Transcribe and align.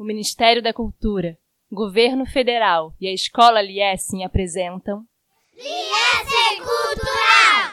o 0.00 0.04
Ministério 0.04 0.62
da 0.62 0.72
Cultura, 0.72 1.36
Governo 1.70 2.24
Federal 2.24 2.94
e 2.98 3.06
a 3.06 3.12
Escola 3.12 3.60
Liessing 3.60 4.24
apresentam 4.24 5.04
Liessing 5.54 6.62
Cultural! 6.64 7.69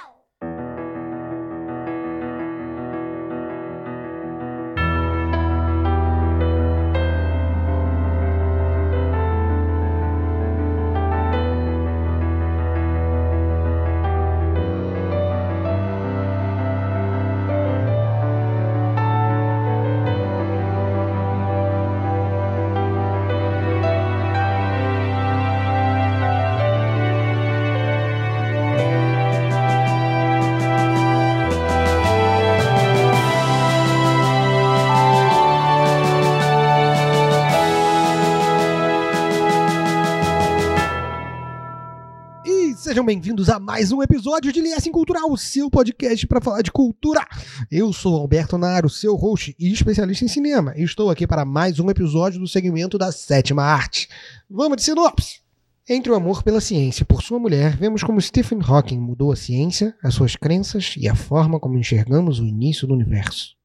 Bem-vindos 43.08 43.48
a 43.48 43.58
mais 43.58 43.94
um 43.94 44.04
episódio 44.04 44.52
de 44.52 44.60
Liessing 44.60 44.92
Cultural, 44.92 45.32
o 45.32 45.38
seu 45.38 45.72
podcast 45.72 46.28
para 46.28 46.42
falar 46.42 46.62
de 46.62 46.70
cultura. 46.70 47.26
Eu 47.72 47.94
sou 47.94 48.14
Alberto 48.18 48.58
Naro, 48.58 48.90
seu 48.90 49.16
host 49.16 49.56
e 49.58 49.72
especialista 49.72 50.26
em 50.26 50.28
cinema, 50.28 50.74
e 50.76 50.84
estou 50.84 51.10
aqui 51.10 51.26
para 51.26 51.46
mais 51.46 51.80
um 51.80 51.90
episódio 51.90 52.38
do 52.38 52.50
segmento 52.50 52.98
da 52.98 53.10
sétima 53.14 53.64
arte. 53.64 54.10
Vamos 54.50 54.76
de 54.76 54.84
sinopse! 54.84 55.40
Entre 55.88 56.12
o 56.12 56.16
amor 56.16 56.44
pela 56.44 56.60
ciência 56.60 57.04
e 57.04 57.06
por 57.06 57.24
sua 57.24 57.40
mulher, 57.40 57.78
vemos 57.78 58.04
como 58.04 58.20
Stephen 58.20 58.60
Hawking 58.62 59.00
mudou 59.00 59.32
a 59.32 59.38
ciência, 59.38 59.96
as 60.04 60.14
suas 60.14 60.36
crenças 60.36 60.96
e 60.98 61.08
a 61.08 61.16
forma 61.16 61.62
como 61.62 61.78
enxergamos 61.78 62.42
o 62.42 62.46
início 62.46 62.86
do 62.86 62.94
universo. 62.94 63.56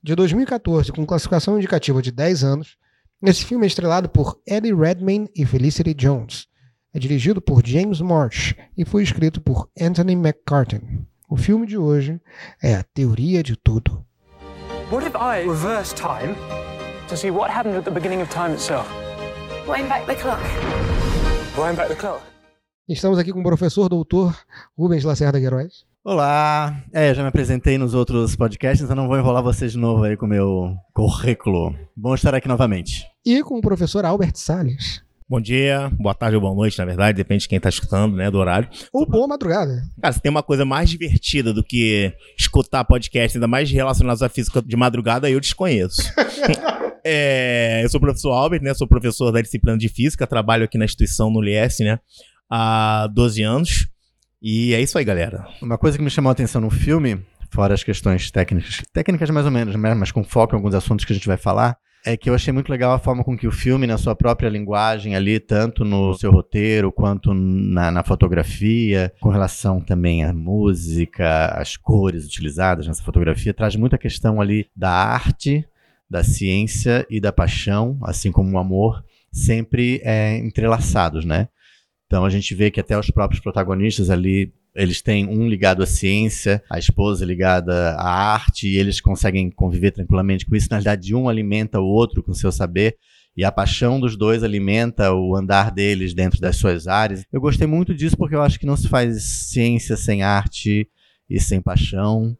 De 0.00 0.14
2014, 0.14 0.92
com 0.92 1.04
classificação 1.04 1.56
indicativa 1.56 2.00
de 2.00 2.12
10 2.12 2.44
anos, 2.44 2.76
esse 3.24 3.44
filme 3.44 3.66
é 3.66 3.66
estrelado 3.66 4.08
por 4.08 4.40
Eddie 4.46 4.72
Redmayne 4.72 5.28
e 5.34 5.44
Felicity 5.44 5.94
Jones 5.94 6.47
é 6.98 7.00
dirigido 7.00 7.40
por 7.40 7.64
James 7.64 8.00
Marsh 8.00 8.54
e 8.76 8.84
foi 8.84 9.04
escrito 9.04 9.40
por 9.40 9.70
Anthony 9.80 10.14
McCartan. 10.14 10.80
O 11.30 11.36
filme 11.36 11.64
de 11.64 11.78
hoje 11.78 12.20
é 12.60 12.74
A 12.74 12.82
Teoria 12.82 13.40
de 13.40 13.54
Tudo. 13.54 14.04
What 14.90 15.06
if 15.06 15.14
I 15.14 15.48
reverse 15.48 15.94
time 15.94 16.34
to 17.08 17.16
see 17.16 17.30
what 17.30 17.54
happened 17.54 17.78
at 17.78 17.84
the 17.84 17.90
beginning 17.92 18.20
of 18.20 18.28
time 18.34 18.52
itself? 18.52 18.88
Wind 19.68 19.88
back 19.88 20.06
the 20.06 20.16
clock. 20.16 20.42
Wind 21.56 21.76
back 21.76 21.88
the 21.88 21.94
clock. 21.94 22.20
Estamos 22.88 23.16
aqui 23.16 23.32
com 23.32 23.40
o 23.40 23.44
professor 23.44 23.88
doutor 23.88 24.36
Rubens 24.76 25.04
Lacerda 25.04 25.38
Queiroz. 25.38 25.86
Olá! 26.02 26.82
É, 26.92 27.10
eu 27.10 27.14
já 27.14 27.22
me 27.22 27.28
apresentei 27.28 27.78
nos 27.78 27.94
outros 27.94 28.34
podcasts, 28.34 28.82
então 28.82 28.96
não 28.96 29.06
vou 29.06 29.16
enrolar 29.16 29.44
vocês 29.44 29.70
de 29.70 29.78
novo 29.78 30.02
aí 30.02 30.16
com 30.16 30.26
o 30.26 30.28
meu 30.28 30.74
currículo. 30.92 31.76
Bom 31.94 32.16
estar 32.16 32.34
aqui 32.34 32.48
novamente. 32.48 33.06
E 33.24 33.40
com 33.44 33.58
o 33.58 33.60
professor 33.60 34.04
Albert 34.04 34.34
Salles. 34.34 35.06
Bom 35.30 35.42
dia, 35.42 35.92
boa 36.00 36.14
tarde 36.14 36.36
ou 36.36 36.40
boa 36.40 36.54
noite, 36.54 36.78
na 36.78 36.86
verdade, 36.86 37.14
depende 37.14 37.42
de 37.42 37.48
quem 37.48 37.60
tá 37.60 37.68
escutando, 37.68 38.16
né, 38.16 38.30
do 38.30 38.38
horário. 38.38 38.66
Ou 38.90 39.04
boa 39.04 39.28
madrugada. 39.28 39.82
Cara, 40.00 40.14
se 40.14 40.22
tem 40.22 40.30
uma 40.30 40.42
coisa 40.42 40.64
mais 40.64 40.88
divertida 40.88 41.52
do 41.52 41.62
que 41.62 42.14
escutar 42.38 42.82
podcast, 42.82 43.36
ainda 43.36 43.46
mais 43.46 43.70
relacionados 43.70 44.22
à 44.22 44.30
física 44.30 44.62
de 44.62 44.74
madrugada, 44.74 45.28
eu 45.28 45.38
desconheço. 45.38 46.00
é, 47.04 47.82
eu 47.84 47.90
sou 47.90 47.98
o 47.98 48.00
professor 48.00 48.32
Albert, 48.32 48.62
né, 48.62 48.72
sou 48.72 48.88
professor 48.88 49.30
da 49.30 49.42
disciplina 49.42 49.76
de 49.76 49.90
física, 49.90 50.26
trabalho 50.26 50.64
aqui 50.64 50.78
na 50.78 50.86
instituição 50.86 51.30
no 51.30 51.42
LIES, 51.42 51.80
né, 51.80 51.98
há 52.50 53.06
12 53.12 53.42
anos. 53.42 53.86
E 54.40 54.72
é 54.72 54.80
isso 54.80 54.96
aí, 54.96 55.04
galera. 55.04 55.46
Uma 55.60 55.76
coisa 55.76 55.98
que 55.98 56.02
me 56.02 56.08
chamou 56.08 56.30
a 56.30 56.32
atenção 56.32 56.62
no 56.62 56.70
filme, 56.70 57.22
fora 57.52 57.74
as 57.74 57.84
questões 57.84 58.30
técnicas, 58.30 58.80
técnicas 58.94 59.28
mais 59.28 59.44
ou 59.44 59.52
menos, 59.52 59.76
né, 59.76 59.92
mas 59.92 60.10
com 60.10 60.24
foco 60.24 60.54
em 60.54 60.56
alguns 60.56 60.74
assuntos 60.74 61.04
que 61.04 61.12
a 61.12 61.16
gente 61.16 61.28
vai 61.28 61.36
falar, 61.36 61.76
é 62.04 62.16
que 62.16 62.30
eu 62.30 62.34
achei 62.34 62.52
muito 62.52 62.70
legal 62.70 62.92
a 62.92 62.98
forma 62.98 63.24
com 63.24 63.36
que 63.36 63.46
o 63.46 63.52
filme, 63.52 63.86
na 63.86 63.98
sua 63.98 64.14
própria 64.14 64.48
linguagem 64.48 65.14
ali, 65.14 65.38
tanto 65.40 65.84
no 65.84 66.14
seu 66.14 66.30
roteiro 66.30 66.92
quanto 66.92 67.34
na, 67.34 67.90
na 67.90 68.02
fotografia, 68.02 69.12
com 69.20 69.28
relação 69.28 69.80
também 69.80 70.24
à 70.24 70.32
música, 70.32 71.46
às 71.46 71.76
cores 71.76 72.24
utilizadas 72.24 72.86
nessa 72.86 73.02
fotografia, 73.02 73.52
traz 73.52 73.76
muita 73.76 73.98
questão 73.98 74.40
ali 74.40 74.66
da 74.74 74.90
arte, 74.90 75.66
da 76.08 76.24
ciência 76.24 77.06
e 77.10 77.20
da 77.20 77.32
paixão, 77.32 77.98
assim 78.02 78.32
como 78.32 78.56
o 78.56 78.58
amor, 78.58 79.04
sempre 79.30 80.00
é, 80.02 80.38
entrelaçados, 80.38 81.24
né? 81.24 81.48
Então 82.06 82.24
a 82.24 82.30
gente 82.30 82.54
vê 82.54 82.70
que 82.70 82.80
até 82.80 82.98
os 82.98 83.10
próprios 83.10 83.42
protagonistas 83.42 84.08
ali 84.08 84.52
eles 84.78 85.02
têm 85.02 85.26
um 85.26 85.48
ligado 85.48 85.82
à 85.82 85.86
ciência, 85.86 86.62
a 86.70 86.78
esposa 86.78 87.24
ligada 87.24 87.94
à 87.94 88.08
arte, 88.08 88.68
e 88.68 88.76
eles 88.76 89.00
conseguem 89.00 89.50
conviver 89.50 89.90
tranquilamente 89.90 90.46
com 90.46 90.54
isso. 90.54 90.68
Na 90.70 90.76
realidade, 90.76 91.14
um 91.14 91.28
alimenta 91.28 91.80
o 91.80 91.86
outro 91.86 92.22
com 92.22 92.32
seu 92.32 92.52
saber. 92.52 92.96
E 93.36 93.44
a 93.44 93.52
paixão 93.52 94.00
dos 94.00 94.16
dois 94.16 94.42
alimenta 94.42 95.12
o 95.12 95.36
andar 95.36 95.70
deles 95.70 96.14
dentro 96.14 96.40
das 96.40 96.56
suas 96.56 96.88
áreas. 96.88 97.24
Eu 97.32 97.40
gostei 97.40 97.66
muito 97.66 97.94
disso 97.94 98.16
porque 98.16 98.34
eu 98.34 98.42
acho 98.42 98.58
que 98.58 98.66
não 98.66 98.76
se 98.76 98.88
faz 98.88 99.22
ciência 99.22 99.96
sem 99.96 100.22
arte 100.22 100.88
e 101.28 101.40
sem 101.40 101.60
paixão. 101.60 102.36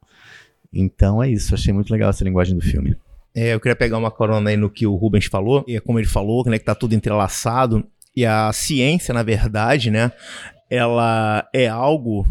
Então 0.73 1.23
é 1.23 1.31
isso, 1.31 1.55
achei 1.55 1.73
muito 1.73 1.91
legal 1.91 2.11
essa 2.11 2.25
linguagem 2.25 2.57
do 2.57 2.65
filme. 2.65 2.97
É, 3.35 3.55
eu 3.55 3.61
queria 3.61 3.77
pegar 3.77 3.99
uma 3.99 4.11
corona 4.11 4.51
aí 4.51 4.57
no 4.57 4.71
que 4.71 4.87
o 4.87 4.97
Rubens 4.97 5.27
falou, 5.27 5.65
e 5.69 5.77
é 5.77 5.81
como 5.81 5.99
ele 6.01 6.09
falou, 6.09 6.45
né, 6.47 6.59
que 6.59 6.65
tá 6.65 6.75
tudo 6.75 6.95
entrelaçado. 6.95 7.87
E 8.17 8.27
a 8.27 8.53
ciência, 8.53 9.15
na 9.15 9.23
verdade, 9.23 9.93
né, 9.93 10.11
ela 10.71 11.49
é 11.55 11.69
algo 11.69 12.27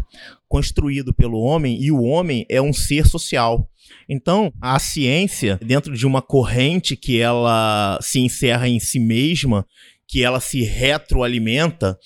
construído 0.48 1.12
pelo 1.12 1.40
homem 1.40 1.80
e 1.80 1.90
o 1.92 2.02
homem 2.02 2.46
é 2.48 2.60
um 2.60 2.72
ser 2.72 3.06
social. 3.06 3.68
Então, 4.08 4.52
a 4.60 4.78
ciência, 4.78 5.58
dentro 5.62 5.94
de 5.94 6.06
uma 6.06 6.22
corrente 6.22 6.96
que 6.96 7.20
ela 7.20 7.98
se 8.00 8.18
encerra 8.18 8.68
em 8.68 8.80
si 8.80 8.98
mesma, 8.98 9.66
que 10.06 10.24
ela 10.24 10.40
se 10.40 10.62
retroalimenta, 10.62 11.98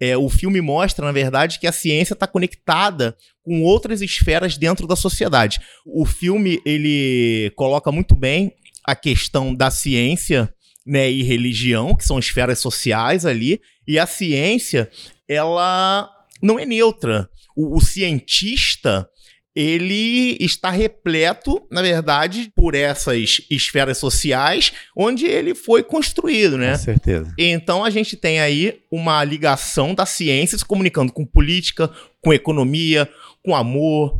é, 0.00 0.16
o 0.16 0.28
filme 0.28 0.60
mostra, 0.60 1.04
na 1.04 1.12
verdade, 1.12 1.58
que 1.58 1.66
a 1.66 1.72
ciência 1.72 2.14
está 2.14 2.26
conectada 2.26 3.16
com 3.42 3.62
outras 3.62 4.00
esferas 4.00 4.56
dentro 4.56 4.86
da 4.86 4.94
sociedade. 4.94 5.58
O 5.84 6.04
filme 6.04 6.60
ele 6.64 7.50
coloca 7.56 7.90
muito 7.90 8.14
bem 8.14 8.52
a 8.84 8.94
questão 8.94 9.54
da 9.54 9.70
ciência 9.70 10.52
né, 10.86 11.10
e 11.10 11.22
religião, 11.22 11.94
que 11.94 12.04
são 12.04 12.18
esferas 12.18 12.60
sociais 12.60 13.26
ali, 13.26 13.60
e 13.88 13.98
a 13.98 14.06
ciência 14.06 14.90
ela 15.26 16.08
não 16.42 16.58
é 16.58 16.66
neutra. 16.66 17.28
O, 17.56 17.78
o 17.78 17.80
cientista 17.80 19.08
ele 19.56 20.36
está 20.38 20.70
repleto, 20.70 21.66
na 21.68 21.82
verdade, 21.82 22.52
por 22.54 22.76
essas 22.76 23.40
esferas 23.50 23.98
sociais 23.98 24.72
onde 24.94 25.26
ele 25.26 25.52
foi 25.52 25.82
construído, 25.82 26.56
né? 26.56 26.72
Com 26.72 26.84
certeza. 26.84 27.34
Então 27.36 27.82
a 27.82 27.90
gente 27.90 28.16
tem 28.16 28.38
aí 28.38 28.80
uma 28.88 29.24
ligação 29.24 29.94
da 29.94 30.06
ciência 30.06 30.56
se 30.56 30.64
comunicando 30.64 31.12
com 31.12 31.26
política, 31.26 31.90
com 32.20 32.32
economia, 32.32 33.08
com 33.42 33.56
amor, 33.56 34.18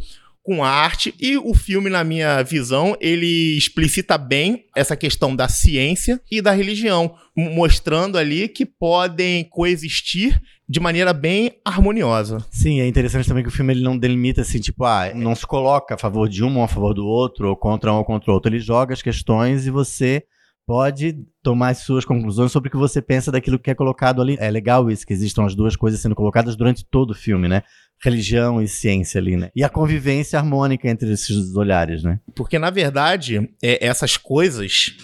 com 0.48 0.64
arte 0.64 1.14
e 1.20 1.36
o 1.36 1.52
filme, 1.52 1.90
na 1.90 2.02
minha 2.02 2.42
visão, 2.42 2.96
ele 3.02 3.54
explicita 3.58 4.16
bem 4.16 4.64
essa 4.74 4.96
questão 4.96 5.36
da 5.36 5.46
ciência 5.46 6.18
e 6.30 6.40
da 6.40 6.52
religião, 6.52 7.14
mostrando 7.36 8.16
ali 8.16 8.48
que 8.48 8.64
podem 8.64 9.44
coexistir 9.44 10.40
de 10.66 10.80
maneira 10.80 11.12
bem 11.12 11.52
harmoniosa. 11.62 12.38
Sim, 12.50 12.80
é 12.80 12.86
interessante 12.86 13.28
também 13.28 13.42
que 13.42 13.50
o 13.50 13.52
filme 13.52 13.74
ele 13.74 13.82
não 13.82 13.98
delimita 13.98 14.40
assim, 14.40 14.58
tipo, 14.58 14.86
ah, 14.86 15.12
não 15.14 15.34
se 15.34 15.46
coloca 15.46 15.96
a 15.96 15.98
favor 15.98 16.26
de 16.26 16.42
um 16.42 16.56
ou 16.56 16.64
a 16.64 16.68
favor 16.68 16.94
do 16.94 17.06
outro, 17.06 17.50
ou 17.50 17.54
contra 17.54 17.92
um 17.92 17.96
ou 17.96 18.04
contra 18.04 18.30
o 18.30 18.34
outro. 18.34 18.50
Ele 18.50 18.58
joga 18.58 18.94
as 18.94 19.02
questões 19.02 19.66
e 19.66 19.70
você 19.70 20.22
pode 20.68 21.16
tomar 21.42 21.70
as 21.70 21.78
suas 21.78 22.04
conclusões 22.04 22.52
sobre 22.52 22.68
o 22.68 22.70
que 22.70 22.76
você 22.76 23.00
pensa 23.00 23.32
daquilo 23.32 23.58
que 23.58 23.70
é 23.70 23.74
colocado 23.74 24.20
ali. 24.20 24.36
É 24.38 24.50
legal 24.50 24.90
isso, 24.90 25.06
que 25.06 25.14
existam 25.14 25.46
as 25.46 25.54
duas 25.54 25.74
coisas 25.74 25.98
sendo 25.98 26.14
colocadas 26.14 26.54
durante 26.54 26.84
todo 26.84 27.12
o 27.12 27.14
filme, 27.14 27.48
né? 27.48 27.62
Religião 28.04 28.60
e 28.60 28.68
ciência 28.68 29.18
ali, 29.18 29.34
né? 29.34 29.50
E 29.56 29.64
a 29.64 29.70
convivência 29.70 30.38
harmônica 30.38 30.86
entre 30.86 31.10
esses 31.10 31.56
olhares, 31.56 32.02
né? 32.02 32.20
Porque, 32.34 32.58
na 32.58 32.68
verdade, 32.68 33.48
é, 33.62 33.86
essas 33.86 34.18
coisas, 34.18 34.94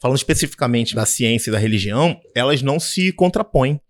falando 0.00 0.16
especificamente 0.16 0.94
da 0.94 1.04
ciência 1.04 1.50
e 1.50 1.52
da 1.52 1.58
religião, 1.58 2.16
elas 2.32 2.62
não 2.62 2.78
se 2.78 3.10
contrapõem. 3.10 3.80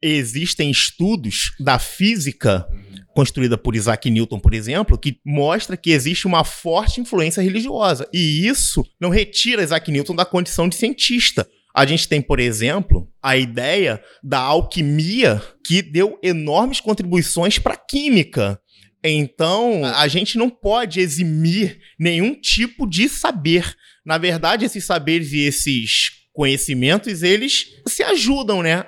Existem 0.00 0.70
estudos 0.70 1.56
da 1.58 1.76
física 1.80 2.68
construída 3.14 3.56
por 3.58 3.76
Isaac 3.76 4.10
Newton, 4.10 4.38
por 4.38 4.54
exemplo, 4.54 4.98
que 4.98 5.18
mostra 5.24 5.76
que 5.76 5.90
existe 5.90 6.26
uma 6.26 6.44
forte 6.44 7.00
influência 7.00 7.42
religiosa. 7.42 8.08
E 8.12 8.46
isso 8.46 8.84
não 9.00 9.10
retira 9.10 9.62
Isaac 9.62 9.90
Newton 9.90 10.14
da 10.14 10.24
condição 10.24 10.68
de 10.68 10.76
cientista. 10.76 11.46
A 11.74 11.86
gente 11.86 12.06
tem, 12.08 12.20
por 12.20 12.38
exemplo, 12.38 13.08
a 13.22 13.36
ideia 13.36 14.02
da 14.22 14.38
alquimia 14.38 15.42
que 15.66 15.80
deu 15.80 16.18
enormes 16.22 16.80
contribuições 16.80 17.58
para 17.58 17.74
a 17.74 17.78
química. 17.78 18.60
Então, 19.02 19.84
a 19.84 20.06
gente 20.06 20.36
não 20.36 20.50
pode 20.50 21.00
eximir 21.00 21.80
nenhum 21.98 22.34
tipo 22.34 22.86
de 22.86 23.08
saber. 23.08 23.74
Na 24.04 24.18
verdade, 24.18 24.64
esses 24.64 24.84
saberes 24.84 25.32
e 25.32 25.40
esses 25.40 26.10
conhecimentos, 26.32 27.22
eles 27.22 27.66
se 27.86 28.02
ajudam, 28.02 28.62
né? 28.62 28.86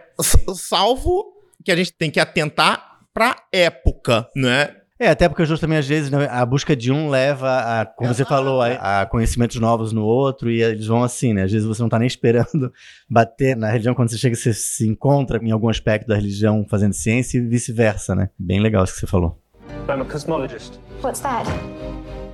Salvo 0.54 1.24
que 1.64 1.72
a 1.72 1.76
gente 1.76 1.92
tem 1.92 2.10
que 2.10 2.20
atentar 2.20 2.93
pra 3.14 3.36
época, 3.52 4.28
né? 4.34 4.74
É, 4.98 5.08
até 5.08 5.28
porque 5.28 5.44
justamente 5.44 5.80
às 5.80 5.88
vezes 5.88 6.10
né, 6.10 6.28
a 6.30 6.46
busca 6.46 6.74
de 6.76 6.92
um 6.92 7.10
leva 7.10 7.80
a, 7.80 7.86
como 7.86 8.12
você 8.12 8.24
falou, 8.24 8.62
a, 8.62 9.02
a 9.02 9.06
conhecimentos 9.06 9.58
novos 9.60 9.92
no 9.92 10.04
outro 10.04 10.50
e 10.50 10.62
eles 10.62 10.86
vão 10.86 11.02
assim, 11.02 11.32
né? 11.32 11.42
Às 11.42 11.52
vezes 11.52 11.66
você 11.66 11.82
não 11.82 11.88
tá 11.88 11.98
nem 11.98 12.06
esperando 12.06 12.72
bater 13.10 13.56
na 13.56 13.70
religião, 13.70 13.94
quando 13.94 14.10
você 14.10 14.18
chega, 14.18 14.36
você 14.36 14.52
se 14.52 14.86
encontra 14.86 15.38
em 15.42 15.50
algum 15.50 15.68
aspecto 15.68 16.06
da 16.06 16.14
religião 16.14 16.64
fazendo 16.68 16.92
ciência 16.92 17.38
e 17.38 17.40
vice-versa, 17.40 18.14
né? 18.14 18.30
Bem 18.38 18.60
legal 18.60 18.84
isso 18.84 18.94
que 18.94 19.00
você 19.00 19.06
falou. 19.06 19.40
I'm 19.88 20.00
a 20.00 20.04
cosmologist. 20.04 20.78
What's 21.02 21.20
that? 21.20 21.48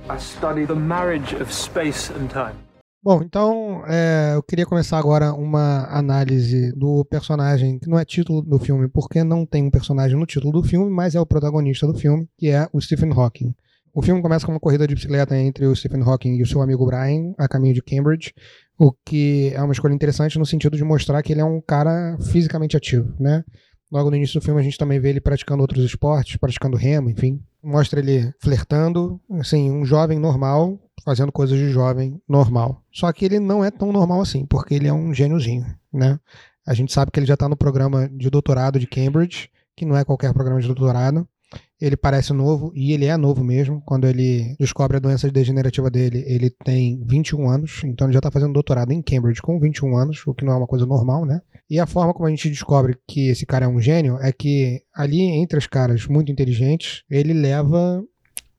I 0.09 0.17
study 0.19 0.65
the 0.65 0.75
marriage 0.75 1.35
of 1.35 1.51
space 1.51 2.11
and 2.13 2.27
time. 2.27 2.70
Bom, 3.03 3.23
então 3.23 3.83
é, 3.87 4.33
eu 4.35 4.43
queria 4.43 4.63
começar 4.63 4.99
agora 4.99 5.33
uma 5.33 5.87
análise 5.87 6.71
do 6.73 7.03
personagem, 7.05 7.79
que 7.79 7.89
não 7.89 7.97
é 7.97 8.05
título 8.05 8.43
do 8.43 8.59
filme, 8.59 8.87
porque 8.87 9.23
não 9.23 9.43
tem 9.43 9.63
um 9.63 9.71
personagem 9.71 10.15
no 10.15 10.25
título 10.27 10.53
do 10.53 10.63
filme, 10.63 10.87
mas 10.87 11.15
é 11.15 11.19
o 11.19 11.25
protagonista 11.25 11.87
do 11.87 11.97
filme, 11.97 12.29
que 12.37 12.49
é 12.49 12.69
o 12.71 12.79
Stephen 12.79 13.11
Hawking. 13.11 13.55
O 13.91 14.03
filme 14.03 14.21
começa 14.21 14.45
com 14.45 14.51
uma 14.51 14.59
corrida 14.59 14.85
de 14.85 14.93
bicicleta 14.93 15.35
entre 15.35 15.65
o 15.65 15.75
Stephen 15.75 16.03
Hawking 16.03 16.35
e 16.35 16.43
o 16.43 16.45
seu 16.45 16.61
amigo 16.61 16.85
Brian, 16.85 17.33
a 17.39 17.47
caminho 17.47 17.73
de 17.73 17.81
Cambridge, 17.81 18.35
o 18.77 18.93
que 19.03 19.51
é 19.55 19.61
uma 19.63 19.73
escolha 19.73 19.95
interessante 19.95 20.37
no 20.37 20.45
sentido 20.45 20.77
de 20.77 20.83
mostrar 20.83 21.23
que 21.23 21.33
ele 21.33 21.41
é 21.41 21.45
um 21.45 21.59
cara 21.59 22.19
fisicamente 22.31 22.77
ativo, 22.77 23.11
né? 23.19 23.43
Logo 23.91 24.11
no 24.11 24.15
início 24.15 24.39
do 24.39 24.43
filme 24.43 24.61
a 24.61 24.63
gente 24.63 24.77
também 24.77 24.99
vê 24.99 25.09
ele 25.09 25.19
praticando 25.19 25.63
outros 25.63 25.83
esportes, 25.83 26.37
praticando 26.37 26.77
remo, 26.77 27.09
enfim. 27.09 27.41
Mostra 27.63 27.99
ele 27.99 28.31
flertando, 28.39 29.19
assim, 29.31 29.71
um 29.71 29.83
jovem 29.83 30.19
normal, 30.19 30.79
fazendo 31.03 31.31
coisas 31.31 31.57
de 31.57 31.69
jovem 31.69 32.21
normal. 32.27 32.83
Só 32.91 33.11
que 33.11 33.25
ele 33.25 33.39
não 33.39 33.63
é 33.63 33.71
tão 33.71 33.91
normal 33.91 34.21
assim, 34.21 34.45
porque 34.45 34.75
ele 34.75 34.87
é 34.87 34.93
um 34.93 35.13
gêniozinho, 35.13 35.65
né? 35.91 36.19
A 36.65 36.73
gente 36.73 36.93
sabe 36.93 37.11
que 37.11 37.19
ele 37.19 37.25
já 37.25 37.33
está 37.33 37.49
no 37.49 37.57
programa 37.57 38.07
de 38.09 38.29
doutorado 38.29 38.79
de 38.79 38.87
Cambridge, 38.87 39.49
que 39.75 39.85
não 39.85 39.97
é 39.97 40.05
qualquer 40.05 40.33
programa 40.33 40.61
de 40.61 40.67
doutorado. 40.67 41.27
Ele 41.79 41.97
parece 41.97 42.31
novo, 42.31 42.71
e 42.75 42.93
ele 42.93 43.05
é 43.05 43.17
novo 43.17 43.43
mesmo. 43.43 43.81
Quando 43.85 44.07
ele 44.07 44.55
descobre 44.59 44.97
a 44.97 44.99
doença 44.99 45.29
degenerativa 45.29 45.89
dele, 45.89 46.23
ele 46.27 46.49
tem 46.63 47.03
21 47.05 47.49
anos, 47.49 47.81
então 47.83 48.07
ele 48.07 48.13
já 48.13 48.19
está 48.19 48.29
fazendo 48.29 48.53
doutorado 48.53 48.91
em 48.91 49.01
Cambridge 49.01 49.41
com 49.41 49.59
21 49.59 49.97
anos, 49.97 50.25
o 50.27 50.33
que 50.33 50.45
não 50.45 50.53
é 50.53 50.57
uma 50.57 50.67
coisa 50.67 50.85
normal, 50.85 51.25
né? 51.25 51.41
E 51.69 51.79
a 51.79 51.87
forma 51.87 52.13
como 52.13 52.27
a 52.27 52.29
gente 52.29 52.49
descobre 52.49 52.97
que 53.07 53.29
esse 53.29 53.45
cara 53.45 53.65
é 53.65 53.67
um 53.67 53.81
gênio 53.81 54.17
é 54.19 54.31
que 54.31 54.81
ali 54.93 55.21
entre 55.21 55.57
os 55.57 55.67
caras 55.67 56.05
muito 56.05 56.31
inteligentes, 56.31 57.03
ele 57.09 57.33
leva 57.33 58.03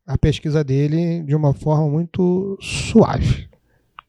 a 0.07 0.19
pesquisa 0.19 0.63
dele 0.63 1.23
de 1.23 1.35
uma 1.35 1.53
forma 1.55 1.89
muito 1.89 2.57
suave. 2.61 3.49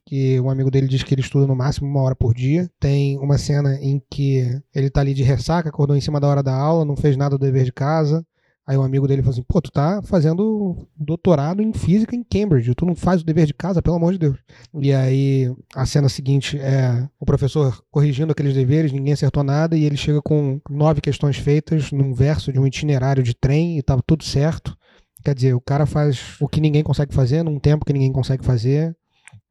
Que 0.06 0.40
um 0.40 0.50
amigo 0.50 0.69
dele 0.69 0.88
diz 0.88 1.01
que 1.01 1.13
ele 1.13 1.22
estuda 1.22 1.48
no 1.48 1.56
máximo 1.56 1.88
uma 1.88 2.01
hora 2.01 2.16
por 2.16 2.34
dia. 2.34 2.69
Tem 2.80 3.18
uma 3.19 3.38
cena 3.38 3.75
em 3.81 4.01
que 4.12 4.62
ele 4.74 4.90
tá 4.90 5.01
ali 5.01 5.13
de 5.13 5.24
ressaca, 5.24 5.69
acordou 5.69 5.95
em 5.95 6.01
cima 6.01 6.19
da 6.19 6.28
hora 6.28 6.44
da 6.44 6.56
aula, 6.56 6.86
não 6.86 6.95
fez 6.95 7.16
nada 7.16 7.38
do 7.38 7.45
dever 7.45 7.63
de 7.63 7.72
casa. 7.72 8.25
Aí 8.66 8.78
um 8.78 8.84
amigo 8.84 9.07
dele 9.07 9.22
falou 9.22 9.34
assim: 9.34 9.44
pô, 9.44 9.62
tu 9.62 9.69
tá 9.69 10.01
fazendo 10.04 10.88
doutorado 10.95 11.62
em 11.62 11.74
física 11.74 12.16
em 12.16 12.24
Cambridge, 12.24 12.74
tu 12.74 12.86
não 12.86 12.96
faz 12.96 13.22
o 13.22 13.25
dever 13.25 13.46
de 13.46 13.54
casa, 13.54 13.81
pelo 13.81 13.98
amor 13.98 14.13
de 14.13 14.19
Deus. 14.19 14.38
E 14.75 14.94
aí 14.94 15.54
a 15.75 15.86
cena 15.86 16.07
seguinte 16.07 16.57
é 16.57 17.07
o 17.19 17.25
professor 17.25 17.84
corrigindo 17.92 18.31
aqueles 18.31 18.54
deveres, 18.54 18.94
ninguém 18.94 19.13
acertou 19.13 19.44
nada, 19.44 19.75
e 19.75 19.84
ele 19.84 19.98
chega 19.98 20.22
com 20.22 20.62
nove 20.69 21.01
questões 21.01 21.38
feitas 21.38 21.92
num 21.92 22.13
verso 22.13 22.54
de 22.54 22.60
um 22.60 22.66
itinerário 22.66 23.22
de 23.22 23.34
trem 23.34 23.78
e 23.78 23.81
tava 23.81 24.01
tudo 24.06 24.24
certo. 24.24 24.78
Quer 25.24 25.36
dizer, 25.36 25.54
o 25.54 25.62
cara 25.62 25.86
faz 25.86 26.36
o 26.40 26.48
que 26.48 26.60
ninguém 26.60 26.84
consegue 26.84 27.14
fazer, 27.14 27.44
num 27.44 27.60
tempo 27.60 27.86
que 27.86 27.94
ninguém 27.94 28.12
consegue 28.12 28.44
fazer, 28.44 28.96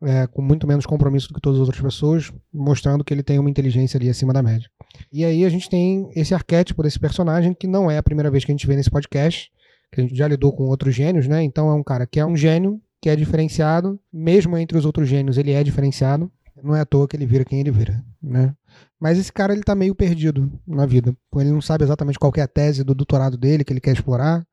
é, 0.03 0.27
com 0.27 0.43
muito 0.43 0.67
menos 0.67 0.85
compromisso 0.85 1.29
do 1.29 1.35
que 1.35 1.41
todas 1.41 1.61
as 1.61 1.67
outras 1.67 1.83
pessoas, 1.83 2.33
mostrando 2.53 3.05
que 3.05 3.15
ele 3.15 3.23
tem 3.23 3.39
uma 3.39 3.49
inteligência 3.49 3.97
ali 3.97 4.09
acima 4.09 4.33
da 4.33 4.43
média. 4.43 4.69
E 5.13 5.25
aí 5.25 5.45
a 5.45 5.49
gente 5.49 5.71
tem 5.71 6.11
esse 6.15 6.35
arquétipo 6.35 6.83
desse 6.83 6.99
personagem, 6.99 7.55
que 7.55 7.67
não 7.67 7.91
é 7.91 7.99
a 7.99 8.03
primeira 8.03 8.31
vez 8.31 8.45
que 8.45 8.51
a 8.51 8.55
gente 8.55 8.67
vê 8.67 8.77
nesse 8.77 8.91
podcast, 8.91 9.51
que 9.91 10.01
a 10.01 10.05
gente 10.05 10.17
já 10.17 10.27
lidou 10.27 10.53
com 10.53 10.65
outros 10.65 10.95
gênios, 10.95 11.27
né? 11.27 11.43
Então 11.43 11.71
é 11.71 11.75
um 11.75 11.83
cara 11.83 12.07
que 12.07 12.19
é 12.19 12.27
um 12.27 12.37
gênio, 12.37 12.81
que 13.01 13.09
é 13.09 13.17
diferenciado, 13.17 13.99
mesmo 14.13 14.57
entre 14.57 14.77
os 14.77 14.85
outros 14.85 15.09
gênios 15.09 15.39
ele 15.39 15.53
é 15.53 15.63
diferenciado, 15.63 16.31
não 16.63 16.77
é 16.77 16.81
à 16.81 16.85
toa 16.85 17.09
que 17.09 17.17
ele 17.17 17.27
vira 17.27 17.45
quem 17.45 17.61
ele 17.61 17.71
vira, 17.71 18.03
né? 18.23 18.55
Mas 19.01 19.19
esse 19.19 19.33
cara 19.33 19.53
ele 19.53 19.63
tá 19.63 19.75
meio 19.75 19.95
perdido 19.95 20.53
na 20.67 20.87
vida, 20.87 21.15
ele 21.37 21.51
não 21.51 21.61
sabe 21.61 21.85
exatamente 21.85 22.19
qual 22.19 22.33
é 22.37 22.41
a 22.41 22.47
tese 22.47 22.85
do 22.85 22.95
doutorado 22.95 23.37
dele 23.37 23.65
que 23.65 23.73
ele 23.73 23.81
quer 23.81 23.93
explorar, 23.93 24.47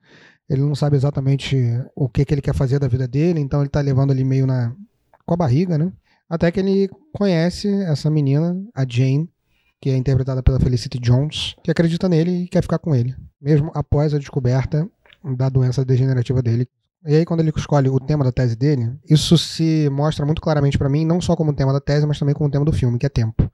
ele 0.50 0.62
não 0.62 0.74
sabe 0.74 0.96
exatamente 0.96 1.58
o 1.96 2.10
que, 2.10 2.26
que 2.26 2.34
ele 2.34 2.42
quer 2.42 2.56
fazer 2.56 2.80
da 2.80 2.88
vida 2.88 3.08
dele, 3.08 3.40
então 3.40 3.62
ele 3.62 3.70
tá 3.70 3.80
levando 3.82 4.12
ali 4.12 4.24
meio 4.24 4.48
na 4.48 4.74
com 5.26 5.34
a 5.36 5.38
barriga, 5.38 5.78
né? 5.78 5.92
Até 6.28 6.52
que 6.52 6.60
ele 6.60 6.90
conhece 7.14 7.68
essa 7.84 8.10
menina, 8.10 8.60
a 8.74 8.84
Jane, 8.88 9.30
que 9.80 9.90
é 9.90 9.96
interpretada 9.96 10.42
pela 10.42 10.60
Felicity 10.60 11.00
Jones, 11.00 11.56
que 11.64 11.72
acredita 11.72 12.10
nele 12.10 12.44
e 12.44 12.48
quer 12.48 12.62
ficar 12.64 12.80
com 12.80 12.96
ele, 12.96 13.16
mesmo 13.40 13.72
após 13.76 14.14
a 14.14 14.18
descoberta 14.18 14.88
da 15.38 15.50
doença 15.50 15.86
degenerativa 15.86 16.42
dele. 16.42 16.68
E 17.06 17.16
aí, 17.16 17.26
quando 17.26 17.40
ele 17.40 17.54
escolhe 17.56 17.90
o 17.90 18.00
tema 18.00 18.26
da 18.26 18.32
tese 18.32 18.56
dele, 18.56 18.92
isso 19.10 19.38
se 19.38 19.88
mostra 19.90 20.26
muito 20.26 20.42
claramente 20.42 20.78
para 20.78 20.90
mim, 20.90 21.06
não 21.06 21.22
só 21.22 21.36
como 21.36 21.54
tema 21.54 21.72
da 21.72 21.80
tese, 21.80 22.06
mas 22.06 22.20
também 22.20 22.36
como 22.36 22.50
tema 22.50 22.66
do 22.66 22.74
filme, 22.74 22.98
que 23.00 23.06
é 23.06 23.10
tempo. 23.10 23.50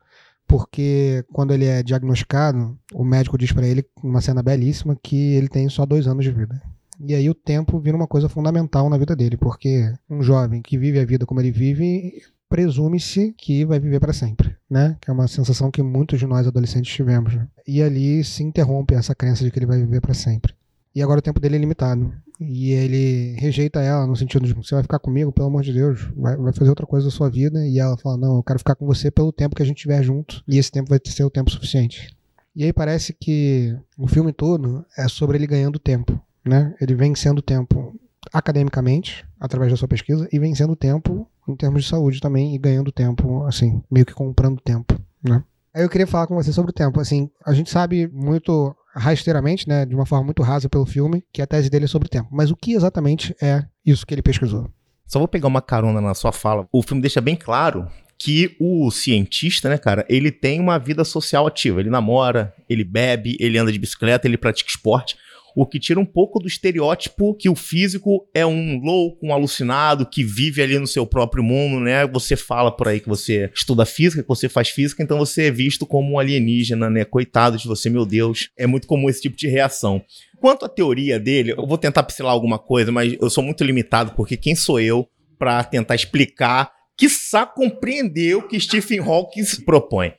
Porque 0.47 1.23
quando 1.31 1.53
ele 1.53 1.65
é 1.65 1.83
diagnosticado, 1.83 2.77
o 2.93 3.03
médico 3.03 3.37
diz 3.37 3.51
para 3.51 3.67
ele, 3.67 3.85
numa 4.03 4.21
cena 4.21 4.41
belíssima, 4.41 4.97
que 5.01 5.33
ele 5.33 5.47
tem 5.47 5.69
só 5.69 5.85
dois 5.85 6.07
anos 6.07 6.23
de 6.23 6.31
vida. 6.31 6.61
E 6.99 7.13
aí 7.13 7.29
o 7.29 7.33
tempo 7.33 7.79
vira 7.79 7.97
uma 7.97 8.07
coisa 8.07 8.29
fundamental 8.29 8.89
na 8.89 8.97
vida 8.97 9.15
dele, 9.15 9.37
porque 9.37 9.91
um 10.09 10.21
jovem 10.21 10.61
que 10.61 10.77
vive 10.77 10.99
a 10.99 11.05
vida 11.05 11.25
como 11.25 11.39
ele 11.39 11.51
vive, 11.51 12.21
presume-se 12.49 13.33
que 13.37 13.65
vai 13.65 13.79
viver 13.79 13.99
para 13.99 14.13
sempre, 14.13 14.55
né? 14.69 14.97
Que 15.01 15.09
é 15.09 15.13
uma 15.13 15.27
sensação 15.27 15.71
que 15.71 15.81
muitos 15.81 16.19
de 16.19 16.25
nós 16.25 16.47
adolescentes 16.47 16.93
tivemos. 16.93 17.35
né? 17.35 17.47
E 17.67 17.81
ali 17.81 18.23
se 18.23 18.43
interrompe 18.43 18.93
essa 18.93 19.15
crença 19.15 19.43
de 19.43 19.51
que 19.51 19.59
ele 19.59 19.65
vai 19.65 19.79
viver 19.79 20.01
para 20.01 20.13
sempre. 20.13 20.53
E 20.93 21.01
agora 21.01 21.19
o 21.19 21.21
tempo 21.21 21.39
dele 21.39 21.57
é 21.57 21.59
limitado. 21.59 22.13
E 22.39 22.71
ele 22.71 23.35
rejeita 23.37 23.81
ela 23.81 24.07
no 24.07 24.15
sentido 24.15 24.45
de 24.45 24.53
você 24.53 24.75
vai 24.75 24.83
ficar 24.83 24.99
comigo, 24.99 25.31
pelo 25.31 25.47
amor 25.47 25.61
de 25.63 25.73
Deus, 25.73 26.09
vai, 26.15 26.35
vai 26.37 26.53
fazer 26.53 26.69
outra 26.69 26.85
coisa 26.85 27.07
da 27.07 27.11
sua 27.11 27.29
vida. 27.29 27.65
E 27.67 27.79
ela 27.79 27.97
fala: 27.97 28.17
Não, 28.17 28.37
eu 28.37 28.43
quero 28.43 28.59
ficar 28.59 28.75
com 28.75 28.85
você 28.85 29.11
pelo 29.11 29.31
tempo 29.31 29.55
que 29.55 29.63
a 29.63 29.65
gente 29.65 29.77
tiver 29.77 30.01
junto. 30.03 30.41
E 30.47 30.57
esse 30.57 30.71
tempo 30.71 30.89
vai 30.89 30.99
ser 31.03 31.23
o 31.23 31.29
tempo 31.29 31.51
suficiente. 31.51 32.15
E 32.55 32.63
aí 32.63 32.71
parece 32.71 33.13
que 33.13 33.77
o 33.97 34.07
filme 34.07 34.31
todo 34.31 34.85
é 34.97 35.07
sobre 35.09 35.37
ele 35.37 35.47
ganhando 35.47 35.77
tempo. 35.77 36.17
Né? 36.45 36.73
Ele 36.79 36.93
vencendo 36.93 37.39
o 37.39 37.41
tempo 37.41 37.95
academicamente, 38.31 39.25
através 39.39 39.71
da 39.71 39.77
sua 39.77 39.87
pesquisa, 39.87 40.27
e 40.31 40.39
vencendo 40.39 40.71
o 40.71 40.75
tempo 40.75 41.27
em 41.47 41.55
termos 41.55 41.83
de 41.83 41.89
saúde 41.89 42.19
também, 42.19 42.55
e 42.55 42.57
ganhando 42.57 42.91
tempo, 42.91 43.43
assim, 43.45 43.81
meio 43.89 44.05
que 44.05 44.13
comprando 44.13 44.59
tempo. 44.59 44.99
Né? 45.23 45.43
Aí 45.73 45.83
eu 45.83 45.89
queria 45.89 46.07
falar 46.07 46.25
com 46.27 46.35
você 46.35 46.51
sobre 46.53 46.71
o 46.71 46.73
tempo. 46.73 46.99
Assim, 46.99 47.29
a 47.45 47.53
gente 47.53 47.69
sabe 47.69 48.07
muito 48.07 48.75
rasteiramente, 48.95 49.67
né, 49.67 49.85
de 49.85 49.93
uma 49.93 50.05
forma 50.05 50.25
muito 50.25 50.41
rasa 50.41 50.69
pelo 50.69 50.85
filme, 50.85 51.23
que 51.33 51.41
a 51.41 51.47
tese 51.47 51.69
dele 51.69 51.85
é 51.85 51.87
sobre 51.87 52.07
o 52.07 52.09
tempo. 52.09 52.29
Mas 52.31 52.49
o 52.49 52.55
que 52.55 52.73
exatamente 52.73 53.35
é 53.41 53.65
isso 53.85 54.05
que 54.05 54.13
ele 54.13 54.21
pesquisou? 54.21 54.69
Só 55.05 55.19
vou 55.19 55.27
pegar 55.27 55.47
uma 55.47 55.61
carona 55.61 55.99
na 55.99 56.13
sua 56.13 56.31
fala. 56.31 56.67
O 56.71 56.81
filme 56.81 57.01
deixa 57.01 57.19
bem 57.19 57.35
claro 57.35 57.87
que 58.17 58.55
o 58.59 58.89
cientista, 58.89 59.67
né, 59.67 59.77
cara, 59.77 60.05
ele 60.07 60.31
tem 60.31 60.59
uma 60.59 60.79
vida 60.79 61.03
social 61.03 61.45
ativa. 61.45 61.81
Ele 61.81 61.89
namora, 61.89 62.53
ele 62.69 62.83
bebe, 62.83 63.35
ele 63.39 63.57
anda 63.57 63.71
de 63.71 63.77
bicicleta, 63.77 64.27
ele 64.27 64.37
pratica 64.37 64.69
esporte. 64.69 65.17
O 65.55 65.65
que 65.65 65.79
tira 65.79 65.97
um 65.99 66.05
pouco 66.05 66.37
do 66.37 66.47
estereótipo 66.47 67.33
que 67.33 67.47
o 67.47 67.55
físico 67.55 68.27
é 68.33 68.45
um 68.45 68.77
louco, 68.81 69.25
um 69.25 69.33
alucinado, 69.33 70.05
que 70.05 70.21
vive 70.21 70.61
ali 70.61 70.77
no 70.77 70.85
seu 70.85 71.07
próprio 71.07 71.41
mundo, 71.41 71.79
né? 71.79 72.05
Você 72.07 72.35
fala 72.35 72.69
por 72.69 72.89
aí 72.89 72.99
que 72.99 73.07
você 73.07 73.49
estuda 73.55 73.85
física, 73.85 74.21
que 74.21 74.27
você 74.27 74.49
faz 74.49 74.67
física, 74.67 75.01
então 75.01 75.17
você 75.17 75.43
é 75.43 75.51
visto 75.51 75.85
como 75.85 76.11
um 76.11 76.19
alienígena, 76.19 76.89
né? 76.89 77.05
Coitado 77.05 77.57
de 77.57 77.67
você, 77.67 77.89
meu 77.89 78.05
Deus. 78.05 78.49
É 78.57 78.67
muito 78.67 78.85
comum 78.85 79.09
esse 79.09 79.21
tipo 79.21 79.37
de 79.37 79.47
reação. 79.47 80.03
Quanto 80.41 80.65
à 80.65 80.69
teoria 80.69 81.17
dele, 81.17 81.53
eu 81.53 81.65
vou 81.65 81.77
tentar 81.77 82.03
pincelar 82.03 82.33
alguma 82.33 82.59
coisa, 82.59 82.91
mas 82.91 83.15
eu 83.19 83.29
sou 83.29 83.43
muito 83.43 83.63
limitado, 83.63 84.11
porque 84.11 84.35
quem 84.35 84.55
sou 84.55 84.77
eu 84.77 85.07
para 85.39 85.63
tentar 85.63 85.95
explicar, 85.95 86.69
quiçá 86.97 87.45
compreender 87.45 88.35
o 88.35 88.45
que 88.45 88.59
Stephen 88.59 88.99
Hawking 88.99 89.45
propõe. 89.65 90.11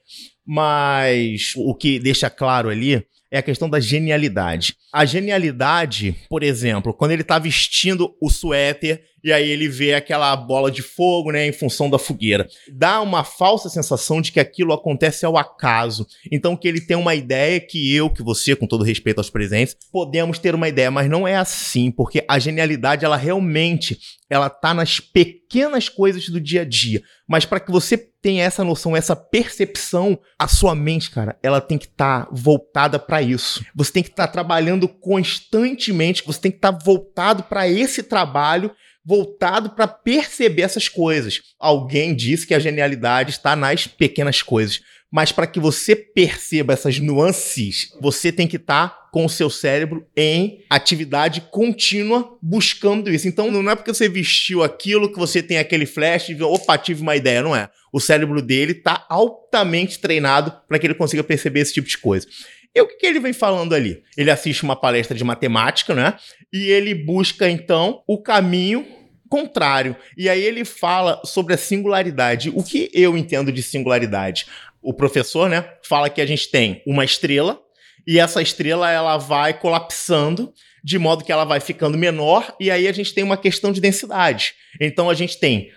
Mas 0.46 1.52
o 1.56 1.74
que 1.74 1.98
deixa 1.98 2.30
claro 2.30 2.70
ali 2.70 3.04
é 3.36 3.38
a 3.38 3.42
questão 3.42 3.68
da 3.68 3.78
genialidade. 3.78 4.76
A 4.92 5.04
genialidade, 5.04 6.16
por 6.28 6.42
exemplo, 6.42 6.94
quando 6.94 7.12
ele 7.12 7.22
tá 7.22 7.38
vestindo 7.38 8.14
o 8.20 8.30
suéter 8.30 9.02
e 9.26 9.32
aí 9.32 9.50
ele 9.50 9.68
vê 9.68 9.92
aquela 9.92 10.36
bola 10.36 10.70
de 10.70 10.82
fogo, 10.82 11.32
né, 11.32 11.48
em 11.48 11.52
função 11.52 11.90
da 11.90 11.98
fogueira. 11.98 12.46
Dá 12.72 13.00
uma 13.00 13.24
falsa 13.24 13.68
sensação 13.68 14.20
de 14.20 14.30
que 14.30 14.38
aquilo 14.38 14.72
acontece 14.72 15.26
ao 15.26 15.36
acaso. 15.36 16.06
Então 16.30 16.56
que 16.56 16.68
ele 16.68 16.80
tem 16.80 16.96
uma 16.96 17.12
ideia 17.12 17.58
que 17.58 17.92
eu, 17.92 18.08
que 18.08 18.22
você, 18.22 18.54
com 18.54 18.68
todo 18.68 18.84
respeito 18.84 19.18
aos 19.18 19.28
presentes, 19.28 19.76
podemos 19.90 20.38
ter 20.38 20.54
uma 20.54 20.68
ideia, 20.68 20.92
mas 20.92 21.10
não 21.10 21.26
é 21.26 21.34
assim, 21.34 21.90
porque 21.90 22.24
a 22.28 22.38
genialidade 22.38 23.04
ela 23.04 23.16
realmente 23.16 23.98
ela 24.30 24.48
tá 24.48 24.72
nas 24.72 25.00
pequenas 25.00 25.88
coisas 25.88 26.28
do 26.28 26.40
dia 26.40 26.62
a 26.62 26.64
dia. 26.64 27.02
Mas 27.28 27.44
para 27.44 27.60
que 27.60 27.70
você 27.70 27.96
tenha 27.96 28.44
essa 28.44 28.64
noção, 28.64 28.96
essa 28.96 29.14
percepção, 29.14 30.18
a 30.38 30.48
sua 30.48 30.74
mente, 30.74 31.10
cara, 31.10 31.38
ela 31.42 31.60
tem 31.60 31.78
que 31.78 31.86
estar 31.86 32.26
tá 32.26 32.30
voltada 32.32 32.98
para 32.98 33.22
isso. 33.22 33.64
Você 33.74 33.92
tem 33.92 34.02
que 34.02 34.10
estar 34.10 34.26
tá 34.26 34.32
trabalhando 34.32 34.88
constantemente, 34.88 36.24
você 36.26 36.40
tem 36.40 36.50
que 36.50 36.58
estar 36.58 36.72
tá 36.72 36.84
voltado 36.84 37.44
para 37.44 37.68
esse 37.68 38.02
trabalho 38.02 38.72
voltado 39.06 39.70
para 39.70 39.86
perceber 39.86 40.62
essas 40.62 40.88
coisas. 40.88 41.40
Alguém 41.60 42.14
disse 42.14 42.46
que 42.46 42.54
a 42.54 42.58
genialidade 42.58 43.30
está 43.30 43.54
nas 43.54 43.86
pequenas 43.86 44.42
coisas. 44.42 44.80
Mas 45.10 45.30
para 45.30 45.46
que 45.46 45.60
você 45.60 45.94
perceba 45.94 46.72
essas 46.72 46.98
nuances, 46.98 47.92
você 48.00 48.32
tem 48.32 48.48
que 48.48 48.56
estar 48.56 48.88
tá 48.88 49.08
com 49.12 49.24
o 49.24 49.30
seu 49.30 49.48
cérebro 49.48 50.04
em 50.16 50.64
atividade 50.68 51.42
contínua 51.52 52.36
buscando 52.42 53.08
isso. 53.08 53.28
Então 53.28 53.50
não 53.50 53.70
é 53.70 53.76
porque 53.76 53.94
você 53.94 54.08
vestiu 54.08 54.64
aquilo 54.64 55.10
que 55.10 55.18
você 55.18 55.40
tem 55.42 55.58
aquele 55.58 55.86
flash 55.86 56.28
e 56.28 56.42
opa, 56.42 56.76
tive 56.76 57.02
uma 57.02 57.14
ideia, 57.14 57.42
não 57.42 57.54
é. 57.54 57.70
O 57.92 58.00
cérebro 58.00 58.42
dele 58.42 58.72
está 58.72 59.06
altamente 59.08 60.00
treinado 60.00 60.52
para 60.68 60.78
que 60.78 60.86
ele 60.86 60.94
consiga 60.94 61.22
perceber 61.22 61.60
esse 61.60 61.72
tipo 61.72 61.88
de 61.88 61.96
coisa. 61.96 62.26
E 62.74 62.80
o 62.82 62.86
que, 62.86 62.96
que 62.96 63.06
ele 63.06 63.20
vem 63.20 63.32
falando 63.32 63.74
ali? 63.74 64.02
Ele 64.18 64.30
assiste 64.30 64.64
uma 64.64 64.76
palestra 64.76 65.16
de 65.16 65.24
matemática, 65.24 65.94
né? 65.94 66.14
E 66.52 66.64
ele 66.64 66.94
busca 66.94 67.48
então 67.48 68.02
o 68.06 68.20
caminho 68.20 68.84
contrário. 69.28 69.96
E 70.16 70.28
aí 70.28 70.42
ele 70.42 70.64
fala 70.64 71.20
sobre 71.24 71.54
a 71.54 71.58
singularidade. 71.58 72.50
O 72.54 72.62
que 72.62 72.90
eu 72.92 73.16
entendo 73.16 73.52
de 73.52 73.62
singularidade? 73.62 74.46
O 74.82 74.94
professor, 74.94 75.48
né, 75.48 75.68
fala 75.82 76.08
que 76.08 76.20
a 76.20 76.26
gente 76.26 76.50
tem 76.50 76.82
uma 76.86 77.04
estrela 77.04 77.60
e 78.06 78.18
essa 78.18 78.40
estrela 78.40 78.90
ela 78.90 79.16
vai 79.16 79.58
colapsando 79.58 80.52
de 80.84 80.98
modo 80.98 81.24
que 81.24 81.32
ela 81.32 81.44
vai 81.44 81.58
ficando 81.58 81.98
menor 81.98 82.54
e 82.60 82.70
aí 82.70 82.86
a 82.86 82.92
gente 82.92 83.12
tem 83.12 83.24
uma 83.24 83.36
questão 83.36 83.72
de 83.72 83.80
densidade. 83.80 84.54
Então 84.80 85.10
a 85.10 85.14
gente 85.14 85.38
tem 85.38 85.72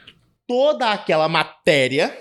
toda 0.47 0.91
aquela 0.91 1.27
matéria 1.27 2.15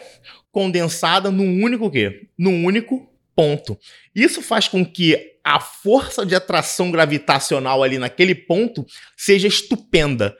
condensada 0.50 1.30
num 1.30 1.62
único 1.62 1.90
quê? 1.90 2.28
Num 2.38 2.64
único 2.64 3.06
ponto. 3.36 3.78
Isso 4.14 4.42
faz 4.42 4.66
com 4.66 4.84
que 4.84 5.38
a 5.44 5.60
força 5.60 6.26
de 6.26 6.34
atração 6.34 6.90
gravitacional 6.90 7.82
ali 7.82 7.98
naquele 7.98 8.34
ponto 8.34 8.84
seja 9.16 9.46
estupenda. 9.46 10.36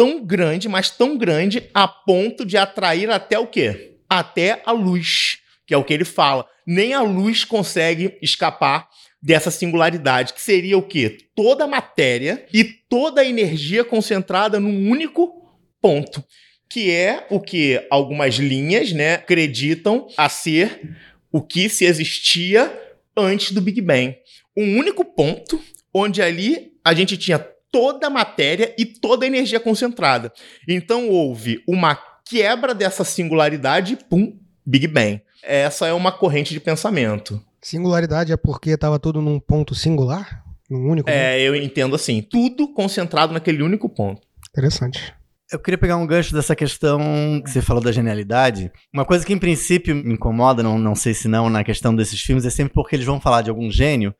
Tão 0.00 0.24
grande, 0.24 0.66
mas 0.66 0.88
tão 0.88 1.18
grande 1.18 1.68
a 1.74 1.86
ponto 1.86 2.46
de 2.46 2.56
atrair 2.56 3.10
até 3.10 3.38
o 3.38 3.46
quê? 3.46 3.98
Até 4.08 4.62
a 4.64 4.72
luz, 4.72 5.40
que 5.66 5.74
é 5.74 5.76
o 5.76 5.84
que 5.84 5.92
ele 5.92 6.06
fala. 6.06 6.46
Nem 6.66 6.94
a 6.94 7.02
luz 7.02 7.44
consegue 7.44 8.16
escapar 8.22 8.88
dessa 9.22 9.50
singularidade, 9.50 10.32
que 10.32 10.40
seria 10.40 10.78
o 10.78 10.82
quê? 10.82 11.18
Toda 11.36 11.64
a 11.64 11.66
matéria 11.66 12.46
e 12.50 12.64
toda 12.64 13.20
a 13.20 13.26
energia 13.26 13.84
concentrada 13.84 14.58
num 14.58 14.88
único 14.88 15.52
ponto, 15.82 16.24
que 16.66 16.90
é 16.90 17.26
o 17.28 17.38
que 17.38 17.86
algumas 17.90 18.36
linhas, 18.36 18.94
né, 18.94 19.16
acreditam 19.16 20.08
a 20.16 20.30
ser 20.30 20.96
o 21.30 21.42
que 21.42 21.68
se 21.68 21.84
existia 21.84 22.72
antes 23.14 23.52
do 23.52 23.60
Big 23.60 23.82
Bang. 23.82 24.16
Um 24.56 24.78
único 24.78 25.04
ponto 25.04 25.62
onde 25.92 26.22
ali 26.22 26.72
a 26.82 26.94
gente 26.94 27.18
tinha 27.18 27.46
toda 27.70 28.06
a 28.06 28.10
matéria 28.10 28.74
e 28.78 28.84
toda 28.84 29.24
a 29.24 29.28
energia 29.28 29.60
concentrada. 29.60 30.32
Então 30.68 31.08
houve 31.08 31.62
uma 31.66 31.98
quebra 32.24 32.74
dessa 32.74 33.04
singularidade 33.04 33.94
e 33.94 33.96
pum, 33.96 34.38
Big 34.64 34.86
Bang. 34.86 35.20
Essa 35.42 35.86
é 35.86 35.92
uma 35.92 36.12
corrente 36.12 36.52
de 36.52 36.60
pensamento. 36.60 37.42
Singularidade 37.62 38.32
é 38.32 38.36
porque 38.36 38.70
estava 38.70 38.98
tudo 38.98 39.20
num 39.20 39.40
ponto 39.40 39.74
singular? 39.74 40.44
Num 40.68 40.88
único 40.88 41.10
É, 41.10 41.40
eu 41.40 41.54
entendo 41.54 41.96
assim. 41.96 42.22
Tudo 42.22 42.72
concentrado 42.72 43.32
naquele 43.32 43.62
único 43.62 43.88
ponto. 43.88 44.22
Interessante. 44.50 45.14
Eu 45.52 45.58
queria 45.58 45.76
pegar 45.76 45.96
um 45.96 46.06
gancho 46.06 46.32
dessa 46.32 46.54
questão 46.54 47.42
que 47.42 47.50
você 47.50 47.60
falou 47.60 47.82
da 47.82 47.90
genialidade. 47.90 48.70
Uma 48.94 49.04
coisa 49.04 49.26
que, 49.26 49.32
em 49.32 49.38
princípio, 49.38 49.96
me 49.96 50.14
incomoda, 50.14 50.62
não, 50.62 50.78
não 50.78 50.94
sei 50.94 51.12
se 51.12 51.26
não, 51.26 51.50
na 51.50 51.64
questão 51.64 51.94
desses 51.94 52.20
filmes, 52.20 52.46
é 52.46 52.50
sempre 52.50 52.72
porque 52.72 52.94
eles 52.94 53.04
vão 53.04 53.20
falar 53.20 53.42
de 53.42 53.50
algum 53.50 53.68
gênio 53.68 54.14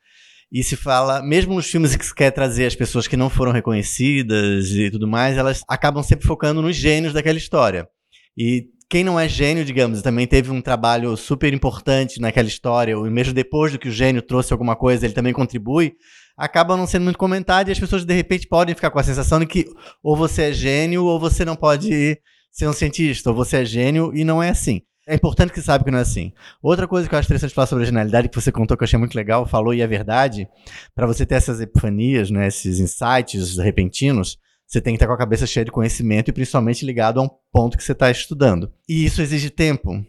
e 0.53 0.65
se 0.65 0.77
fala, 0.77 1.23
mesmo 1.23 1.55
nos 1.55 1.71
filmes 1.71 1.95
que 1.95 2.05
se 2.05 2.15
quer 2.15 2.33
trazer 2.33 2.67
as 2.67 2.75
pessoas 2.75 3.07
que 3.07 3.17
não 3.17 3.31
foram 3.31 3.53
reconhecidas 3.53 4.71
e 4.73 4.91
tudo 4.91 5.07
mais, 5.07 5.37
elas 5.37 5.63
acabam 5.69 6.03
sempre 6.03 6.27
focando 6.27 6.61
nos 6.61 6.75
gênios 6.75 7.13
daquela 7.13 7.39
história. 7.39 7.89
E 8.37 8.67
quem 8.89 9.05
não 9.05 9.19
é 9.19 9.29
gênio, 9.29 9.65
digamos, 9.65 10.03
também 10.03 10.27
teve 10.27 10.51
um 10.51 10.61
trabalho 10.61 11.17
super 11.17 11.55
importante 11.55 12.21
naquela 12.21 12.49
história, 12.49 12.99
ou 12.99 13.09
mesmo 13.09 13.33
depois 13.33 13.71
do 13.71 13.79
que 13.79 13.89
o 13.89 13.93
gênio 13.93 14.21
trouxe 14.21 14.53
alguma 14.53 14.75
coisa, 14.75 15.07
ele 15.07 15.15
também 15.15 15.33
contribui, 15.33 15.95
acaba 16.37 16.77
não 16.77 16.87
sendo 16.87 17.05
muito 17.05 17.19
comentado 17.19 17.69
e 17.69 17.73
as 17.73 17.79
pessoas 17.79 18.05
de 18.05 18.13
repente 18.13 18.49
podem 18.49 18.75
ficar 18.75 18.91
com 18.91 18.99
a 18.99 19.05
sensação 19.05 19.39
de 19.39 19.47
que 19.47 19.67
ou 20.03 20.17
você 20.17 20.45
é 20.45 20.53
gênio 20.53 21.05
ou 21.05 21.21
você 21.21 21.45
não 21.45 21.55
pode 21.55 22.19
ser 22.51 22.67
um 22.67 22.73
cientista, 22.73 23.31
ou 23.31 23.37
você 23.37 23.59
é 23.59 23.65
gênio 23.65 24.11
e 24.13 24.25
não 24.25 24.43
é 24.43 24.49
assim. 24.49 24.83
É 25.11 25.17
importante 25.17 25.53
que 25.53 25.61
saiba 25.61 25.85
que 25.85 25.91
não 25.91 25.99
é 25.99 26.03
assim. 26.03 26.33
Outra 26.63 26.87
coisa 26.87 27.09
que 27.09 27.13
eu 27.13 27.19
acho 27.19 27.27
interessante 27.27 27.53
falar 27.53 27.67
sobre 27.67 27.83
a 27.83 27.87
genialidade, 27.87 28.29
que 28.29 28.41
você 28.41 28.53
contou 28.53 28.77
que 28.77 28.85
eu 28.85 28.87
achei 28.87 28.97
muito 28.97 29.17
legal, 29.17 29.45
falou 29.45 29.75
e 29.75 29.81
é 29.81 29.87
verdade, 29.87 30.47
para 30.95 31.05
você 31.05 31.27
ter 31.27 31.35
essas 31.35 31.61
epifanias, 31.61 32.31
né, 32.31 32.47
esses 32.47 32.79
insights 32.79 33.59
repentinos, 33.59 34.39
você 34.65 34.81
tem 34.81 34.95
que 34.95 34.99
estar 34.99 35.09
com 35.09 35.13
a 35.13 35.19
cabeça 35.19 35.49
cheia 35.49 35.65
de 35.65 35.73
conhecimento 35.73 36.29
e 36.29 36.33
principalmente 36.33 36.87
ligado 36.87 37.19
a 37.19 37.25
um 37.25 37.31
ponto 37.53 37.77
que 37.77 37.83
você 37.83 37.91
está 37.91 38.09
estudando. 38.09 38.71
E 38.89 39.05
isso 39.05 39.21
exige 39.21 39.51
tempo. 39.51 40.01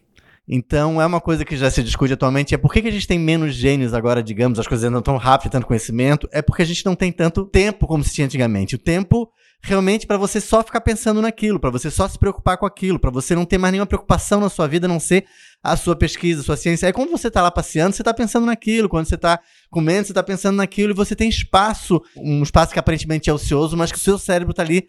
Então, 0.48 1.02
é 1.02 1.06
uma 1.06 1.20
coisa 1.20 1.44
que 1.44 1.58
já 1.58 1.72
se 1.72 1.82
discute 1.82 2.14
atualmente, 2.14 2.54
é 2.54 2.58
por 2.60 2.72
que, 2.72 2.84
que 2.84 2.88
a 2.88 2.92
gente 2.92 3.08
tem 3.08 3.18
menos 3.18 3.56
gênios 3.56 3.96
agora, 3.96 4.22
digamos, 4.22 4.60
as 4.60 4.68
coisas 4.68 4.88
andam 4.88 5.02
tão 5.02 5.18
rápido, 5.18 5.52
tanto 5.52 5.66
conhecimento, 5.66 6.30
é 6.32 6.44
porque 6.44 6.62
a 6.62 6.66
gente 6.66 6.86
não 6.86 6.96
tem 6.96 7.12
tanto 7.12 7.44
tempo 7.44 7.88
como 7.88 8.04
se 8.04 8.14
tinha 8.14 8.26
antigamente. 8.26 8.76
O 8.76 8.80
tempo 8.80 9.32
realmente 9.64 10.08
para 10.08 10.18
você 10.18 10.42
só 10.42 10.64
ficar 10.64 10.82
pensando 10.82 11.22
naquilo, 11.22 11.60
para 11.60 11.70
você 11.70 11.92
só 11.92 12.08
se 12.08 12.18
preocupar 12.18 12.58
com 12.58 12.66
aquilo, 12.66 13.00
para 13.00 13.12
você 13.12 13.36
não 13.36 13.46
ter 13.46 13.58
mais 13.58 13.72
nenhuma 13.72 13.86
preocupação 13.86 14.40
na 14.40 14.50
sua 14.50 14.68
vida, 14.68 14.88
a 14.88 14.90
não 14.90 15.00
ser 15.00 15.26
a 15.64 15.78
sua 15.78 15.96
pesquisa, 15.96 16.42
a 16.42 16.44
sua 16.44 16.58
ciência. 16.58 16.88
É 16.88 16.92
quando 16.92 17.12
você 17.12 17.28
está 17.28 17.42
lá 17.42 17.52
passeando, 17.52 17.96
você 17.96 18.02
está 18.02 18.14
pensando 18.14 18.46
naquilo, 18.46 18.90
quando 18.90 19.06
você 19.06 19.16
está 19.16 19.40
comendo, 19.70 20.08
você 20.08 20.12
está 20.12 20.24
pensando 20.24 20.56
naquilo, 20.56 20.92
e 20.92 20.96
você 20.96 21.16
tem 21.16 21.30
espaço, 21.30 22.02
um 22.18 22.42
espaço 22.42 22.74
que 22.74 22.80
aparentemente 22.80 23.30
é 23.30 23.34
ocioso, 23.34 23.78
mas 23.78 23.92
que 23.92 23.98
o 23.98 24.02
seu 24.02 24.18
cérebro 24.18 24.52
está 24.52 24.64
ali 24.64 24.88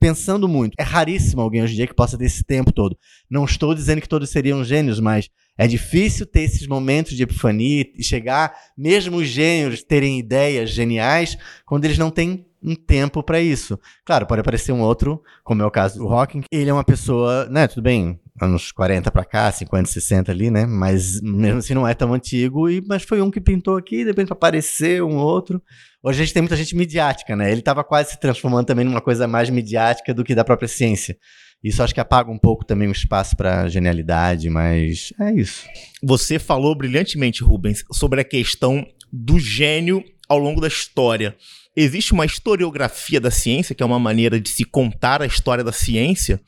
pensando 0.00 0.48
muito. 0.48 0.74
É 0.78 0.82
raríssimo 0.82 1.42
alguém 1.42 1.62
hoje 1.62 1.74
em 1.74 1.76
dia 1.76 1.86
que 1.86 1.94
possa 1.94 2.16
ter 2.16 2.24
esse 2.24 2.42
tempo 2.42 2.72
todo. 2.72 2.96
Não 3.30 3.44
estou 3.44 3.74
dizendo 3.74 4.00
que 4.00 4.08
todos 4.08 4.30
seriam 4.30 4.64
gênios, 4.64 5.00
mas 5.00 5.28
é 5.56 5.66
difícil 5.66 6.26
ter 6.26 6.42
esses 6.42 6.66
momentos 6.66 7.16
de 7.16 7.22
epifania 7.22 7.86
e 7.96 8.02
chegar, 8.02 8.54
mesmo 8.76 9.18
os 9.18 9.28
gênios 9.28 9.82
terem 9.82 10.18
ideias 10.18 10.70
geniais, 10.70 11.36
quando 11.64 11.84
eles 11.84 11.98
não 11.98 12.10
têm 12.10 12.46
um 12.62 12.74
tempo 12.74 13.22
para 13.22 13.40
isso. 13.40 13.78
Claro, 14.04 14.26
pode 14.26 14.40
aparecer 14.40 14.72
um 14.72 14.80
outro, 14.80 15.22
como 15.44 15.62
é 15.62 15.66
o 15.66 15.70
caso 15.70 15.98
do 15.98 16.08
Hawking. 16.08 16.42
Ele 16.50 16.70
é 16.70 16.72
uma 16.72 16.82
pessoa, 16.82 17.46
né, 17.50 17.68
tudo 17.68 17.82
bem, 17.82 18.18
anos 18.40 18.72
40 18.72 19.10
para 19.10 19.24
cá, 19.24 19.52
50, 19.52 19.88
60 19.88 20.32
ali, 20.32 20.50
né? 20.50 20.66
Mas 20.66 21.20
mesmo 21.20 21.58
assim 21.58 21.74
não 21.74 21.86
é 21.86 21.94
tão 21.94 22.12
antigo, 22.14 22.68
e, 22.68 22.82
mas 22.86 23.02
foi 23.02 23.20
um 23.20 23.30
que 23.30 23.40
pintou 23.40 23.76
aqui, 23.76 23.98
de 23.98 24.10
repente 24.10 24.32
apareceu 24.32 25.06
um 25.06 25.16
outro. 25.16 25.62
Hoje 26.02 26.22
a 26.22 26.24
gente 26.24 26.34
tem 26.34 26.42
muita 26.42 26.56
gente 26.56 26.74
midiática, 26.74 27.36
né? 27.36 27.50
Ele 27.50 27.60
estava 27.60 27.84
quase 27.84 28.10
se 28.10 28.20
transformando 28.20 28.66
também 28.66 28.84
numa 28.84 29.00
coisa 29.00 29.28
mais 29.28 29.48
midiática 29.50 30.12
do 30.12 30.24
que 30.24 30.34
da 30.34 30.44
própria 30.44 30.68
ciência. 30.68 31.16
Isso 31.64 31.82
acho 31.82 31.94
que 31.94 32.00
apaga 32.00 32.30
um 32.30 32.38
pouco 32.38 32.62
também 32.62 32.86
o 32.88 32.92
espaço 32.92 33.34
para 33.34 33.66
genialidade, 33.68 34.50
mas 34.50 35.14
é 35.18 35.32
isso. 35.32 35.66
Você 36.02 36.38
falou 36.38 36.76
brilhantemente, 36.76 37.42
Rubens, 37.42 37.82
sobre 37.90 38.20
a 38.20 38.24
questão 38.24 38.86
do 39.10 39.38
gênio 39.38 40.04
ao 40.28 40.38
longo 40.38 40.60
da 40.60 40.68
história. 40.68 41.34
Existe 41.76 42.12
uma 42.12 42.24
historiografia 42.24 43.20
da 43.20 43.32
ciência, 43.32 43.74
que 43.74 43.82
é 43.82 43.86
uma 43.86 43.98
maneira 43.98 44.40
de 44.40 44.48
se 44.48 44.64
contar 44.64 45.20
a 45.20 45.26
história 45.26 45.64
da 45.64 45.72
ciência, 45.72 46.40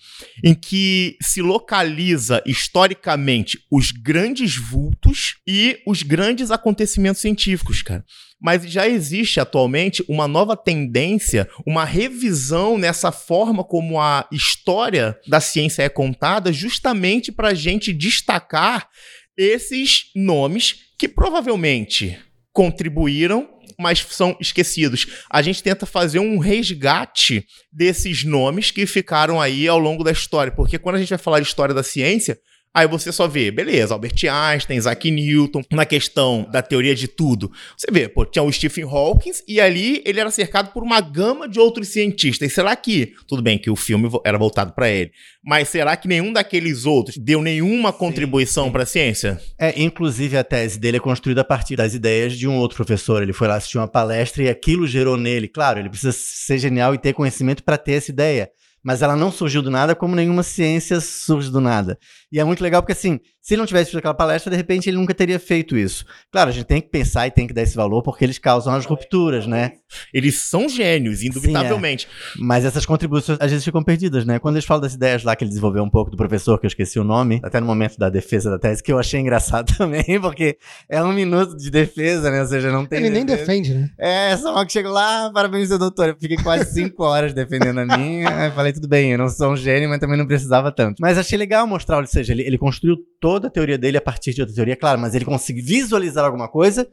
em 0.45 0.54
que 0.54 1.16
se 1.21 1.42
localiza 1.42 2.40
historicamente 2.47 3.59
os 3.71 3.90
grandes 3.90 4.56
vultos 4.56 5.37
e 5.47 5.80
os 5.85 6.02
grandes 6.02 6.52
acontecimentos 6.52 7.21
científicos, 7.21 7.83
cara. 7.83 8.04
Mas 8.40 8.71
já 8.71 8.87
existe 8.87 9.40
atualmente 9.40 10.04
uma 10.09 10.28
nova 10.28 10.56
tendência, 10.56 11.49
uma 11.66 11.85
revisão 11.85 12.78
nessa 12.78 13.11
forma 13.11 13.64
como 13.64 14.00
a 14.00 14.28
história 14.30 15.18
da 15.26 15.40
ciência 15.40 15.83
é 15.83 15.88
contada, 15.88 16.52
justamente 16.52 17.33
para 17.33 17.49
a 17.49 17.54
gente 17.54 17.92
destacar 17.92 18.88
esses 19.37 20.11
nomes 20.14 20.87
que 20.99 21.09
provavelmente 21.09 22.18
contribuíram, 22.57 23.47
mas 23.79 23.99
são 24.09 24.35
esquecidos. 24.41 25.07
A 25.31 25.43
gente 25.43 25.63
tenta 25.63 25.85
fazer 25.85 26.21
um 26.21 26.39
resgate 26.39 27.45
desses 27.71 28.25
nomes 28.25 28.71
que 28.71 28.87
ficaram 28.87 29.39
aí 29.39 29.69
ao 29.69 29.79
longo 29.79 30.03
da 30.03 30.11
história, 30.11 30.51
porque 30.51 30.79
quando 30.79 30.97
a 30.97 30.99
gente 30.99 31.11
vai 31.11 31.19
falar 31.19 31.41
de 31.41 31.47
história 31.47 31.75
da 31.75 31.83
ciência, 31.83 32.39
Aí 32.76 32.87
você 32.87 33.11
só 33.11 33.26
vê, 33.26 33.50
beleza, 33.50 33.95
Albert 33.95 34.12
Einstein, 34.30 34.76
Isaac 34.76 35.11
Newton, 35.11 35.62
na 35.73 35.87
questão 35.87 36.47
da 36.52 36.61
teoria 36.61 36.95
de 36.95 37.09
tudo. 37.09 37.50
Você 37.75 37.87
vê, 37.90 38.06
pô, 38.06 38.26
tinha 38.26 38.42
o 38.42 38.52
Stephen 38.52 38.85
Hawking 38.85 39.33
e 39.49 39.59
ali 39.59 40.02
ele 40.04 40.21
era 40.21 40.30
cercado 40.30 40.75
por 40.75 40.83
uma 40.83 41.00
gama 41.00 41.49
de 41.49 41.59
outros 41.59 41.88
cientistas. 41.88 42.52
E 42.52 42.54
será 42.54 42.76
que, 42.76 43.14
tudo 43.26 43.40
bem 43.40 43.56
que 43.56 43.71
o 43.71 43.76
filme 43.76 44.11
era 44.23 44.37
voltado 44.37 44.75
para 44.75 44.90
ele, 44.90 45.11
mas 45.42 45.71
será 45.71 45.97
que 45.97 46.06
nenhum 46.06 46.35
daqueles 46.35 46.85
outros 46.85 47.16
deu 47.16 47.40
nenhuma 47.40 47.95
contribuição 47.95 48.71
para 48.71 48.83
a 48.83 48.87
ciência? 48.87 49.40
É, 49.59 49.80
inclusive 49.80 50.37
a 50.37 50.45
tese 50.45 50.78
dele 50.78 50.99
é 50.99 51.00
construída 51.00 51.40
a 51.40 51.45
partir 51.45 51.76
das 51.76 51.95
ideias 51.95 52.37
de 52.37 52.47
um 52.47 52.59
outro 52.59 52.76
professor. 52.76 53.23
Ele 53.23 53.33
foi 53.33 53.49
lá 53.49 53.54
assistir 53.54 53.78
uma 53.78 53.88
palestra 53.88 54.42
e 54.42 54.50
aquilo 54.50 54.87
gerou 54.87 55.16
nele. 55.16 55.49
Claro, 55.49 55.78
ele 55.78 55.88
precisa 55.88 56.12
ser 56.12 56.59
genial 56.59 56.95
e 56.95 56.99
ter 56.99 57.14
conhecimento 57.14 57.64
para 57.64 57.78
ter 57.78 57.92
essa 57.92 58.11
ideia 58.11 58.50
mas 58.87 59.02
ela 59.02 59.16
não 59.16 59.33
surgiu 59.33 59.62
do 59.62 59.68
nada 59.68 59.97
como 59.97 60.14
nenhuma 60.14 60.45
ciência 60.45 61.00
surge 61.00 61.50
do 61.50 61.61
nada. 61.61 61.99
E 62.37 62.38
é 62.38 62.45
muito 62.45 62.62
legal 62.62 62.83
porque, 62.83 62.93
assim, 62.93 63.19
se 63.40 63.55
ele 63.55 63.61
não 63.61 63.66
tivesse 63.66 63.90
feito 63.90 64.00
aquela 64.00 64.12
palestra, 64.12 64.50
de 64.50 64.59
repente 64.59 64.90
ele 64.90 64.99
nunca 64.99 65.14
teria 65.14 65.38
feito 65.38 65.75
isso. 65.75 66.05
Claro, 66.31 66.50
a 66.50 66.52
gente 66.52 66.66
tem 66.66 66.83
que 66.83 66.90
pensar 66.90 67.26
e 67.26 67.31
tem 67.31 67.47
que 67.47 67.55
dar 67.55 67.62
esse 67.62 67.75
valor 67.75 68.02
porque 68.02 68.23
eles 68.23 68.38
causam 68.38 68.75
as 68.75 68.85
rupturas, 68.85 69.47
né? 69.47 69.73
Eles 70.12 70.37
são 70.40 70.69
gênios, 70.69 71.23
indubitavelmente. 71.23 72.07
Mas 72.38 72.66
essas 72.66 72.85
contribuições 72.85 73.38
às 73.40 73.50
vezes 73.50 73.64
ficam 73.64 73.83
perdidas, 73.83 74.26
né? 74.26 74.38
Quando 74.38 74.57
eles 74.57 74.66
falam 74.66 74.83
das 74.83 74.93
ideias 74.93 75.25
lá 75.25 75.35
que 75.35 75.45
ele 75.45 75.49
desenvolveu 75.49 75.83
um 75.83 75.88
pouco 75.88 76.11
do 76.11 76.16
professor, 76.16 76.59
que 76.59 76.66
eu 76.66 76.69
esqueci 76.69 76.99
o 76.99 77.05
nome, 77.05 77.40
até 77.43 77.59
no 77.59 77.66
momento 77.66 77.97
da 77.97 78.11
defesa 78.11 78.50
da 78.50 78.59
tese, 78.59 78.83
que 78.83 78.93
eu 78.93 78.99
achei 78.99 79.19
engraçado 79.19 79.73
também, 79.78 80.21
porque 80.21 80.59
é 80.90 81.02
um 81.02 81.12
minuto 81.14 81.57
de 81.57 81.71
defesa, 81.71 82.31
né? 82.31 82.43
Ou 82.43 82.49
seja, 82.49 82.71
não 82.71 82.85
tem. 82.85 82.99
Ele 82.99 83.09
nem 83.11 83.25
defesa. 83.25 83.47
defende, 83.47 83.73
né? 83.73 83.90
É, 83.99 84.37
só 84.37 84.62
que 84.66 84.73
chegou 84.73 84.93
lá, 84.93 85.31
parabéns, 85.33 85.69
seu 85.69 85.78
doutor. 85.78 86.09
Eu 86.09 86.16
fiquei 86.21 86.37
quase 86.37 86.71
cinco 86.71 87.02
horas 87.02 87.33
defendendo 87.33 87.78
a 87.78 87.97
minha. 87.97 88.50
Falei, 88.52 88.75
tudo 88.75 88.88
bem, 88.88 89.12
eu 89.12 89.19
não 89.19 89.31
sou 89.31 89.52
um 89.52 89.57
gênio, 89.57 89.88
mas 89.88 90.00
também 90.00 90.19
não 90.19 90.26
precisava 90.26 90.71
tanto. 90.71 90.97
Mas 91.00 91.16
achei 91.16 91.38
legal 91.38 91.66
mostrar, 91.66 91.97
ou 91.97 92.02
seja, 92.26 92.33
ele, 92.33 92.42
ele 92.42 92.59
construiu 92.59 92.97
toda 93.21 93.49
a 93.49 93.50
teoria 93.50 93.78
dele 93.78 93.97
a 93.97 94.00
partir 94.00 94.35
de 94.35 94.40
outra 94.40 94.54
teoria, 94.54 94.76
claro, 94.76 95.00
mas 95.00 95.14
ele 95.14 95.25
conseguiu 95.25 95.64
visualizar 95.64 96.25
alguma 96.25 96.49
coisa 96.49 96.88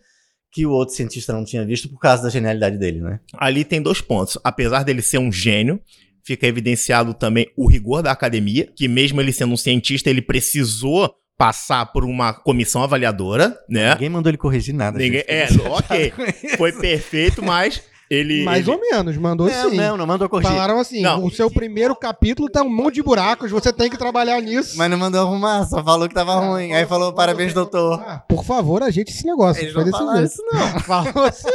que 0.52 0.66
o 0.66 0.72
outro 0.72 0.96
cientista 0.96 1.34
não 1.34 1.44
tinha 1.44 1.66
visto 1.66 1.90
por 1.90 2.00
causa 2.00 2.24
da 2.24 2.30
genialidade 2.30 2.78
dele, 2.78 3.02
né? 3.02 3.20
Ali 3.38 3.66
tem 3.66 3.82
dois 3.82 4.00
pontos. 4.02 4.38
Apesar 4.44 4.84
dele 4.84 5.02
ser 5.02 5.18
um 5.18 5.32
gênio, 5.32 5.82
fica 6.24 6.46
evidenciado 6.46 7.14
também 7.14 7.48
o 7.58 7.68
rigor 7.68 8.04
da 8.04 8.12
academia, 8.12 8.72
que 8.76 8.88
mesmo 8.88 9.20
ele 9.20 9.34
sendo 9.34 9.54
um 9.54 9.58
cientista, 9.58 10.10
ele 10.10 10.22
precisou 10.22 11.12
passar 11.36 11.88
por 11.88 12.06
uma 12.06 12.34
comissão 12.34 12.84
avaliadora, 12.84 13.58
né? 13.68 13.94
Ninguém 13.94 14.10
mandou 14.10 14.30
ele 14.30 14.38
corrigir 14.38 14.76
nada. 14.76 14.98
Ninguém, 15.00 15.24
gente. 15.28 15.32
é, 15.32 15.48
ok. 15.68 16.14
Foi 16.58 16.72
perfeito, 16.72 17.44
mas 17.44 17.82
ele. 18.14 18.44
Mais 18.44 18.68
ele- 18.68 18.76
ou 18.76 18.82
menos, 18.82 19.18
mandou 19.18 19.48
Não, 19.50 19.70
sim. 19.70 19.76
não, 19.78 19.98
não 19.98 20.06
mandou 20.08 20.28
corrigir. 20.30 20.52
Falaram 20.52 20.80
assim: 20.80 21.02
Não. 21.02 21.24
o 21.26 21.32
seu 21.32 21.50
primeiro 21.50 21.96
capítulo 21.96 22.50
tá 22.50 22.62
um 22.64 22.70
monte 22.70 22.96
de 22.96 23.04
buracos, 23.04 23.52
você 23.52 23.72
tem 23.74 23.90
que 23.90 23.98
trabalhar 23.98 24.40
nisso. 24.42 24.78
Mas 24.78 24.90
não 24.90 24.98
mandou 24.98 25.22
arrumar, 25.22 25.66
só 25.66 25.84
falou 25.84 26.08
que 26.08 26.14
tava 26.16 26.36
ruim. 26.36 26.74
Aí 26.74 26.86
falou, 26.86 27.14
parabéns, 27.14 27.54
doutor. 27.54 28.00
Ah, 28.06 28.24
por 28.28 28.44
favor, 28.44 28.82
ajeite 28.84 29.12
esse 29.12 29.26
negócio. 29.26 29.62
Eles 29.64 29.74
não 29.74 29.84
desse 29.84 29.98
falaram 29.98 30.24
isso, 30.24 30.42
não. 30.52 30.80
Falou 30.84 31.24
assim. 31.26 31.50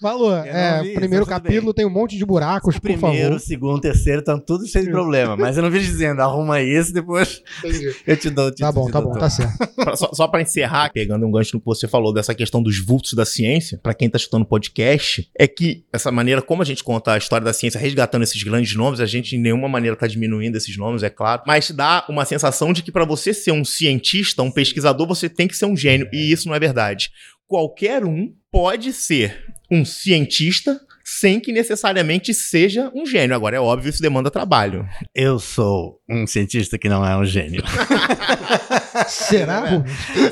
Falou. 0.00 0.36
É, 0.36 0.82
vi, 0.82 0.90
o 0.92 0.94
primeiro 0.94 1.26
capítulo 1.26 1.74
tem 1.74 1.84
um 1.86 1.90
monte 1.90 2.16
de 2.16 2.24
buracos, 2.24 2.74
por 2.76 2.82
Primeiro, 2.82 3.26
favor. 3.34 3.40
segundo, 3.40 3.80
terceiro, 3.80 4.20
estão 4.20 4.38
tudo 4.38 4.66
cheio 4.66 4.84
de 4.86 4.90
problema. 4.90 5.36
Mas 5.36 5.56
eu 5.56 5.62
não 5.62 5.70
vi 5.70 5.80
dizendo, 5.80 6.20
arruma 6.20 6.60
isso, 6.60 6.92
depois 6.92 7.42
eu 8.06 8.16
te 8.16 8.30
dou 8.30 8.46
o 8.46 8.50
título 8.50 8.68
Tá 8.68 8.72
bom, 8.72 8.86
de 8.86 8.92
tá 8.92 9.00
bom, 9.00 9.04
doutor. 9.10 9.20
tá 9.20 9.30
certo. 9.30 9.66
Pra- 9.74 9.96
só, 9.96 10.10
só 10.12 10.28
para 10.28 10.42
encerrar, 10.42 10.90
pegando 10.92 11.26
um 11.26 11.30
gancho 11.30 11.56
no 11.56 11.60
que 11.60 11.66
você 11.66 11.86
falou 11.88 12.12
dessa 12.12 12.34
questão 12.34 12.62
dos 12.62 12.78
vultos 12.84 13.12
da 13.14 13.24
ciência, 13.24 13.78
pra 13.82 13.94
quem 13.94 14.08
tá 14.08 14.16
escutando 14.16 14.42
o 14.42 14.46
podcast, 14.46 15.28
é 15.38 15.46
que 15.46 15.67
essa 15.92 16.10
maneira 16.10 16.42
como 16.42 16.62
a 16.62 16.64
gente 16.64 16.84
conta 16.84 17.12
a 17.12 17.18
história 17.18 17.44
da 17.44 17.52
ciência, 17.52 17.80
resgatando 17.80 18.22
esses 18.22 18.42
grandes 18.42 18.74
nomes, 18.74 19.00
a 19.00 19.06
gente 19.06 19.36
em 19.36 19.40
nenhuma 19.40 19.68
maneira 19.68 19.96
tá 19.96 20.06
diminuindo 20.06 20.56
esses 20.56 20.76
nomes, 20.76 21.02
é 21.02 21.10
claro, 21.10 21.42
mas 21.46 21.70
dá 21.70 22.04
uma 22.08 22.24
sensação 22.24 22.72
de 22.72 22.82
que 22.82 22.92
pra 22.92 23.04
você 23.04 23.32
ser 23.32 23.52
um 23.52 23.64
cientista, 23.64 24.42
um 24.42 24.50
pesquisador, 24.50 25.06
você 25.06 25.28
tem 25.28 25.48
que 25.48 25.56
ser 25.56 25.66
um 25.66 25.76
gênio, 25.76 26.08
e 26.12 26.30
isso 26.30 26.48
não 26.48 26.54
é 26.54 26.60
verdade. 26.60 27.10
Qualquer 27.46 28.04
um 28.04 28.32
pode 28.50 28.92
ser 28.92 29.44
um 29.70 29.84
cientista 29.84 30.80
sem 31.04 31.40
que 31.40 31.52
necessariamente 31.52 32.34
seja 32.34 32.92
um 32.94 33.06
gênio. 33.06 33.34
Agora, 33.34 33.56
é 33.56 33.60
óbvio, 33.60 33.88
isso 33.88 34.02
demanda 34.02 34.30
trabalho. 34.30 34.86
Eu 35.14 35.38
sou 35.38 35.98
um 36.08 36.26
cientista 36.26 36.76
que 36.76 36.88
não 36.88 37.04
é 37.06 37.16
um 37.16 37.24
gênio. 37.24 37.62
Será? 39.08 39.62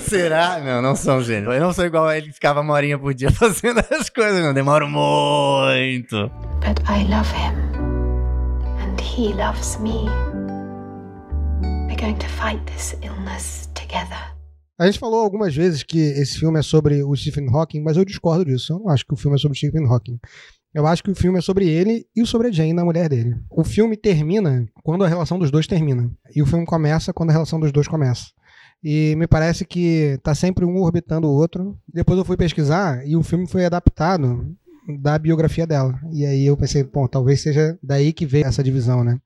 Será? 0.01 0.59
Não, 0.61 0.83
não 0.83 0.97
sou 0.97 1.17
um 1.17 1.23
gênio. 1.23 1.53
Eu 1.53 1.61
não 1.61 1.73
sou 1.73 1.85
igual 1.85 2.07
a 2.07 2.17
ele 2.17 2.29
que 2.29 2.35
ficava 2.35 2.61
uma 2.61 2.75
horinha 2.75 2.99
por 2.99 3.15
dia 3.15 3.31
fazendo 3.33 3.81
as 3.91 4.09
coisas, 4.09 4.43
não. 4.43 4.55
Demoro 4.55 4.89
muito. 4.89 6.31
But 6.61 6.81
I 6.89 7.05
love 7.09 7.31
him. 7.35 7.55
And 8.79 9.01
he 9.01 9.33
loves 9.35 9.79
me. 9.81 10.07
We're 11.89 11.97
going 12.01 12.19
to 12.19 12.29
fight 12.29 12.61
this 12.67 12.97
illness 13.03 13.69
together. 13.75 14.37
A 14.79 14.85
gente 14.87 14.99
falou 14.99 15.21
algumas 15.21 15.55
vezes 15.55 15.83
que 15.83 15.99
esse 15.99 16.39
filme 16.39 16.59
é 16.59 16.63
sobre 16.63 17.03
o 17.03 17.17
Stephen 17.17 17.49
Hawking, 17.49 17.81
mas 17.81 17.97
eu 17.97 18.05
discordo 18.05 18.45
disso. 18.45 18.75
Eu 18.75 18.79
não 18.81 18.91
acho 18.91 19.07
que 19.07 19.15
o 19.15 19.17
filme 19.17 19.37
é 19.37 19.39
sobre 19.39 19.57
o 19.57 19.59
Stephen 19.59 19.87
Hawking. 19.87 20.19
Eu 20.75 20.87
acho 20.87 21.03
que 21.03 21.11
o 21.11 21.15
filme 21.15 21.39
é 21.39 21.41
sobre 21.41 21.67
ele 21.67 22.07
e 22.15 22.27
sobre 22.27 22.49
a 22.49 22.53
Jane, 22.53 22.79
a 22.79 22.85
mulher 22.85 23.09
dele. 23.09 23.35
O 23.51 23.65
filme 23.65 23.97
termina 23.97 24.67
quando 24.83 25.05
a 25.05 25.09
relação 25.09 25.39
dos 25.39 25.51
dois 25.51 25.67
termina. 25.67 26.11
E 26.35 26.43
o 26.43 26.47
filme 26.47 26.67
começa 26.67 27.15
quando 27.15 27.31
a 27.31 27.33
relação 27.33 27.59
dos 27.59 27.73
dois 27.73 27.89
começa. 27.89 28.27
E 28.83 29.15
me 29.17 29.27
parece 29.27 29.65
que 29.65 30.19
tá 30.23 30.35
sempre 30.35 30.65
um 30.65 30.77
orbitando 30.79 31.27
o 31.27 31.33
outro. 31.33 31.77
Depois 31.93 32.19
eu 32.19 32.25
fui 32.25 32.37
pesquisar 32.37 33.07
e 33.07 33.17
o 33.17 33.23
filme 33.23 33.47
foi 33.47 33.65
adaptado 33.65 34.57
da 34.87 35.19
biografia 35.19 35.67
dela. 35.67 35.99
E 36.13 36.25
aí 36.25 36.47
eu 36.47 36.57
pensei, 36.57 36.85
bom, 36.85 37.07
talvez 37.07 37.41
seja 37.41 37.77
daí 37.83 38.13
que 38.13 38.25
veio 38.25 38.47
essa 38.47 38.63
divisão, 38.63 39.03
né? 39.03 39.19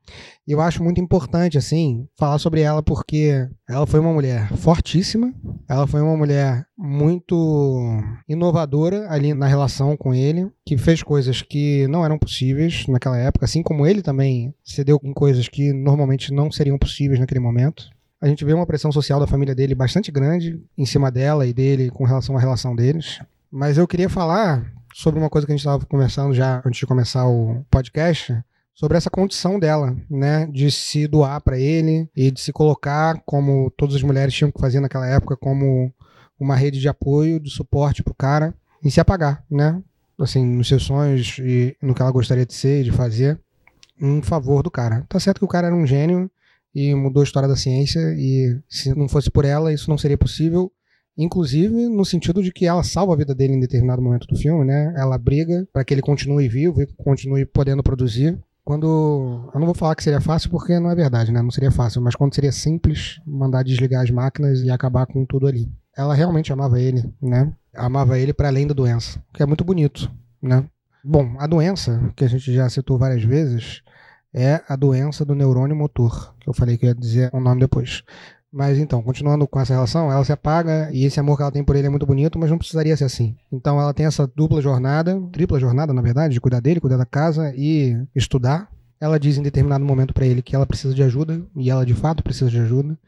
Eu 0.46 0.60
acho 0.60 0.82
muito 0.82 1.00
importante, 1.00 1.58
assim, 1.58 2.06
falar 2.18 2.38
sobre 2.38 2.62
ela 2.62 2.82
porque 2.82 3.48
ela 3.68 3.86
foi 3.86 4.00
uma 4.00 4.12
mulher 4.12 4.48
fortíssima, 4.56 5.32
ela 5.68 5.86
foi 5.86 6.00
uma 6.00 6.16
mulher 6.16 6.66
muito 6.76 8.00
inovadora 8.28 9.06
ali 9.10 9.34
na 9.34 9.46
relação 9.46 9.96
com 9.96 10.14
ele, 10.14 10.50
que 10.64 10.76
fez 10.76 11.02
coisas 11.02 11.42
que 11.42 11.86
não 11.88 12.04
eram 12.04 12.18
possíveis 12.18 12.86
naquela 12.88 13.18
época, 13.18 13.44
assim 13.44 13.62
como 13.62 13.86
ele 13.86 14.02
também 14.02 14.54
cedeu 14.64 14.98
em 15.04 15.12
coisas 15.12 15.48
que 15.48 15.72
normalmente 15.72 16.32
não 16.32 16.50
seriam 16.50 16.78
possíveis 16.78 17.20
naquele 17.20 17.40
momento. 17.40 17.90
A 18.20 18.28
gente 18.28 18.44
vê 18.44 18.52
uma 18.52 18.66
pressão 18.66 18.92
social 18.92 19.18
da 19.18 19.26
família 19.26 19.54
dele 19.54 19.74
bastante 19.74 20.12
grande 20.12 20.62
em 20.76 20.84
cima 20.84 21.10
dela 21.10 21.46
e 21.46 21.54
dele 21.54 21.90
com 21.90 22.04
relação 22.04 22.36
à 22.36 22.40
relação 22.40 22.76
deles. 22.76 23.18
Mas 23.50 23.78
eu 23.78 23.88
queria 23.88 24.10
falar 24.10 24.70
sobre 24.92 25.18
uma 25.18 25.30
coisa 25.30 25.46
que 25.46 25.52
a 25.52 25.56
gente 25.56 25.66
estava 25.66 25.86
conversando 25.86 26.34
já 26.34 26.62
antes 26.64 26.80
de 26.80 26.86
começar 26.86 27.26
o 27.26 27.64
podcast, 27.70 28.36
sobre 28.74 28.96
essa 28.96 29.10
condição 29.10 29.58
dela, 29.58 29.96
né, 30.08 30.46
de 30.46 30.70
se 30.70 31.06
doar 31.06 31.40
para 31.40 31.58
ele 31.58 32.08
e 32.16 32.30
de 32.30 32.40
se 32.40 32.52
colocar 32.52 33.20
como 33.26 33.70
todas 33.70 33.94
as 33.94 34.02
mulheres 34.02 34.34
tinham 34.34 34.50
que 34.50 34.60
fazer 34.60 34.80
naquela 34.80 35.06
época 35.06 35.36
como 35.36 35.92
uma 36.38 36.56
rede 36.56 36.80
de 36.80 36.88
apoio, 36.88 37.38
de 37.38 37.50
suporte 37.50 38.02
pro 38.02 38.14
cara 38.14 38.54
e 38.82 38.90
se 38.90 39.00
apagar, 39.00 39.44
né? 39.50 39.82
Assim, 40.18 40.44
nos 40.44 40.68
seus 40.68 40.82
sonhos 40.82 41.38
e 41.38 41.76
no 41.82 41.94
que 41.94 42.00
ela 42.02 42.10
gostaria 42.10 42.46
de 42.46 42.54
ser 42.54 42.80
e 42.80 42.84
de 42.84 42.92
fazer 42.92 43.38
em 44.00 44.22
favor 44.22 44.62
do 44.62 44.70
cara. 44.70 45.04
Tá 45.08 45.20
certo 45.20 45.38
que 45.38 45.44
o 45.44 45.48
cara 45.48 45.66
era 45.66 45.76
um 45.76 45.86
gênio 45.86 46.30
e 46.74 46.94
mudou 46.94 47.20
a 47.20 47.24
história 47.24 47.48
da 47.48 47.56
ciência 47.56 48.00
e 48.16 48.58
se 48.68 48.94
não 48.96 49.08
fosse 49.08 49.30
por 49.30 49.44
ela 49.44 49.72
isso 49.72 49.90
não 49.90 49.98
seria 49.98 50.18
possível 50.18 50.72
inclusive 51.16 51.88
no 51.88 52.04
sentido 52.04 52.42
de 52.42 52.52
que 52.52 52.66
ela 52.66 52.82
salva 52.82 53.12
a 53.12 53.16
vida 53.16 53.34
dele 53.34 53.54
em 53.54 53.60
determinado 53.60 54.00
momento 54.00 54.26
do 54.26 54.36
filme, 54.36 54.64
né? 54.64 54.94
Ela 54.96 55.18
briga 55.18 55.66
para 55.72 55.84
que 55.84 55.92
ele 55.92 56.02
continue 56.02 56.48
vivo 56.48 56.80
e 56.80 56.86
continue 56.96 57.44
podendo 57.44 57.82
produzir. 57.82 58.38
Quando 58.64 59.50
eu 59.52 59.58
não 59.58 59.66
vou 59.66 59.74
falar 59.74 59.94
que 59.94 60.02
seria 60.02 60.20
fácil 60.20 60.50
porque 60.50 60.78
não 60.78 60.90
é 60.90 60.94
verdade, 60.94 61.32
né? 61.32 61.42
Não 61.42 61.50
seria 61.50 61.70
fácil, 61.70 62.00
mas 62.00 62.14
quando 62.14 62.34
seria 62.34 62.52
simples 62.52 63.20
mandar 63.26 63.62
desligar 63.62 64.02
as 64.02 64.10
máquinas 64.10 64.60
e 64.60 64.70
acabar 64.70 65.06
com 65.06 65.24
tudo 65.26 65.46
ali. 65.46 65.70
Ela 65.96 66.14
realmente 66.14 66.52
amava 66.52 66.80
ele, 66.80 67.02
né? 67.20 67.52
Amava 67.74 68.18
ele 68.18 68.32
para 68.32 68.48
além 68.48 68.66
da 68.66 68.74
doença, 68.74 69.22
que 69.34 69.42
é 69.42 69.46
muito 69.46 69.64
bonito, 69.64 70.10
né? 70.42 70.64
Bom, 71.04 71.34
a 71.38 71.46
doença 71.46 72.12
que 72.14 72.24
a 72.24 72.28
gente 72.28 72.52
já 72.52 72.68
citou 72.68 72.98
várias 72.98 73.24
vezes 73.24 73.82
é 74.32 74.60
a 74.68 74.76
doença 74.76 75.24
do 75.24 75.34
neurônio 75.34 75.74
motor, 75.74 76.34
eu 76.50 76.54
falei 76.54 76.76
que 76.76 76.86
ia 76.86 76.94
dizer 76.94 77.30
o 77.32 77.40
nome 77.40 77.60
depois. 77.60 78.02
Mas 78.52 78.78
então, 78.78 79.00
continuando 79.02 79.46
com 79.46 79.60
essa 79.60 79.72
relação, 79.72 80.10
ela 80.10 80.24
se 80.24 80.32
apaga 80.32 80.90
e 80.92 81.04
esse 81.04 81.20
amor 81.20 81.36
que 81.36 81.42
ela 81.42 81.52
tem 81.52 81.62
por 81.62 81.76
ele 81.76 81.86
é 81.86 81.90
muito 81.90 82.06
bonito, 82.06 82.38
mas 82.38 82.50
não 82.50 82.58
precisaria 82.58 82.96
ser 82.96 83.04
assim. 83.04 83.36
Então 83.52 83.80
ela 83.80 83.94
tem 83.94 84.06
essa 84.06 84.26
dupla 84.26 84.60
jornada, 84.60 85.20
tripla 85.30 85.60
jornada, 85.60 85.92
na 85.92 86.02
verdade, 86.02 86.34
de 86.34 86.40
cuidar 86.40 86.60
dele, 86.60 86.80
cuidar 86.80 86.96
da 86.96 87.06
casa 87.06 87.54
e 87.56 87.96
estudar. 88.14 88.68
Ela 89.00 89.18
diz 89.18 89.38
em 89.38 89.42
determinado 89.42 89.84
momento 89.84 90.12
para 90.12 90.26
ele 90.26 90.42
que 90.42 90.54
ela 90.54 90.66
precisa 90.66 90.92
de 90.92 91.02
ajuda, 91.02 91.40
e 91.56 91.70
ela 91.70 91.86
de 91.86 91.94
fato 91.94 92.22
precisa 92.22 92.50
de 92.50 92.58
ajuda. 92.58 92.98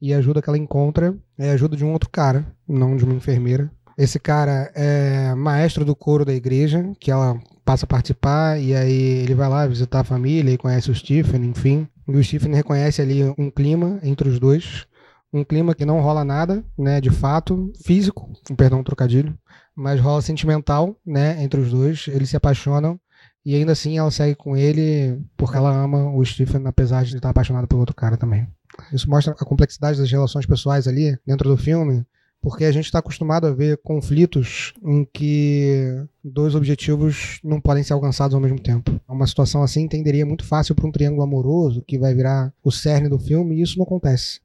E 0.00 0.14
a 0.14 0.18
ajuda 0.18 0.40
que 0.40 0.48
ela 0.48 0.56
encontra 0.56 1.14
é 1.36 1.50
a 1.50 1.54
ajuda 1.54 1.76
de 1.76 1.84
um 1.84 1.92
outro 1.92 2.08
cara, 2.08 2.46
não 2.66 2.96
de 2.96 3.04
uma 3.04 3.14
enfermeira. 3.14 3.70
Esse 3.98 4.18
cara 4.18 4.70
é 4.74 5.34
maestro 5.34 5.84
do 5.84 5.94
coro 5.94 6.24
da 6.24 6.32
igreja, 6.32 6.90
que 6.98 7.10
ela 7.10 7.38
passa 7.64 7.84
a 7.84 7.88
participar, 7.88 8.58
e 8.58 8.74
aí 8.74 9.22
ele 9.22 9.34
vai 9.34 9.48
lá 9.48 9.66
visitar 9.66 10.00
a 10.00 10.04
família 10.04 10.52
e 10.52 10.58
conhece 10.58 10.90
o 10.90 10.94
Stephen, 10.94 11.44
enfim. 11.44 11.86
E 12.08 12.16
o 12.16 12.24
Stephen 12.24 12.54
reconhece 12.54 13.00
ali 13.00 13.22
um 13.38 13.50
clima 13.50 14.00
entre 14.02 14.28
os 14.28 14.38
dois 14.38 14.86
um 15.32 15.42
clima 15.42 15.74
que 15.74 15.86
não 15.86 16.00
rola 16.00 16.24
nada, 16.24 16.62
né, 16.78 17.00
de 17.00 17.10
fato, 17.10 17.72
físico, 17.82 18.30
com 18.46 18.54
perdão 18.54 18.80
o 18.80 18.84
trocadilho, 18.84 19.36
mas 19.74 19.98
rola 19.98 20.20
sentimental, 20.20 20.94
né, 21.06 21.42
entre 21.42 21.58
os 21.60 21.70
dois, 21.70 22.06
eles 22.08 22.28
se 22.28 22.36
apaixonam 22.36 23.00
e 23.44 23.54
ainda 23.54 23.72
assim 23.72 23.98
ela 23.98 24.10
segue 24.10 24.34
com 24.34 24.56
ele 24.56 25.20
porque 25.36 25.56
ela 25.56 25.74
ama 25.74 26.14
o 26.14 26.24
Stephen, 26.24 26.66
apesar 26.66 27.04
de 27.04 27.16
estar 27.16 27.30
apaixonada 27.30 27.66
pelo 27.66 27.80
outro 27.80 27.96
cara 27.96 28.16
também. 28.16 28.46
Isso 28.92 29.08
mostra 29.08 29.32
a 29.32 29.44
complexidade 29.44 29.98
das 29.98 30.10
relações 30.10 30.44
pessoais 30.44 30.86
ali 30.86 31.18
dentro 31.26 31.48
do 31.48 31.56
filme, 31.56 32.04
porque 32.42 32.64
a 32.64 32.72
gente 32.72 32.86
está 32.86 32.98
acostumado 32.98 33.46
a 33.46 33.52
ver 33.52 33.78
conflitos 33.78 34.74
em 34.84 35.04
que 35.04 36.04
dois 36.22 36.56
objetivos 36.56 37.38
não 37.42 37.60
podem 37.60 37.84
ser 37.84 37.92
alcançados 37.92 38.34
ao 38.34 38.40
mesmo 38.40 38.58
tempo. 38.58 39.00
Uma 39.08 39.28
situação 39.28 39.62
assim 39.62 39.86
tenderia 39.86 40.26
muito 40.26 40.44
fácil 40.44 40.74
para 40.74 40.86
um 40.86 40.90
triângulo 40.90 41.22
amoroso 41.22 41.84
que 41.86 41.96
vai 41.96 42.12
virar 42.12 42.52
o 42.62 42.72
cerne 42.72 43.08
do 43.08 43.18
filme 43.18 43.56
e 43.56 43.62
isso 43.62 43.78
não 43.78 43.84
acontece. 43.84 44.40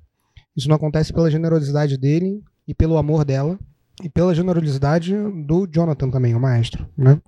Isso 0.55 0.69
não 0.69 0.75
acontece 0.75 1.11
pela 1.11 1.31
generosidade 1.31 1.97
dele 1.97 2.43
e 2.67 2.73
pelo 2.73 2.97
amor 2.97 3.25
dela 3.25 3.59
e 4.03 4.07
pela 4.07 4.35
generosidade 4.35 5.15
do 5.47 5.65
Jonathan 5.65 6.11
também, 6.11 6.35
o 6.35 6.39
maestro, 6.39 6.87
né? 6.95 7.19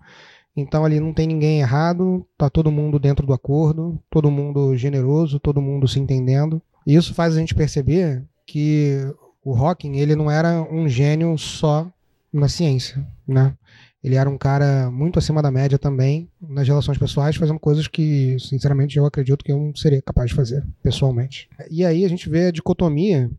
Então 0.55 0.86
ali 0.86 0.99
não 0.99 1.13
tem 1.13 1.25
ninguém 1.25 1.62
errado, 1.62 2.27
tá 2.38 2.47
todo 2.47 2.71
mundo 2.71 2.99
dentro 2.99 3.25
do 3.25 3.34
acordo, 3.34 3.99
todo 4.10 4.29
mundo 4.29 4.75
generoso, 4.75 5.39
todo 5.39 5.62
mundo 5.62 5.88
se 5.88 5.99
entendendo. 5.99 6.62
E 6.86 6.95
isso 6.95 7.13
faz 7.13 7.36
a 7.36 7.39
gente 7.39 7.55
perceber 7.55 8.23
que 8.45 8.97
o 9.43 9.56
Hawking 9.56 9.97
ele 9.97 10.15
não 10.15 10.30
era 10.30 10.62
um 10.71 10.88
gênio 10.88 11.38
só 11.38 11.91
na 12.32 12.47
ciência, 12.47 13.06
né? 13.28 13.54
Ele 14.04 14.15
era 14.15 14.30
um 14.30 14.38
cara 14.38 14.89
muito 14.89 15.19
acima 15.19 15.41
da 15.41 15.52
média 15.52 15.78
também 15.78 16.30
nas 16.41 16.67
relações 16.67 16.97
pessoais, 16.97 17.36
fazendo 17.36 17.60
coisas 17.60 17.86
que, 17.88 18.38
sinceramente, 18.39 18.97
eu 18.97 19.06
acredito 19.06 19.43
que 19.43 19.52
eu 19.52 19.58
não 19.58 19.75
seria 19.75 20.02
capaz 20.02 20.30
de 20.30 20.36
fazer 20.36 20.65
pessoalmente. 20.82 21.49
E 21.69 21.84
aí 21.86 22.06
a 22.06 22.08
gente 22.08 22.30
vê 22.30 22.47
a 22.47 22.52
dicotomia 22.52 23.30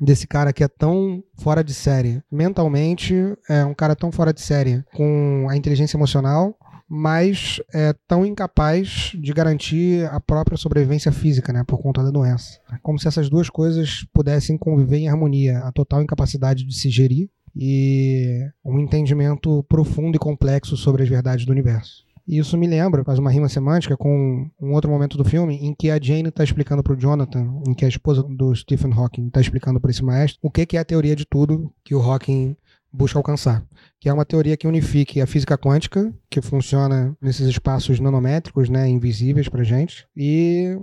desse 0.00 0.26
cara 0.26 0.52
que 0.52 0.64
é 0.64 0.68
tão 0.68 1.22
fora 1.34 1.62
de 1.62 1.72
série. 1.72 2.20
Mentalmente, 2.30 3.14
é 3.48 3.64
um 3.64 3.74
cara 3.74 3.94
tão 3.94 4.10
fora 4.10 4.32
de 4.32 4.40
série 4.40 4.82
com 4.92 5.46
a 5.48 5.56
inteligência 5.56 5.96
emocional, 5.96 6.56
mas 6.92 7.62
é 7.72 7.94
tão 8.08 8.26
incapaz 8.26 9.12
de 9.14 9.32
garantir 9.32 10.04
a 10.06 10.18
própria 10.18 10.58
sobrevivência 10.58 11.12
física, 11.12 11.52
né, 11.52 11.62
por 11.62 11.78
conta 11.78 12.02
da 12.02 12.10
doença. 12.10 12.58
Como 12.82 12.98
se 12.98 13.06
essas 13.06 13.30
duas 13.30 13.48
coisas 13.48 14.04
pudessem 14.12 14.58
conviver 14.58 14.98
em 14.98 15.08
harmonia, 15.08 15.60
a 15.60 15.70
total 15.70 16.02
incapacidade 16.02 16.64
de 16.64 16.74
se 16.74 16.90
gerir 16.90 17.30
e 17.54 18.40
um 18.64 18.80
entendimento 18.80 19.64
profundo 19.68 20.16
e 20.16 20.18
complexo 20.18 20.76
sobre 20.76 21.04
as 21.04 21.08
verdades 21.08 21.46
do 21.46 21.52
universo. 21.52 22.04
E 22.26 22.38
isso 22.38 22.58
me 22.58 22.66
lembra, 22.66 23.04
faz 23.04 23.18
uma 23.18 23.30
rima 23.30 23.48
semântica 23.48 23.96
com 23.96 24.48
um 24.60 24.72
outro 24.72 24.90
momento 24.90 25.16
do 25.16 25.24
filme 25.24 25.56
em 25.56 25.74
que 25.74 25.90
a 25.90 26.00
Jane 26.00 26.28
está 26.28 26.42
explicando 26.42 26.82
para 26.82 26.92
o 26.92 26.96
Jonathan, 26.96 27.60
em 27.66 27.74
que 27.74 27.84
a 27.84 27.88
esposa 27.88 28.22
do 28.22 28.54
Stephen 28.54 28.92
Hawking 28.92 29.28
está 29.28 29.40
explicando 29.40 29.80
para 29.80 29.90
esse 29.90 30.04
maestro, 30.04 30.38
o 30.42 30.50
que, 30.50 30.66
que 30.66 30.76
é 30.76 30.80
a 30.80 30.84
teoria 30.84 31.14
de 31.14 31.24
tudo 31.24 31.72
que 31.84 31.94
o 31.94 32.00
Hawking 32.00 32.56
busca 32.92 33.18
alcançar, 33.18 33.64
que 34.00 34.08
é 34.08 34.12
uma 34.12 34.24
teoria 34.24 34.56
que 34.56 34.66
unifique 34.66 35.20
a 35.20 35.26
física 35.26 35.56
quântica, 35.56 36.12
que 36.28 36.40
funciona 36.40 37.16
nesses 37.20 37.48
espaços 37.48 38.00
nanométricos, 38.00 38.68
né, 38.68 38.88
invisíveis 38.88 39.48
para 39.48 39.62
gente, 39.62 40.06
e 40.16 40.76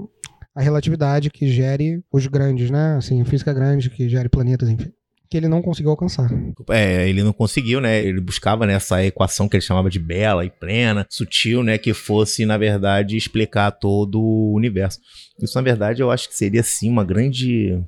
a 0.56 0.62
relatividade 0.62 1.30
que 1.30 1.48
gere 1.48 2.04
os 2.12 2.26
grandes, 2.28 2.70
né, 2.70 2.96
assim, 2.98 3.22
a 3.22 3.26
física 3.26 3.54
grande 3.54 3.89
que 3.89 4.08
gere 4.10 4.30
planetas, 4.30 4.70
enfim 4.70 4.91
que 5.30 5.36
ele 5.36 5.48
não 5.48 5.62
conseguiu 5.62 5.91
alcançar. 5.91 6.30
É, 6.70 7.08
ele 7.08 7.22
não 7.22 7.34
conseguiu, 7.34 7.82
né? 7.82 8.04
Ele 8.04 8.22
buscava 8.22 8.65
nessa 8.65 8.98
né, 8.98 9.08
equação 9.08 9.48
que 9.48 9.58
ele 9.58 9.63
chamava 9.63 9.89
de 9.89 10.00
bela 10.00 10.46
e 10.46 10.50
plena, 10.50 11.06
sutil, 11.10 11.63
né? 11.63 11.78
Que 11.78 11.93
fosse, 11.93 12.46
na 12.46 12.58
verdade, 12.58 13.17
explicar 13.17 13.72
todo 13.72 14.22
o 14.22 14.54
universo. 14.54 15.00
Isso, 15.41 15.58
na 15.58 15.62
verdade, 15.62 16.02
eu 16.02 16.10
acho 16.10 16.30
que 16.30 16.36
seria, 16.36 16.63
sim, 16.63 16.89
uma 16.89 17.04
grande. 17.04 17.80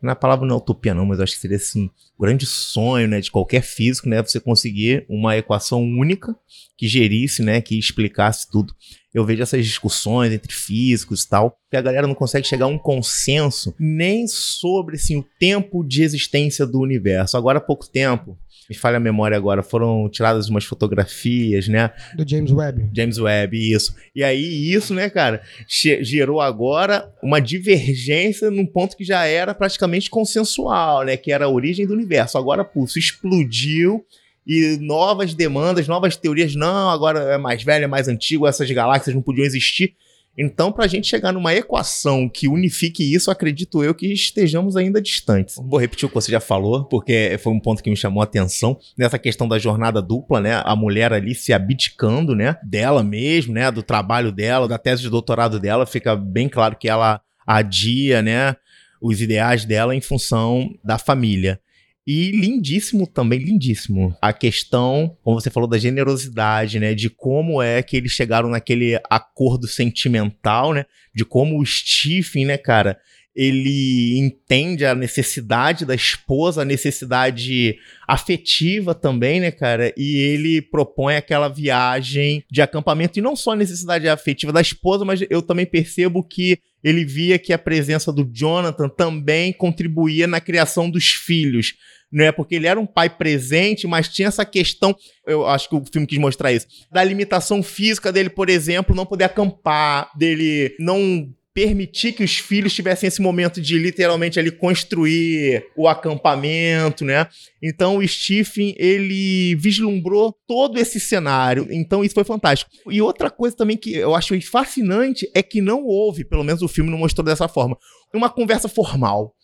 Na 0.00 0.14
palavra 0.14 0.46
não 0.46 0.54
é 0.54 0.58
utopia, 0.58 0.94
não, 0.94 1.04
mas 1.04 1.20
acho 1.20 1.34
que 1.34 1.40
seria, 1.40 1.56
assim, 1.56 1.90
um 2.18 2.22
grande 2.22 2.46
sonho, 2.46 3.08
né? 3.08 3.20
De 3.20 3.30
qualquer 3.30 3.62
físico, 3.62 4.08
né? 4.08 4.22
Você 4.22 4.38
conseguir 4.38 5.04
uma 5.08 5.36
equação 5.36 5.82
única 5.82 6.36
que 6.76 6.86
gerisse, 6.86 7.42
né? 7.42 7.60
Que 7.60 7.78
explicasse 7.78 8.50
tudo 8.50 8.74
eu 9.12 9.24
vejo 9.24 9.42
essas 9.42 9.64
discussões 9.64 10.32
entre 10.32 10.52
físicos 10.52 11.24
e 11.24 11.28
tal, 11.28 11.58
que 11.70 11.76
a 11.76 11.82
galera 11.82 12.06
não 12.06 12.14
consegue 12.14 12.46
chegar 12.46 12.66
a 12.66 12.68
um 12.68 12.78
consenso 12.78 13.74
nem 13.78 14.26
sobre 14.26 14.96
assim, 14.96 15.16
o 15.16 15.26
tempo 15.38 15.82
de 15.82 16.02
existência 16.02 16.66
do 16.66 16.80
universo. 16.80 17.36
Agora 17.36 17.58
há 17.58 17.60
pouco 17.60 17.88
tempo, 17.88 18.38
me 18.68 18.76
falha 18.76 18.98
a 18.98 19.00
memória 19.00 19.36
agora, 19.36 19.62
foram 19.62 20.08
tiradas 20.10 20.48
umas 20.48 20.64
fotografias, 20.64 21.68
né? 21.68 21.90
Do 22.14 22.28
James 22.28 22.52
Webb. 22.52 22.90
James 22.94 23.18
Webb, 23.18 23.72
isso. 23.72 23.94
E 24.14 24.22
aí, 24.22 24.72
isso, 24.72 24.92
né, 24.94 25.08
cara, 25.08 25.40
gerou 25.66 26.40
agora 26.40 27.10
uma 27.22 27.40
divergência 27.40 28.50
num 28.50 28.66
ponto 28.66 28.96
que 28.96 29.04
já 29.04 29.24
era 29.24 29.54
praticamente 29.54 30.10
consensual, 30.10 31.04
né? 31.04 31.16
Que 31.16 31.32
era 31.32 31.46
a 31.46 31.50
origem 31.50 31.86
do 31.86 31.94
universo. 31.94 32.36
Agora, 32.36 32.64
pulso, 32.64 32.98
explodiu 32.98 34.04
e 34.46 34.78
novas 34.80 35.34
demandas, 35.34 35.86
novas 35.86 36.16
teorias. 36.16 36.54
Não, 36.54 36.90
agora 36.90 37.20
é 37.34 37.38
mais 37.38 37.62
velho, 37.62 37.84
é 37.84 37.88
mais 37.88 38.08
antigo, 38.08 38.46
essas 38.46 38.70
galáxias 38.70 39.14
não 39.14 39.22
podiam 39.22 39.44
existir. 39.44 39.94
Então, 40.38 40.70
para 40.70 40.84
a 40.84 40.88
gente 40.88 41.08
chegar 41.08 41.32
numa 41.32 41.52
equação 41.52 42.28
que 42.28 42.46
unifique 42.46 43.02
isso, 43.12 43.28
acredito 43.28 43.82
eu 43.82 43.92
que 43.92 44.06
estejamos 44.12 44.76
ainda 44.76 45.02
distantes. 45.02 45.56
Vou 45.56 45.80
repetir 45.80 46.06
o 46.06 46.08
que 46.08 46.14
você 46.14 46.30
já 46.30 46.38
falou, 46.38 46.84
porque 46.84 47.36
foi 47.42 47.52
um 47.52 47.58
ponto 47.58 47.82
que 47.82 47.90
me 47.90 47.96
chamou 47.96 48.20
a 48.20 48.24
atenção 48.24 48.78
nessa 48.96 49.18
questão 49.18 49.48
da 49.48 49.58
jornada 49.58 50.00
dupla, 50.00 50.40
né? 50.40 50.62
A 50.64 50.76
mulher 50.76 51.12
ali 51.12 51.34
se 51.34 51.52
abdicando, 51.52 52.36
né? 52.36 52.56
Dela 52.62 53.02
mesmo, 53.02 53.52
né? 53.52 53.68
Do 53.72 53.82
trabalho 53.82 54.30
dela, 54.30 54.68
da 54.68 54.78
tese 54.78 55.02
de 55.02 55.10
doutorado 55.10 55.58
dela, 55.58 55.84
fica 55.84 56.14
bem 56.14 56.48
claro 56.48 56.76
que 56.76 56.88
ela 56.88 57.20
adia, 57.44 58.22
né? 58.22 58.54
Os 59.02 59.20
ideais 59.20 59.64
dela 59.64 59.94
em 59.94 60.00
função 60.00 60.70
da 60.84 60.98
família. 60.98 61.60
E 62.10 62.30
lindíssimo 62.30 63.06
também, 63.06 63.38
lindíssimo. 63.38 64.16
A 64.18 64.32
questão, 64.32 65.14
como 65.22 65.38
você 65.38 65.50
falou, 65.50 65.68
da 65.68 65.76
generosidade, 65.76 66.80
né? 66.80 66.94
De 66.94 67.10
como 67.10 67.60
é 67.60 67.82
que 67.82 67.98
eles 67.98 68.12
chegaram 68.12 68.48
naquele 68.48 68.98
acordo 69.10 69.68
sentimental, 69.68 70.72
né? 70.72 70.86
De 71.14 71.22
como 71.22 71.60
o 71.60 71.66
Stephen, 71.66 72.46
né, 72.46 72.56
cara, 72.56 72.98
ele 73.36 74.18
entende 74.18 74.86
a 74.86 74.94
necessidade 74.94 75.84
da 75.84 75.94
esposa, 75.94 76.62
a 76.62 76.64
necessidade 76.64 77.78
afetiva 78.06 78.94
também, 78.94 79.38
né, 79.38 79.50
cara? 79.50 79.92
E 79.94 80.16
ele 80.16 80.62
propõe 80.62 81.14
aquela 81.14 81.48
viagem 81.48 82.42
de 82.50 82.62
acampamento. 82.62 83.18
E 83.18 83.22
não 83.22 83.36
só 83.36 83.52
a 83.52 83.56
necessidade 83.56 84.08
afetiva 84.08 84.50
da 84.50 84.62
esposa, 84.62 85.04
mas 85.04 85.20
eu 85.28 85.42
também 85.42 85.66
percebo 85.66 86.24
que 86.24 86.58
ele 86.82 87.04
via 87.04 87.38
que 87.38 87.52
a 87.52 87.58
presença 87.58 88.12
do 88.12 88.28
Jonathan 88.32 88.88
também 88.88 89.52
contribuía 89.52 90.26
na 90.26 90.40
criação 90.40 90.88
dos 90.90 91.08
filhos 91.08 91.74
não 92.10 92.24
é? 92.24 92.32
Porque 92.32 92.54
ele 92.54 92.66
era 92.66 92.80
um 92.80 92.86
pai 92.86 93.10
presente, 93.10 93.86
mas 93.86 94.08
tinha 94.08 94.28
essa 94.28 94.44
questão, 94.44 94.96
eu 95.26 95.46
acho 95.46 95.68
que 95.68 95.76
o 95.76 95.84
filme 95.84 96.06
quis 96.06 96.18
mostrar 96.18 96.52
isso, 96.52 96.66
da 96.90 97.04
limitação 97.04 97.62
física 97.62 98.10
dele, 98.10 98.30
por 98.30 98.48
exemplo, 98.48 98.96
não 98.96 99.06
poder 99.06 99.24
acampar, 99.24 100.10
dele 100.16 100.74
não 100.78 101.28
permitir 101.58 102.12
que 102.12 102.22
os 102.22 102.38
filhos 102.38 102.72
tivessem 102.72 103.08
esse 103.08 103.20
momento 103.20 103.60
de 103.60 103.76
literalmente 103.76 104.38
ali 104.38 104.48
construir 104.48 105.66
o 105.76 105.88
acampamento, 105.88 107.04
né? 107.04 107.26
Então 107.60 107.96
o 107.96 108.06
Stephen, 108.06 108.76
ele 108.78 109.56
vislumbrou 109.56 110.32
todo 110.46 110.78
esse 110.78 111.00
cenário. 111.00 111.66
Então 111.68 112.04
isso 112.04 112.14
foi 112.14 112.22
fantástico. 112.22 112.70
E 112.88 113.02
outra 113.02 113.28
coisa 113.28 113.56
também 113.56 113.76
que 113.76 113.92
eu 113.92 114.14
acho 114.14 114.40
fascinante 114.42 115.28
é 115.34 115.42
que 115.42 115.60
não 115.60 115.82
houve, 115.84 116.24
pelo 116.24 116.44
menos 116.44 116.62
o 116.62 116.68
filme 116.68 116.92
não 116.92 116.98
mostrou 116.98 117.24
dessa 117.24 117.48
forma, 117.48 117.76
uma 118.14 118.30
conversa 118.30 118.68
formal 118.68 119.34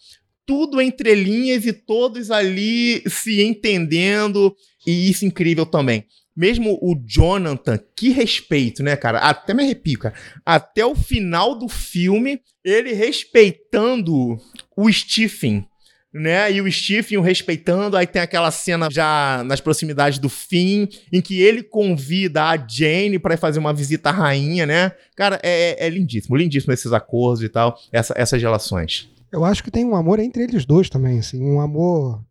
tudo 0.46 0.78
entre 0.78 1.14
linhas 1.14 1.64
e 1.64 1.72
todos 1.72 2.30
ali 2.30 3.02
se 3.08 3.40
entendendo. 3.42 4.54
E 4.86 5.10
isso 5.10 5.24
incrível 5.24 5.64
também. 5.64 6.04
Mesmo 6.36 6.78
o 6.82 6.96
Jonathan, 7.06 7.78
que 7.96 8.10
respeito, 8.10 8.82
né, 8.82 8.96
cara? 8.96 9.18
Até 9.18 9.54
me 9.54 9.62
arrepio, 9.62 9.98
cara. 9.98 10.14
Até 10.44 10.84
o 10.84 10.94
final 10.94 11.56
do 11.56 11.68
filme, 11.68 12.40
ele 12.64 12.92
respeitando 12.92 14.36
o 14.76 14.92
Stephen, 14.92 15.64
né? 16.12 16.50
E 16.52 16.60
o 16.60 16.70
Stephen 16.70 17.18
o 17.18 17.22
respeitando. 17.22 17.96
Aí 17.96 18.06
tem 18.06 18.22
aquela 18.22 18.50
cena 18.50 18.88
já 18.90 19.42
nas 19.44 19.60
proximidades 19.60 20.18
do 20.18 20.28
fim, 20.28 20.88
em 21.12 21.20
que 21.20 21.40
ele 21.40 21.62
convida 21.62 22.44
a 22.44 22.56
Jane 22.56 23.18
para 23.18 23.36
fazer 23.36 23.58
uma 23.58 23.72
visita 23.72 24.10
à 24.10 24.12
rainha, 24.12 24.66
né? 24.66 24.92
Cara, 25.16 25.40
é, 25.42 25.86
é 25.86 25.88
lindíssimo, 25.88 26.36
lindíssimo 26.36 26.72
esses 26.72 26.92
acordos 26.92 27.44
e 27.44 27.48
tal, 27.48 27.78
essa, 27.92 28.14
essas 28.16 28.40
relações. 28.40 29.08
Eu 29.32 29.44
acho 29.44 29.64
que 29.64 29.70
tem 29.70 29.84
um 29.84 29.96
amor 29.96 30.20
entre 30.20 30.44
eles 30.44 30.64
dois 30.64 30.88
também, 30.88 31.18
assim, 31.18 31.42
um 31.42 31.60
amor. 31.60 32.22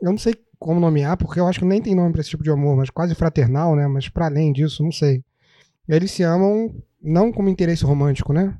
Eu 0.00 0.12
não 0.12 0.18
sei 0.18 0.34
como 0.58 0.80
nomear, 0.80 1.16
porque 1.16 1.38
eu 1.40 1.46
acho 1.46 1.60
que 1.60 1.64
nem 1.64 1.80
tem 1.80 1.94
nome 1.94 2.12
para 2.12 2.20
esse 2.20 2.30
tipo 2.30 2.42
de 2.42 2.50
amor, 2.50 2.76
mas 2.76 2.90
quase 2.90 3.14
fraternal, 3.14 3.76
né? 3.76 3.86
Mas 3.86 4.08
para 4.08 4.26
além 4.26 4.52
disso, 4.52 4.82
não 4.82 4.92
sei. 4.92 5.22
Eles 5.88 6.10
se 6.10 6.22
amam 6.22 6.74
não 7.02 7.32
como 7.32 7.48
interesse 7.48 7.84
romântico, 7.84 8.32
né? 8.32 8.56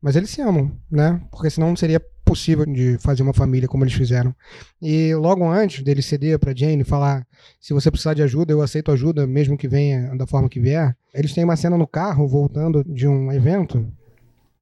Mas 0.00 0.16
eles 0.16 0.30
se 0.30 0.40
amam, 0.40 0.70
né? 0.90 1.20
Porque 1.30 1.50
senão 1.50 1.68
não 1.68 1.76
seria 1.76 2.00
possível 2.24 2.64
de 2.64 2.96
fazer 2.98 3.22
uma 3.22 3.32
família 3.32 3.68
como 3.68 3.82
eles 3.82 3.92
fizeram. 3.92 4.34
E 4.80 5.12
logo 5.14 5.44
antes 5.48 5.82
dele 5.82 6.00
ceder 6.00 6.38
para 6.38 6.54
Jane 6.54 6.84
falar: 6.84 7.26
se 7.60 7.74
você 7.74 7.90
precisar 7.90 8.14
de 8.14 8.22
ajuda, 8.22 8.52
eu 8.52 8.62
aceito 8.62 8.92
ajuda, 8.92 9.26
mesmo 9.26 9.58
que 9.58 9.66
venha 9.66 10.16
da 10.16 10.26
forma 10.26 10.48
que 10.48 10.60
vier. 10.60 10.96
Eles 11.12 11.34
têm 11.34 11.44
uma 11.44 11.56
cena 11.56 11.76
no 11.76 11.86
carro 11.86 12.28
voltando 12.28 12.84
de 12.84 13.08
um 13.08 13.32
evento 13.32 13.86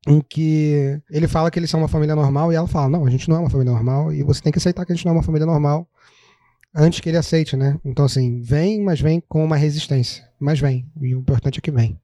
em 0.06 0.20
que 0.20 0.98
ele 1.10 1.28
fala 1.28 1.50
que 1.50 1.58
eles 1.58 1.68
são 1.68 1.80
uma 1.80 1.88
família 1.88 2.16
normal 2.16 2.52
e 2.52 2.56
ela 2.56 2.66
fala: 2.66 2.88
não, 2.88 3.04
a 3.04 3.10
gente 3.10 3.28
não 3.28 3.36
é 3.36 3.40
uma 3.40 3.50
família 3.50 3.72
normal 3.72 4.12
e 4.12 4.22
você 4.22 4.40
tem 4.40 4.50
que 4.50 4.58
aceitar 4.58 4.86
que 4.86 4.92
a 4.92 4.94
gente 4.94 5.04
não 5.04 5.12
é 5.12 5.16
uma 5.16 5.22
família 5.22 5.46
normal 5.46 5.86
antes 6.78 7.00
que 7.00 7.08
ele 7.08 7.18
aceite, 7.18 7.56
né? 7.56 7.78
Então, 7.84 8.04
assim, 8.04 8.40
vem, 8.40 8.80
mas 8.80 9.00
vem 9.00 9.20
com 9.28 9.44
uma 9.44 9.56
resistência. 9.56 10.24
Mas 10.38 10.60
vem. 10.60 10.86
E 11.00 11.14
o 11.14 11.18
importante 11.18 11.58
é 11.58 11.60
que 11.60 11.72
vem. 11.72 11.98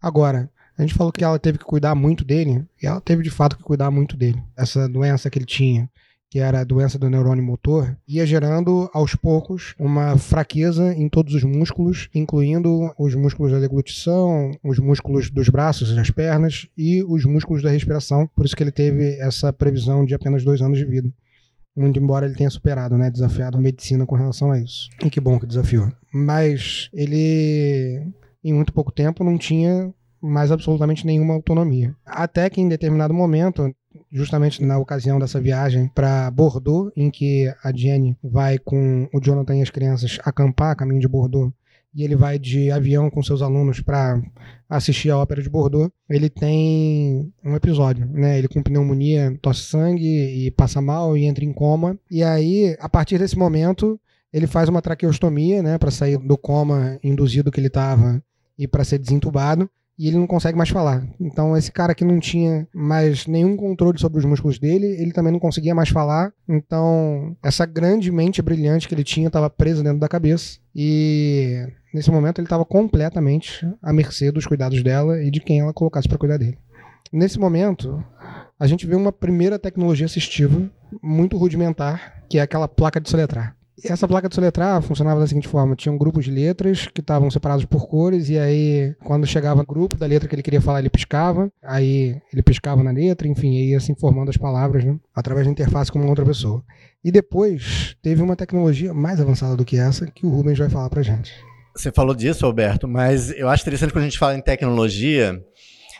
Agora, 0.00 0.50
a 0.76 0.82
gente 0.82 0.94
falou 0.94 1.12
que 1.12 1.22
ela 1.22 1.38
teve 1.38 1.58
que 1.58 1.64
cuidar 1.64 1.94
muito 1.94 2.24
dele, 2.24 2.64
e 2.82 2.86
ela 2.86 3.00
teve 3.00 3.22
de 3.22 3.30
fato 3.30 3.56
que 3.56 3.62
cuidar 3.62 3.90
muito 3.90 4.16
dele. 4.16 4.42
Essa 4.56 4.88
doença 4.88 5.28
que 5.28 5.38
ele 5.38 5.44
tinha, 5.44 5.90
que 6.30 6.38
era 6.38 6.60
a 6.60 6.64
doença 6.64 6.98
do 6.98 7.10
neurônio 7.10 7.42
motor, 7.42 7.96
ia 8.06 8.24
gerando 8.24 8.88
aos 8.92 9.14
poucos 9.14 9.74
uma 9.78 10.16
fraqueza 10.16 10.94
em 10.94 11.08
todos 11.08 11.34
os 11.34 11.42
músculos, 11.42 12.08
incluindo 12.14 12.92
os 12.98 13.14
músculos 13.14 13.52
da 13.52 13.58
deglutição, 13.58 14.52
os 14.62 14.78
músculos 14.78 15.30
dos 15.30 15.48
braços 15.48 15.90
e 15.90 15.96
das 15.96 16.10
pernas 16.10 16.68
e 16.76 17.02
os 17.02 17.24
músculos 17.24 17.62
da 17.62 17.70
respiração. 17.70 18.28
Por 18.36 18.44
isso 18.44 18.54
que 18.54 18.62
ele 18.62 18.72
teve 18.72 19.18
essa 19.20 19.52
previsão 19.52 20.04
de 20.04 20.14
apenas 20.14 20.44
dois 20.44 20.60
anos 20.60 20.78
de 20.78 20.84
vida. 20.84 21.10
Muito 21.78 21.98
embora 21.98 22.26
ele 22.26 22.34
tenha 22.34 22.50
superado, 22.50 22.98
né, 22.98 23.10
desafiado 23.10 23.56
a 23.56 23.60
medicina 23.60 24.04
com 24.04 24.16
relação 24.16 24.50
a 24.50 24.58
isso. 24.58 24.88
E 25.04 25.08
que 25.08 25.20
bom 25.20 25.38
que 25.38 25.46
desafiou. 25.46 25.90
Mas 26.12 26.90
ele, 26.92 28.02
em 28.42 28.52
muito 28.52 28.72
pouco 28.72 28.90
tempo, 28.90 29.22
não 29.22 29.38
tinha 29.38 29.92
mais 30.20 30.50
absolutamente 30.50 31.06
nenhuma 31.06 31.34
autonomia. 31.34 31.94
Até 32.04 32.50
que 32.50 32.60
em 32.60 32.68
determinado 32.68 33.14
momento 33.14 33.72
justamente 34.10 34.64
na 34.64 34.78
ocasião 34.78 35.18
dessa 35.18 35.40
viagem 35.40 35.88
para 35.94 36.30
Bordeaux, 36.30 36.90
em 36.96 37.10
que 37.10 37.52
a 37.62 37.72
Jenny 37.72 38.16
vai 38.22 38.58
com 38.58 39.08
o 39.12 39.20
Jonathan 39.20 39.56
e 39.56 39.62
as 39.62 39.70
crianças 39.70 40.18
acampar 40.24 40.70
a 40.70 40.76
caminho 40.76 41.00
de 41.00 41.08
Bordeaux 41.08 41.52
e 41.94 42.04
ele 42.04 42.14
vai 42.14 42.38
de 42.38 42.70
avião 42.70 43.10
com 43.10 43.22
seus 43.22 43.42
alunos 43.42 43.80
para 43.80 44.20
assistir 44.68 45.10
a 45.10 45.18
ópera 45.18 45.42
de 45.42 45.48
Bordeaux, 45.48 45.90
ele 46.08 46.28
tem 46.28 47.32
um 47.44 47.54
episódio, 47.56 48.06
né? 48.06 48.38
Ele 48.38 48.48
com 48.48 48.62
pneumonia, 48.62 49.36
tosse 49.40 49.62
sangue 49.62 50.46
e 50.46 50.50
passa 50.50 50.80
mal 50.80 51.16
e 51.16 51.24
entra 51.24 51.44
em 51.44 51.52
coma. 51.52 51.98
E 52.10 52.22
aí, 52.22 52.76
a 52.78 52.88
partir 52.88 53.18
desse 53.18 53.38
momento, 53.38 53.98
ele 54.32 54.46
faz 54.46 54.68
uma 54.68 54.82
traqueostomia, 54.82 55.62
né, 55.62 55.78
para 55.78 55.90
sair 55.90 56.18
do 56.18 56.36
coma 56.36 56.98
induzido 57.02 57.50
que 57.50 57.58
ele 57.58 57.68
estava 57.68 58.22
e 58.58 58.68
para 58.68 58.84
ser 58.84 58.98
desentubado 58.98 59.70
e 59.98 60.06
ele 60.06 60.16
não 60.16 60.26
consegue 60.26 60.56
mais 60.56 60.68
falar. 60.68 61.04
Então, 61.18 61.56
esse 61.56 61.72
cara 61.72 61.94
que 61.94 62.04
não 62.04 62.20
tinha 62.20 62.68
mais 62.72 63.26
nenhum 63.26 63.56
controle 63.56 63.98
sobre 63.98 64.18
os 64.18 64.24
músculos 64.24 64.58
dele, 64.58 64.86
ele 64.86 65.12
também 65.12 65.32
não 65.32 65.40
conseguia 65.40 65.74
mais 65.74 65.88
falar. 65.88 66.32
Então, 66.48 67.36
essa 67.42 67.66
grande 67.66 68.12
mente 68.12 68.40
brilhante 68.40 68.86
que 68.86 68.94
ele 68.94 69.02
tinha 69.02 69.26
estava 69.26 69.50
presa 69.50 69.82
dentro 69.82 69.98
da 69.98 70.08
cabeça. 70.08 70.58
E 70.74 71.66
nesse 71.92 72.10
momento 72.10 72.38
ele 72.38 72.46
estava 72.46 72.64
completamente 72.64 73.66
à 73.82 73.92
mercê 73.92 74.30
dos 74.30 74.46
cuidados 74.46 74.82
dela 74.84 75.20
e 75.20 75.30
de 75.30 75.40
quem 75.40 75.60
ela 75.60 75.72
colocasse 75.72 76.08
para 76.08 76.18
cuidar 76.18 76.36
dele. 76.36 76.56
Nesse 77.12 77.38
momento, 77.38 78.04
a 78.60 78.66
gente 78.66 78.86
vê 78.86 78.94
uma 78.94 79.12
primeira 79.12 79.58
tecnologia 79.58 80.06
assistiva 80.06 80.70
muito 81.02 81.36
rudimentar, 81.36 82.22
que 82.28 82.38
é 82.38 82.42
aquela 82.42 82.68
placa 82.68 83.00
de 83.00 83.10
soletrar. 83.10 83.57
Essa 83.84 84.08
placa 84.08 84.28
de 84.28 84.34
soletrar 84.34 84.82
funcionava 84.82 85.20
da 85.20 85.26
seguinte 85.26 85.48
forma: 85.48 85.76
tinham 85.76 85.96
grupos 85.96 86.24
de 86.24 86.30
letras 86.30 86.86
que 86.86 87.00
estavam 87.00 87.30
separados 87.30 87.64
por 87.64 87.86
cores, 87.86 88.28
e 88.28 88.38
aí, 88.38 88.94
quando 89.04 89.26
chegava 89.26 89.62
o 89.62 89.66
grupo 89.66 89.96
da 89.96 90.06
letra 90.06 90.28
que 90.28 90.34
ele 90.34 90.42
queria 90.42 90.60
falar, 90.60 90.80
ele 90.80 90.90
piscava, 90.90 91.50
aí 91.62 92.20
ele 92.32 92.42
piscava 92.42 92.82
na 92.82 92.90
letra, 92.90 93.28
enfim, 93.28 93.52
ia 93.52 93.80
se 93.80 93.92
informando 93.92 94.30
as 94.30 94.36
palavras, 94.36 94.84
né, 94.84 94.96
através 95.14 95.46
da 95.46 95.52
interface 95.52 95.92
com 95.92 96.04
outra 96.06 96.24
pessoa. 96.24 96.62
E 97.04 97.12
depois 97.12 97.96
teve 98.02 98.20
uma 98.22 98.34
tecnologia 98.34 98.92
mais 98.92 99.20
avançada 99.20 99.56
do 99.56 99.64
que 99.64 99.78
essa 99.78 100.06
que 100.06 100.26
o 100.26 100.30
Rubens 100.30 100.58
vai 100.58 100.68
falar 100.68 100.90
pra 100.90 101.02
gente. 101.02 101.32
Você 101.74 101.92
falou 101.92 102.14
disso, 102.14 102.44
Alberto, 102.44 102.88
mas 102.88 103.30
eu 103.30 103.48
acho 103.48 103.62
interessante 103.62 103.92
quando 103.92 104.02
a 104.02 104.08
gente 104.08 104.18
fala 104.18 104.36
em 104.36 104.42
tecnologia, 104.42 105.40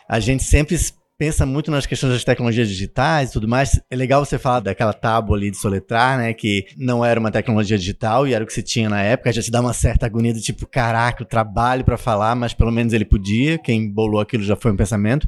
a 0.09 0.19
gente 0.19 0.43
sempre 0.43 0.75
pensa 1.19 1.45
muito 1.45 1.69
nas 1.69 1.85
questões 1.85 2.13
das 2.13 2.23
tecnologias 2.23 2.69
digitais 2.69 3.29
e 3.29 3.33
tudo 3.33 3.45
mais. 3.45 3.77
É 3.91 3.95
legal 3.95 4.23
você 4.23 4.39
falar 4.39 4.61
daquela 4.61 4.93
tábua 4.93 5.35
ali 5.35 5.51
de 5.51 5.57
soletrar, 5.57 6.17
né? 6.17 6.33
Que 6.33 6.65
não 6.77 7.03
era 7.03 7.19
uma 7.19 7.29
tecnologia 7.29 7.77
digital 7.77 8.25
e 8.25 8.33
era 8.33 8.41
o 8.41 8.47
que 8.47 8.53
se 8.53 8.63
tinha 8.63 8.87
na 8.87 9.01
época. 9.01 9.33
Já 9.33 9.41
te 9.41 9.51
dá 9.51 9.59
uma 9.59 9.73
certa 9.73 10.05
agonia 10.05 10.33
do 10.33 10.39
tipo, 10.39 10.65
caraca, 10.65 11.21
o 11.21 11.25
trabalho 11.25 11.83
para 11.83 11.97
falar, 11.97 12.35
mas 12.35 12.53
pelo 12.53 12.71
menos 12.71 12.93
ele 12.93 13.03
podia. 13.03 13.57
Quem 13.57 13.91
bolou 13.91 14.21
aquilo 14.21 14.43
já 14.43 14.55
foi 14.55 14.71
um 14.71 14.77
pensamento. 14.77 15.27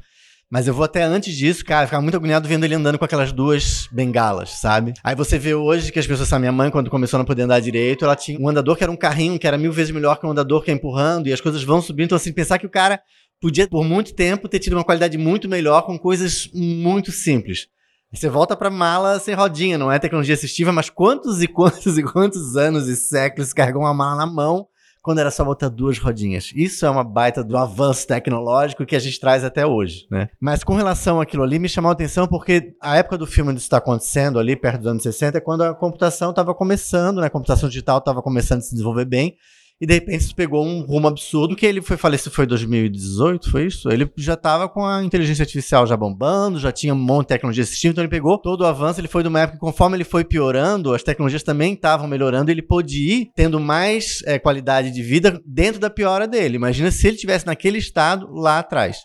Mas 0.49 0.67
eu 0.67 0.73
vou 0.73 0.83
até 0.83 1.03
antes 1.03 1.35
disso, 1.35 1.63
cara, 1.63 1.85
ficar 1.85 2.01
muito 2.01 2.15
agoniado 2.15 2.47
vendo 2.47 2.65
ele 2.65 2.75
andando 2.75 2.97
com 2.97 3.05
aquelas 3.05 3.31
duas 3.31 3.87
bengalas, 3.91 4.49
sabe? 4.49 4.93
Aí 5.01 5.15
você 5.15 5.37
vê 5.39 5.53
hoje 5.53 5.91
que 5.91 5.99
as 5.99 6.07
pessoas, 6.07 6.27
sabe, 6.27 6.41
minha 6.41 6.51
mãe, 6.51 6.69
quando 6.69 6.89
começou 6.89 7.17
a 7.17 7.19
não 7.19 7.25
poder 7.25 7.43
andar 7.43 7.61
direito, 7.61 8.03
ela 8.03 8.17
tinha 8.17 8.37
um 8.37 8.49
andador 8.49 8.75
que 8.75 8.83
era 8.83 8.91
um 8.91 8.97
carrinho, 8.97 9.39
que 9.39 9.47
era 9.47 9.57
mil 9.57 9.71
vezes 9.71 9.91
melhor 9.93 10.17
que 10.17 10.25
um 10.25 10.31
andador 10.31 10.61
que 10.61 10.69
é 10.69 10.73
empurrando, 10.73 11.27
e 11.27 11.33
as 11.33 11.39
coisas 11.39 11.63
vão 11.63 11.81
subindo. 11.81 12.07
Então, 12.07 12.17
assim, 12.17 12.33
pensar 12.33 12.59
que 12.59 12.65
o 12.65 12.69
cara 12.69 12.99
podia, 13.41 13.67
por 13.67 13.83
muito 13.83 14.13
tempo, 14.13 14.47
ter 14.47 14.59
tido 14.59 14.73
uma 14.73 14.83
qualidade 14.83 15.17
muito 15.17 15.49
melhor 15.49 15.81
com 15.81 15.97
coisas 15.97 16.49
muito 16.53 17.11
simples. 17.11 17.67
Você 18.13 18.29
volta 18.29 18.55
para 18.55 18.69
mala 18.69 19.19
sem 19.19 19.33
rodinha, 19.33 19.77
não 19.77 19.91
é 19.91 19.97
tecnologia 19.97 20.35
assistiva, 20.35 20.71
mas 20.71 20.89
quantos 20.89 21.41
e 21.41 21.47
quantos 21.47 21.97
e 21.97 22.03
quantos 22.03 22.55
anos 22.55 22.87
e 22.87 22.95
séculos 22.95 23.53
carregou 23.53 23.81
uma 23.81 23.93
mala 23.93 24.17
na 24.17 24.31
mão 24.31 24.67
quando 25.01 25.19
era 25.19 25.31
só 25.31 25.43
botar 25.43 25.69
duas 25.69 25.97
rodinhas. 25.97 26.51
Isso 26.55 26.85
é 26.85 26.89
uma 26.89 27.03
baita 27.03 27.43
do 27.43 27.57
avanço 27.57 28.05
tecnológico 28.05 28.85
que 28.85 28.95
a 28.95 28.99
gente 28.99 29.19
traz 29.19 29.43
até 29.43 29.65
hoje, 29.65 30.05
né? 30.11 30.29
Mas 30.39 30.63
com 30.63 30.75
relação 30.75 31.19
àquilo 31.19 31.41
ali, 31.41 31.57
me 31.57 31.67
chamou 31.67 31.89
a 31.89 31.93
atenção 31.93 32.27
porque 32.27 32.75
a 32.79 32.97
época 32.97 33.17
do 33.17 33.25
filme 33.25 33.49
onde 33.49 33.59
isso 33.59 33.65
está 33.65 33.77
acontecendo 33.77 34.37
ali, 34.37 34.55
perto 34.55 34.79
dos 34.79 34.87
anos 34.87 35.03
60, 35.03 35.39
é 35.39 35.41
quando 35.41 35.63
a 35.63 35.73
computação 35.73 36.29
estava 36.29 36.53
começando, 36.53 37.19
né? 37.19 37.27
A 37.27 37.31
computação 37.31 37.67
digital 37.67 37.97
estava 37.97 38.21
começando 38.21 38.59
a 38.59 38.61
se 38.61 38.71
desenvolver 38.71 39.05
bem 39.05 39.35
e 39.81 39.85
de 39.87 39.95
repente 39.95 40.25
isso 40.25 40.35
pegou 40.35 40.63
um 40.63 40.81
rumo 40.81 41.07
absurdo 41.07 41.55
que 41.55 41.65
ele 41.65 41.81
foi 41.81 41.97
falecido 41.97 42.29
foi 42.29 42.45
2018, 42.45 43.49
foi 43.49 43.65
isso? 43.65 43.89
Ele 43.89 44.07
já 44.15 44.35
estava 44.35 44.69
com 44.69 44.85
a 44.85 45.03
inteligência 45.03 45.41
artificial 45.41 45.87
já 45.87 45.97
bombando, 45.97 46.59
já 46.59 46.71
tinha 46.71 46.93
um 46.93 46.97
monte 46.97 47.23
de 47.23 47.29
tecnologia 47.29 47.63
assistindo, 47.63 47.93
então 47.93 48.03
ele 48.03 48.11
pegou 48.11 48.37
todo 48.37 48.61
o 48.61 48.65
avanço, 48.67 49.01
ele 49.01 49.07
foi 49.07 49.23
de 49.23 49.29
uma 49.29 49.39
época 49.39 49.57
que 49.57 49.65
conforme 49.65 49.97
ele 49.97 50.03
foi 50.03 50.23
piorando, 50.23 50.93
as 50.93 51.01
tecnologias 51.01 51.41
também 51.41 51.73
estavam 51.73 52.07
melhorando, 52.07 52.51
ele 52.51 52.61
pôde 52.61 52.95
ir 52.99 53.31
tendo 53.35 53.59
mais 53.59 54.21
é, 54.27 54.37
qualidade 54.37 54.91
de 54.91 55.01
vida 55.01 55.41
dentro 55.43 55.81
da 55.81 55.89
piora 55.89 56.27
dele. 56.27 56.57
Imagina 56.57 56.91
se 56.91 57.07
ele 57.07 57.17
tivesse 57.17 57.47
naquele 57.47 57.79
estado 57.79 58.31
lá 58.31 58.59
atrás. 58.59 58.99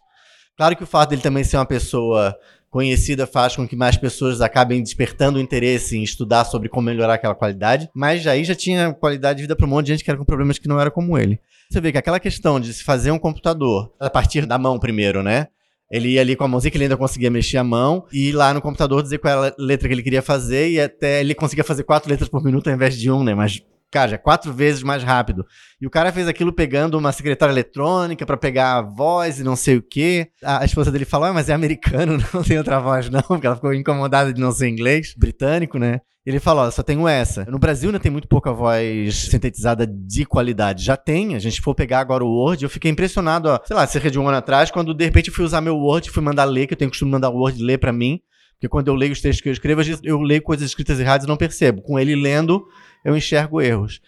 Claro 0.59 0.77
que 0.77 0.83
o 0.83 0.87
fato 0.87 1.09
dele 1.11 1.23
também 1.23 1.43
ser 1.43 1.57
uma 1.57 1.65
pessoa 1.65 2.37
conhecida 2.77 3.27
faz 3.27 3.57
com 3.57 3.67
que 3.67 3.75
mais 3.75 3.97
pessoas 3.97 4.43
acabem 4.43 4.83
despertando 4.83 5.39
o 5.39 5.41
interesse 5.41 5.97
em 5.97 6.03
estudar 6.03 6.45
sobre 6.45 6.69
como 6.69 6.85
melhorar 6.85 7.15
aquela 7.15 7.35
qualidade, 7.35 7.89
mas 7.95 8.27
aí 8.27 8.45
já 8.45 8.55
tinha 8.55 8.93
qualidade 8.93 9.39
de 9.39 9.45
vida 9.45 9.57
para 9.57 9.65
um 9.65 9.71
monte 9.71 9.87
de 9.87 9.93
gente 9.93 10.05
que 10.05 10.11
era 10.11 10.19
com 10.19 10.27
problemas 10.27 10.59
que 10.59 10.69
não 10.69 10.79
era 10.79 10.91
como 10.91 11.17
ele. 11.17 11.41
Você 11.71 11.81
vê 11.81 11.91
que 11.91 11.97
aquela 11.97 12.21
questão 12.21 12.61
de 12.61 12.75
se 12.75 12.85
fazer 12.85 13.11
um 13.11 13.19
computador 13.19 13.91
a 13.99 14.11
partir 14.11 14.45
da 14.45 14.59
mão 14.59 14.79
primeiro, 14.79 15.23
né? 15.23 15.47
Ele 15.91 16.11
ia 16.11 16.21
ali 16.21 16.37
com 16.37 16.45
a 16.45 16.49
mãozinha 16.49 16.71
que 16.71 16.77
ele 16.77 16.85
ainda 16.85 16.99
conseguia 16.99 17.31
mexer 17.31 17.57
a 17.57 17.65
mão 17.65 18.05
e 18.12 18.29
ir 18.29 18.33
lá 18.33 18.53
no 18.53 18.61
computador 18.61 19.03
dizer 19.03 19.21
qual 19.21 19.45
era 19.45 19.55
a 19.59 19.62
letra 19.62 19.89
que 19.89 19.95
ele 19.95 20.03
queria 20.03 20.21
fazer 20.21 20.69
e 20.69 20.79
até 20.79 21.21
ele 21.21 21.35
conseguia 21.35 21.65
fazer 21.65 21.83
quatro 21.83 22.11
letras 22.11 22.29
por 22.29 22.45
minuto 22.45 22.69
ao 22.69 22.75
invés 22.75 22.95
de 22.95 23.11
um, 23.11 23.25
né? 23.25 23.35
Mas 23.35 23.62
cara, 23.90 24.18
quatro 24.18 24.53
vezes 24.53 24.83
mais 24.83 25.03
rápido. 25.03 25.44
E 25.81 25.87
o 25.87 25.90
cara 25.90 26.12
fez 26.12 26.29
aquilo 26.29 26.53
pegando 26.53 26.99
uma 26.99 27.12
secretária 27.12 27.53
eletrônica 27.53 28.27
para 28.27 28.37
pegar 28.37 28.77
a 28.77 28.83
voz 28.83 29.40
e 29.40 29.44
não 29.44 29.57
sei 29.57 29.77
o 29.77 29.83
quê. 29.83 30.29
A, 30.42 30.62
a 30.62 30.64
esposa 30.64 30.90
dele 30.90 31.05
falou, 31.05 31.29
ah, 31.29 31.33
mas 31.33 31.49
é 31.49 31.55
americano, 31.55 32.18
não 32.33 32.42
tem 32.42 32.59
outra 32.59 32.81
voz 32.81 33.09
não, 33.11 33.22
porque 33.22 33.46
ela 33.46 33.57
ficou 33.57 33.75
incomodada 33.75 34.33
de 34.33 34.40
não 34.40 34.53
ser 34.53 34.68
inglês, 34.68 35.14
britânico, 35.16 35.79
né? 35.79 36.01
Ele 36.27 36.40
falou, 36.40 36.68
só 36.72 36.83
tenho 36.83 37.07
essa. 37.07 37.44
No 37.44 37.57
Brasil 37.57 37.88
ainda 37.88 38.01
tem 38.01 38.11
muito 38.11 38.27
pouca 38.27 38.53
voz 38.53 39.14
sintetizada 39.14 39.87
de 39.87 40.27
qualidade. 40.27 40.83
Já 40.83 40.96
tem, 40.96 41.37
a 41.37 41.38
gente 41.38 41.61
for 41.61 41.72
pegar 41.72 42.01
agora 42.01 42.25
o 42.25 42.29
Word, 42.29 42.64
eu 42.64 42.68
fiquei 42.68 42.90
impressionado, 42.90 43.49
ó, 43.49 43.61
sei 43.64 43.77
lá, 43.77 43.87
cerca 43.87 44.11
de 44.11 44.18
um 44.18 44.27
ano 44.27 44.38
atrás, 44.38 44.72
quando 44.72 44.92
de 44.92 45.05
repente 45.05 45.29
eu 45.29 45.35
fui 45.35 45.44
usar 45.44 45.61
meu 45.61 45.77
Word, 45.77 46.11
fui 46.11 46.22
mandar 46.22 46.42
ler, 46.42 46.66
que 46.66 46.75
eu 46.75 46.77
tenho 46.77 46.90
costume 46.90 47.12
mandar 47.12 47.31
o 47.31 47.37
Word 47.37 47.62
ler 47.62 47.79
para 47.79 47.92
mim. 47.92 48.20
Porque 48.57 48.69
quando 48.69 48.88
eu 48.88 48.95
leio 48.95 49.12
os 49.12 49.21
textos 49.21 49.42
que 49.42 49.49
eu 49.49 49.53
escrevo, 49.53 49.83
eu 50.03 50.21
leio 50.21 50.42
coisas 50.42 50.69
escritas 50.69 50.99
erradas 50.99 51.25
e 51.25 51.29
não 51.29 51.37
percebo. 51.37 51.83
Com 51.83 51.99
ele 51.99 52.16
lendo, 52.16 52.66
eu 53.05 53.16
enxergo 53.16 53.61
erros. 53.61 54.01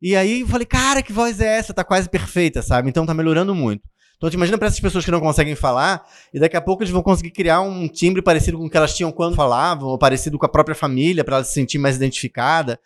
E 0.00 0.14
aí 0.14 0.40
eu 0.40 0.46
falei, 0.46 0.66
cara, 0.66 1.02
que 1.02 1.12
voz 1.12 1.40
é 1.40 1.58
essa? 1.58 1.74
Tá 1.74 1.82
quase 1.82 2.08
perfeita, 2.08 2.62
sabe? 2.62 2.88
Então 2.88 3.04
tá 3.04 3.12
melhorando 3.12 3.54
muito. 3.54 3.82
Então, 4.16 4.30
te 4.30 4.34
imagina 4.34 4.56
para 4.56 4.68
essas 4.68 4.80
pessoas 4.80 5.04
que 5.04 5.10
não 5.10 5.20
conseguem 5.20 5.54
falar, 5.54 6.02
e 6.32 6.40
daqui 6.40 6.56
a 6.56 6.60
pouco 6.60 6.82
eles 6.82 6.90
vão 6.90 7.02
conseguir 7.02 7.30
criar 7.32 7.60
um 7.60 7.86
timbre 7.86 8.22
parecido 8.22 8.56
com 8.56 8.64
o 8.64 8.70
que 8.70 8.76
elas 8.76 8.96
tinham 8.96 9.12
quando 9.12 9.36
falavam, 9.36 9.88
ou 9.88 9.98
parecido 9.98 10.38
com 10.38 10.46
a 10.46 10.48
própria 10.48 10.74
família, 10.74 11.22
para 11.22 11.36
ela 11.36 11.44
se 11.44 11.52
sentir 11.52 11.76
mais 11.76 11.96
identificada. 11.96 12.80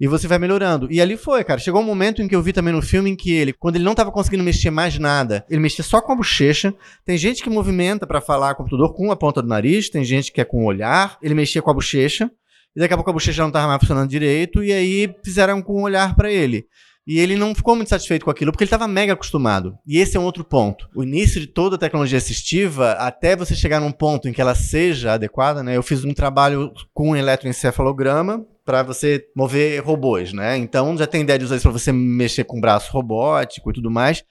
E 0.00 0.08
você 0.08 0.26
vai 0.26 0.38
melhorando. 0.38 0.90
E 0.90 0.98
ali 0.98 1.14
foi, 1.14 1.44
cara. 1.44 1.60
Chegou 1.60 1.82
um 1.82 1.84
momento 1.84 2.22
em 2.22 2.26
que 2.26 2.34
eu 2.34 2.42
vi 2.42 2.54
também 2.54 2.72
no 2.72 2.80
filme 2.80 3.10
em 3.10 3.14
que 3.14 3.30
ele, 3.30 3.52
quando 3.52 3.76
ele 3.76 3.84
não 3.84 3.94
tava 3.94 4.10
conseguindo 4.10 4.42
mexer 4.42 4.70
mais 4.70 4.98
nada, 4.98 5.44
ele 5.50 5.60
mexia 5.60 5.84
só 5.84 6.00
com 6.00 6.10
a 6.10 6.16
bochecha. 6.16 6.74
Tem 7.04 7.18
gente 7.18 7.42
que 7.42 7.50
movimenta 7.50 8.06
para 8.06 8.20
falar 8.22 8.54
com 8.54 8.62
o 8.62 8.64
computador 8.64 8.94
com 8.94 9.12
a 9.12 9.16
ponta 9.16 9.42
do 9.42 9.48
nariz, 9.48 9.90
tem 9.90 10.02
gente 10.02 10.32
que 10.32 10.40
é 10.40 10.44
com 10.44 10.62
o 10.62 10.66
olhar. 10.66 11.18
Ele 11.22 11.34
mexia 11.34 11.60
com 11.60 11.70
a 11.70 11.74
bochecha. 11.74 12.30
E 12.74 12.80
daqui 12.80 12.94
a 12.94 12.96
pouco 12.96 13.10
a 13.10 13.12
bochecha 13.12 13.42
não 13.42 13.50
tava 13.50 13.66
mais 13.66 13.78
funcionando 13.78 14.08
direito. 14.08 14.64
E 14.64 14.72
aí 14.72 15.14
fizeram 15.22 15.60
com 15.60 15.74
o 15.74 15.82
olhar 15.82 16.16
para 16.16 16.32
ele. 16.32 16.64
E 17.06 17.18
ele 17.18 17.36
não 17.36 17.54
ficou 17.54 17.74
muito 17.74 17.88
satisfeito 17.88 18.24
com 18.24 18.30
aquilo, 18.30 18.52
porque 18.52 18.64
ele 18.64 18.68
estava 18.68 18.86
mega 18.86 19.12
acostumado. 19.12 19.76
E 19.86 19.98
esse 19.98 20.16
é 20.16 20.20
um 20.20 20.24
outro 20.24 20.44
ponto. 20.44 20.88
O 20.94 21.02
início 21.02 21.40
de 21.40 21.46
toda 21.46 21.76
a 21.76 21.78
tecnologia 21.78 22.16
assistiva, 22.16 22.92
até 22.92 23.34
você 23.34 23.54
chegar 23.54 23.80
num 23.80 23.92
ponto 23.92 24.28
em 24.28 24.32
que 24.32 24.40
ela 24.40 24.54
seja 24.54 25.12
adequada, 25.12 25.62
né? 25.62 25.76
Eu 25.76 25.82
fiz 25.82 26.04
um 26.04 26.14
trabalho 26.14 26.72
com 26.94 27.10
um 27.10 27.16
eletroencefalograma 27.16 28.46
para 28.64 28.82
você 28.82 29.26
mover 29.34 29.82
robôs, 29.82 30.32
né? 30.32 30.56
Então 30.56 30.96
já 30.96 31.06
tem 31.06 31.22
ideia 31.22 31.38
de 31.38 31.44
usar 31.44 31.56
isso 31.56 31.68
para 31.68 31.78
você 31.78 31.92
mexer 31.92 32.44
com 32.44 32.60
braço 32.60 32.92
robótico 32.92 33.70
e 33.70 33.74
tudo 33.74 33.90
mais. 33.90 34.24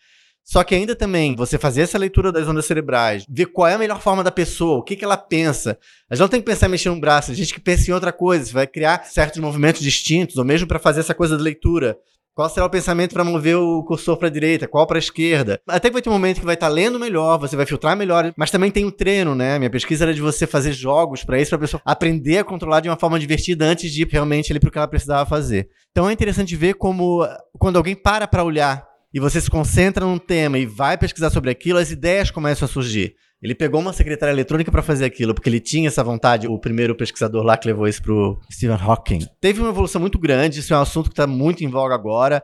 Só 0.43 0.63
que 0.63 0.73
ainda 0.73 0.95
também, 0.95 1.35
você 1.35 1.59
fazer 1.59 1.81
essa 1.81 1.97
leitura 1.97 2.31
das 2.31 2.47
ondas 2.47 2.65
cerebrais, 2.65 3.23
ver 3.29 3.45
qual 3.47 3.67
é 3.67 3.75
a 3.75 3.77
melhor 3.77 4.01
forma 4.01 4.23
da 4.23 4.31
pessoa, 4.31 4.79
o 4.79 4.83
que, 4.83 4.95
que 4.95 5.05
ela 5.05 5.15
pensa. 5.15 5.77
A 6.09 6.15
gente 6.15 6.21
não 6.21 6.27
tem 6.27 6.39
que 6.39 6.45
pensar 6.47 6.65
em 6.65 6.71
mexer 6.71 6.89
um 6.89 6.99
braço, 6.99 7.29
a 7.29 7.35
gente 7.35 7.53
que 7.53 7.59
pensa 7.59 7.91
em 7.91 7.93
outra 7.93 8.11
coisa, 8.11 8.45
você 8.45 8.53
vai 8.53 8.65
criar 8.65 9.05
certos 9.05 9.39
movimentos 9.39 9.79
distintos, 9.79 10.37
ou 10.37 10.43
mesmo 10.43 10.67
para 10.67 10.79
fazer 10.79 11.01
essa 11.01 11.13
coisa 11.13 11.37
de 11.37 11.43
leitura. 11.43 11.99
Qual 12.39 12.49
será 12.49 12.65
o 12.65 12.69
pensamento 12.69 13.11
para 13.11 13.25
mover 13.25 13.57
o 13.57 13.83
cursor 13.83 14.15
para 14.15 14.29
a 14.29 14.31
direita? 14.31 14.65
Qual 14.65 14.87
para 14.87 14.97
a 14.97 14.99
esquerda? 14.99 15.59
Até 15.67 15.89
que 15.89 15.93
vai 15.93 16.01
ter 16.01 16.09
um 16.09 16.13
momento 16.13 16.39
que 16.39 16.45
vai 16.45 16.53
estar 16.53 16.69
tá 16.69 16.73
lendo 16.73 16.97
melhor, 16.97 17.37
você 17.37 17.53
vai 17.53 17.65
filtrar 17.65 17.97
melhor, 17.97 18.31
mas 18.37 18.49
também 18.49 18.71
tem 18.71 18.85
o 18.85 18.91
treino, 18.93 19.35
né? 19.35 19.59
Minha 19.59 19.69
pesquisa 19.69 20.05
era 20.05 20.13
de 20.13 20.21
você 20.21 20.47
fazer 20.47 20.71
jogos 20.71 21.21
para 21.21 21.37
isso, 21.37 21.49
para 21.49 21.57
a 21.57 21.59
pessoa 21.59 21.81
aprender 21.83 22.37
a 22.37 22.45
controlar 22.45 22.79
de 22.79 22.87
uma 22.87 22.95
forma 22.95 23.19
divertida 23.19 23.65
antes 23.65 23.91
de 23.91 24.03
ir 24.03 24.07
realmente 24.09 24.53
ali 24.53 24.59
para 24.61 24.69
o 24.69 24.71
que 24.71 24.77
ela 24.77 24.87
precisava 24.87 25.29
fazer. 25.29 25.67
Então 25.91 26.09
é 26.09 26.13
interessante 26.13 26.55
ver 26.55 26.75
como 26.75 27.27
quando 27.59 27.75
alguém 27.75 27.93
para 27.93 28.25
para 28.25 28.41
olhar 28.41 28.87
e 29.13 29.19
você 29.19 29.41
se 29.41 29.51
concentra 29.51 30.05
num 30.05 30.17
tema 30.17 30.57
e 30.57 30.65
vai 30.65 30.97
pesquisar 30.97 31.31
sobre 31.31 31.51
aquilo, 31.51 31.77
as 31.77 31.91
ideias 31.91 32.31
começam 32.31 32.65
a 32.65 32.69
surgir. 32.69 33.15
Ele 33.41 33.55
pegou 33.55 33.79
uma 33.79 33.93
secretária 33.93 34.33
eletrônica 34.33 34.69
para 34.69 34.81
fazer 34.81 35.05
aquilo, 35.05 35.33
porque 35.33 35.49
ele 35.49 35.61
tinha 35.61 35.87
essa 35.87 36.03
vontade, 36.03 36.47
o 36.47 36.59
primeiro 36.59 36.93
pesquisador 36.93 37.41
lá 37.43 37.55
que 37.55 37.67
levou 37.67 37.87
isso 37.87 38.01
pro 38.01 38.37
Stephen 38.51 38.75
Hawking. 38.75 39.25
Teve 39.39 39.61
uma 39.61 39.69
evolução 39.69 40.01
muito 40.01 40.19
grande, 40.19 40.59
isso 40.59 40.73
é 40.73 40.77
um 40.77 40.81
assunto 40.81 41.09
que 41.09 41.13
está 41.13 41.25
muito 41.25 41.63
em 41.63 41.69
voga 41.69 41.95
agora. 41.95 42.43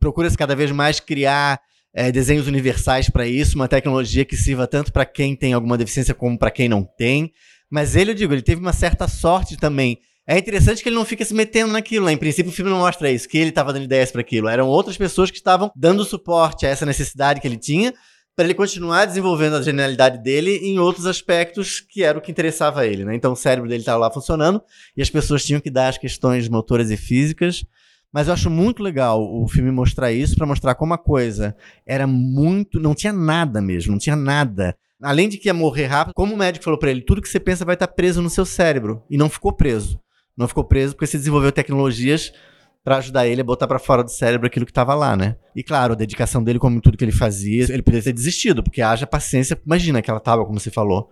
Procura-se 0.00 0.36
cada 0.36 0.56
vez 0.56 0.72
mais 0.72 0.98
criar 0.98 1.60
é, 1.94 2.10
desenhos 2.10 2.48
universais 2.48 3.08
para 3.08 3.24
isso, 3.24 3.54
uma 3.54 3.68
tecnologia 3.68 4.24
que 4.24 4.36
sirva 4.36 4.66
tanto 4.66 4.92
para 4.92 5.04
quem 5.04 5.36
tem 5.36 5.52
alguma 5.52 5.78
deficiência 5.78 6.12
como 6.12 6.36
para 6.36 6.50
quem 6.50 6.68
não 6.68 6.82
tem. 6.82 7.30
Mas 7.70 7.94
ele, 7.94 8.10
eu 8.10 8.14
digo, 8.14 8.34
ele 8.34 8.42
teve 8.42 8.60
uma 8.60 8.72
certa 8.72 9.06
sorte 9.06 9.56
também. 9.56 9.98
É 10.26 10.36
interessante 10.36 10.82
que 10.82 10.88
ele 10.88 10.96
não 10.96 11.04
fica 11.04 11.24
se 11.24 11.34
metendo 11.34 11.72
naquilo, 11.72 12.06
né? 12.06 12.12
Em 12.12 12.16
princípio, 12.16 12.50
o 12.50 12.54
filme 12.54 12.70
não 12.70 12.78
mostra 12.78 13.10
isso, 13.10 13.28
que 13.28 13.38
ele 13.38 13.50
estava 13.50 13.72
dando 13.72 13.84
ideias 13.84 14.10
para 14.10 14.20
aquilo. 14.20 14.48
Eram 14.48 14.68
outras 14.68 14.96
pessoas 14.96 15.30
que 15.30 15.36
estavam 15.36 15.70
dando 15.76 16.04
suporte 16.04 16.66
a 16.66 16.68
essa 16.68 16.84
necessidade 16.84 17.40
que 17.40 17.46
ele 17.46 17.56
tinha 17.56 17.92
para 18.34 18.46
ele 18.46 18.54
continuar 18.54 19.04
desenvolvendo 19.04 19.56
a 19.56 19.62
genialidade 19.62 20.22
dele 20.22 20.56
em 20.62 20.78
outros 20.78 21.06
aspectos 21.06 21.80
que 21.80 22.02
era 22.02 22.18
o 22.18 22.20
que 22.20 22.30
interessava 22.30 22.80
a 22.80 22.86
ele, 22.86 23.04
né? 23.04 23.14
Então 23.14 23.32
o 23.32 23.36
cérebro 23.36 23.68
dele 23.68 23.82
estava 23.82 23.98
lá 23.98 24.10
funcionando 24.10 24.62
e 24.96 25.02
as 25.02 25.10
pessoas 25.10 25.44
tinham 25.44 25.60
que 25.60 25.70
dar 25.70 25.88
as 25.88 25.98
questões 25.98 26.48
motoras 26.48 26.90
e 26.90 26.96
físicas. 26.96 27.64
Mas 28.12 28.28
eu 28.28 28.34
acho 28.34 28.50
muito 28.50 28.82
legal 28.82 29.22
o 29.22 29.48
filme 29.48 29.70
mostrar 29.70 30.12
isso 30.12 30.36
para 30.36 30.46
mostrar 30.46 30.74
como 30.74 30.92
a 30.92 30.98
coisa 30.98 31.56
era 31.86 32.06
muito, 32.06 32.78
não 32.78 32.94
tinha 32.94 33.12
nada 33.12 33.60
mesmo, 33.60 33.92
não 33.92 33.98
tinha 33.98 34.16
nada. 34.16 34.76
Além 35.02 35.28
de 35.28 35.38
que 35.38 35.48
ia 35.48 35.54
morrer 35.54 35.86
rápido, 35.86 36.14
como 36.14 36.34
o 36.34 36.36
médico 36.36 36.64
falou 36.64 36.78
para 36.78 36.90
ele, 36.90 37.00
tudo 37.00 37.22
que 37.22 37.28
você 37.28 37.40
pensa 37.40 37.64
vai 37.64 37.74
estar 37.74 37.88
preso 37.88 38.20
no 38.20 38.30
seu 38.30 38.44
cérebro 38.44 39.02
e 39.10 39.16
não 39.16 39.30
ficou 39.30 39.52
preso. 39.52 39.98
Não 40.36 40.46
ficou 40.46 40.64
preso 40.64 40.94
porque 40.94 41.06
você 41.06 41.18
desenvolveu 41.18 41.52
tecnologias 41.52 42.32
para 42.84 42.96
ajudar 42.96 43.26
ele 43.26 43.40
a 43.40 43.44
botar 43.44 43.68
para 43.68 43.78
fora 43.78 44.02
do 44.02 44.10
cérebro 44.10 44.46
aquilo 44.46 44.66
que 44.66 44.72
tava 44.72 44.94
lá, 44.94 45.16
né? 45.16 45.36
E 45.54 45.62
claro, 45.62 45.92
a 45.92 45.96
dedicação 45.96 46.42
dele, 46.42 46.58
como 46.58 46.80
tudo 46.80 46.96
que 46.96 47.04
ele 47.04 47.12
fazia, 47.12 47.64
ele 47.64 47.82
poderia 47.82 48.02
ter 48.02 48.12
desistido, 48.12 48.62
porque 48.62 48.82
haja 48.82 49.06
paciência. 49.06 49.60
Imagina 49.64 50.00
aquela 50.00 50.20
tábua, 50.20 50.44
como 50.44 50.58
você 50.58 50.70
falou. 50.70 51.08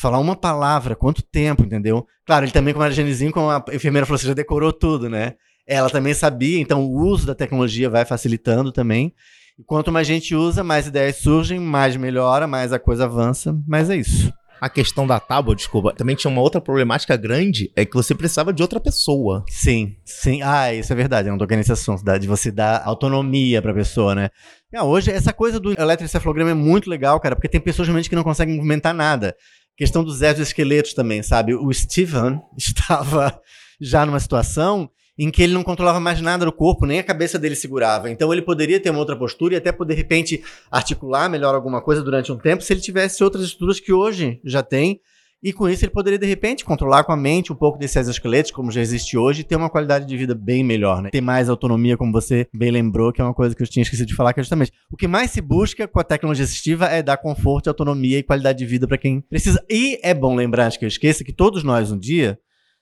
Falar 0.00 0.18
uma 0.18 0.36
palavra, 0.36 0.94
quanto 0.94 1.22
tempo, 1.22 1.64
entendeu? 1.64 2.06
Claro, 2.24 2.44
ele 2.44 2.52
também, 2.52 2.72
como 2.72 2.84
era 2.84 2.94
genizinho, 2.94 3.32
como 3.32 3.50
a 3.50 3.64
enfermeira 3.72 4.06
falou, 4.06 4.18
você 4.18 4.26
já 4.28 4.34
decorou 4.34 4.72
tudo, 4.72 5.08
né? 5.08 5.34
Ela 5.66 5.90
também 5.90 6.14
sabia, 6.14 6.60
então 6.60 6.84
o 6.84 6.98
uso 7.06 7.26
da 7.26 7.34
tecnologia 7.34 7.88
vai 7.90 8.04
facilitando 8.04 8.72
também. 8.72 9.14
E 9.58 9.64
quanto 9.64 9.92
mais 9.92 10.06
gente 10.06 10.34
usa, 10.34 10.64
mais 10.64 10.86
ideias 10.86 11.16
surgem, 11.16 11.58
mais 11.60 11.96
melhora, 11.96 12.46
mais 12.46 12.72
a 12.72 12.78
coisa 12.78 13.04
avança. 13.04 13.56
Mas 13.66 13.90
é 13.90 13.96
isso 13.96 14.32
a 14.60 14.68
questão 14.68 15.06
da 15.06 15.18
tábua, 15.18 15.56
desculpa, 15.56 15.94
também 15.94 16.14
tinha 16.14 16.30
uma 16.30 16.42
outra 16.42 16.60
problemática 16.60 17.16
grande, 17.16 17.72
é 17.74 17.84
que 17.84 17.94
você 17.94 18.14
precisava 18.14 18.52
de 18.52 18.62
outra 18.62 18.78
pessoa. 18.78 19.44
Sim, 19.48 19.96
sim. 20.04 20.42
Ah, 20.42 20.72
isso 20.72 20.92
é 20.92 20.96
verdade, 20.96 21.28
eu 21.28 21.32
não 21.32 21.38
toquei 21.38 21.56
nesse 21.56 21.72
assunto, 21.72 22.02
de 22.18 22.28
você 22.28 22.50
dar 22.50 22.82
autonomia 22.84 23.62
pra 23.62 23.72
pessoa, 23.72 24.14
né? 24.14 24.30
Ah, 24.74 24.84
hoje, 24.84 25.10
essa 25.10 25.32
coisa 25.32 25.58
do 25.58 25.72
eletroencefalograma 25.72 26.50
é 26.50 26.54
muito 26.54 26.90
legal, 26.90 27.18
cara, 27.18 27.34
porque 27.34 27.48
tem 27.48 27.60
pessoas 27.60 27.88
realmente 27.88 28.08
que 28.08 28.16
não 28.16 28.22
conseguem 28.22 28.56
movimentar 28.56 28.94
nada. 28.94 29.34
Questão 29.76 30.04
dos 30.04 30.20
exoesqueletos 30.20 30.92
também, 30.92 31.22
sabe? 31.22 31.54
O 31.54 31.72
Steven 31.72 32.40
estava 32.56 33.40
já 33.80 34.04
numa 34.04 34.20
situação 34.20 34.90
em 35.22 35.30
que 35.30 35.42
ele 35.42 35.52
não 35.52 35.62
controlava 35.62 36.00
mais 36.00 36.18
nada 36.22 36.46
do 36.46 36.52
corpo, 36.52 36.86
nem 36.86 36.98
a 36.98 37.02
cabeça 37.02 37.38
dele 37.38 37.54
segurava. 37.54 38.10
Então 38.10 38.32
ele 38.32 38.40
poderia 38.40 38.80
ter 38.80 38.88
uma 38.88 39.00
outra 39.00 39.14
postura 39.14 39.52
e 39.52 39.56
até 39.58 39.70
poder, 39.70 39.92
de 39.92 39.98
repente, 40.00 40.42
articular 40.70 41.28
melhor 41.28 41.54
alguma 41.54 41.82
coisa 41.82 42.02
durante 42.02 42.32
um 42.32 42.38
tempo 42.38 42.62
se 42.62 42.72
ele 42.72 42.80
tivesse 42.80 43.22
outras 43.22 43.44
estruturas 43.44 43.78
que 43.78 43.92
hoje 43.92 44.40
já 44.42 44.62
tem. 44.62 44.98
E 45.42 45.52
com 45.52 45.68
isso 45.68 45.84
ele 45.84 45.92
poderia, 45.92 46.18
de 46.18 46.26
repente, 46.26 46.64
controlar 46.64 47.04
com 47.04 47.12
a 47.12 47.16
mente 47.16 47.52
um 47.52 47.56
pouco 47.56 47.78
desses 47.78 47.96
exoesqueletos, 47.96 48.50
como 48.50 48.70
já 48.70 48.80
existe 48.80 49.16
hoje, 49.16 49.42
e 49.42 49.44
ter 49.44 49.56
uma 49.56 49.68
qualidade 49.68 50.06
de 50.06 50.16
vida 50.16 50.34
bem 50.34 50.64
melhor, 50.64 51.02
né? 51.02 51.10
Ter 51.10 51.20
mais 51.20 51.50
autonomia, 51.50 51.98
como 51.98 52.12
você 52.12 52.46
bem 52.54 52.70
lembrou, 52.70 53.12
que 53.12 53.20
é 53.20 53.24
uma 53.24 53.34
coisa 53.34 53.54
que 53.54 53.62
eu 53.62 53.66
tinha 53.66 53.82
esquecido 53.82 54.06
de 54.06 54.14
falar, 54.14 54.32
que 54.32 54.40
é 54.40 54.42
justamente 54.42 54.72
o 54.90 54.96
que 54.96 55.08
mais 55.08 55.30
se 55.30 55.40
busca 55.42 55.86
com 55.86 56.00
a 56.00 56.04
tecnologia 56.04 56.44
assistiva 56.44 56.86
é 56.86 57.02
dar 57.02 57.18
conforto, 57.18 57.68
autonomia 57.68 58.18
e 58.18 58.22
qualidade 58.22 58.58
de 58.58 58.66
vida 58.66 58.86
para 58.86 58.98
quem 58.98 59.20
precisa. 59.20 59.62
E 59.68 59.98
é 60.02 60.14
bom 60.14 60.34
lembrar, 60.34 60.66
acho 60.66 60.78
que 60.78 60.84
eu 60.84 60.88
esqueça, 60.88 61.24
que 61.24 61.32
todos 61.32 61.62
nós 61.62 61.90
um 61.90 61.98
dia 61.98 62.38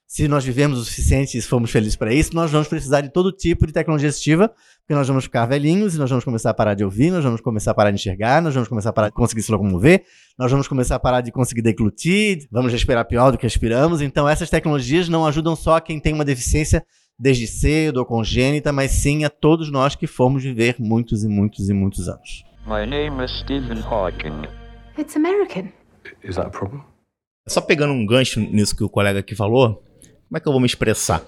se 0.08 0.26
nós 0.26 0.42
vivemos 0.42 0.78
o 0.78 0.84
suficiente 0.86 1.36
e 1.36 1.42
formos 1.42 1.70
felizes 1.70 1.94
para 1.94 2.14
isso, 2.14 2.34
nós 2.34 2.50
vamos 2.50 2.66
precisar 2.66 3.02
de 3.02 3.10
todo 3.10 3.30
tipo 3.30 3.66
de 3.66 3.74
tecnologia 3.74 4.08
assistiva, 4.08 4.48
porque 4.48 4.94
nós 4.94 5.06
vamos 5.06 5.24
ficar 5.24 5.44
velhinhos 5.44 5.94
e 5.94 5.98
nós 5.98 6.08
vamos 6.08 6.24
começar 6.24 6.48
a 6.48 6.54
parar 6.54 6.72
de 6.72 6.82
ouvir, 6.82 7.10
nós 7.10 7.22
vamos 7.22 7.42
começar 7.42 7.72
a 7.72 7.74
parar 7.74 7.90
de 7.90 7.96
enxergar, 7.96 8.40
nós 8.40 8.54
vamos 8.54 8.70
começar 8.70 8.88
a 8.88 8.92
parar 8.94 9.08
de 9.08 9.14
conseguir 9.14 9.42
se 9.42 9.52
locomover, 9.52 10.02
nós 10.38 10.50
vamos 10.50 10.66
começar 10.66 10.94
a 10.94 10.98
parar 10.98 11.20
de 11.20 11.30
conseguir 11.30 11.60
deglutir, 11.60 12.48
vamos 12.50 12.72
respirar 12.72 13.06
pior 13.06 13.30
do 13.30 13.36
que 13.36 13.44
respiramos. 13.44 14.00
Então, 14.00 14.26
essas 14.26 14.48
tecnologias 14.48 15.10
não 15.10 15.26
ajudam 15.26 15.54
só 15.54 15.76
a 15.76 15.80
quem 15.80 16.00
tem 16.00 16.14
uma 16.14 16.24
deficiência 16.24 16.82
desde 17.18 17.46
cedo 17.46 17.98
ou 17.98 18.06
congênita, 18.06 18.72
mas 18.72 18.92
sim 18.92 19.24
a 19.24 19.28
todos 19.28 19.70
nós 19.70 19.94
que 19.94 20.06
formos 20.06 20.42
viver 20.42 20.76
muitos 20.78 21.22
e 21.22 21.28
muitos 21.28 21.68
e 21.68 21.74
muitos 21.74 22.08
anos. 22.08 22.44
My 22.66 22.86
name 22.86 23.22
is 23.22 23.30
Stephen 23.40 23.82
Hawking. 23.82 24.48
It's 24.98 25.16
American. 25.16 25.70
Is 26.24 26.36
that 26.36 26.46
a 26.46 26.50
problem? 26.50 26.82
Só 27.46 27.60
pegando 27.60 27.92
um 27.92 28.06
gancho 28.06 28.40
nisso 28.40 28.74
que 28.74 28.84
o 28.84 28.88
colega 28.88 29.20
aqui 29.20 29.34
falou, 29.34 29.82
como 30.28 30.36
é 30.36 30.40
que 30.40 30.46
eu 30.46 30.52
vou 30.52 30.60
me 30.60 30.66
expressar? 30.66 31.26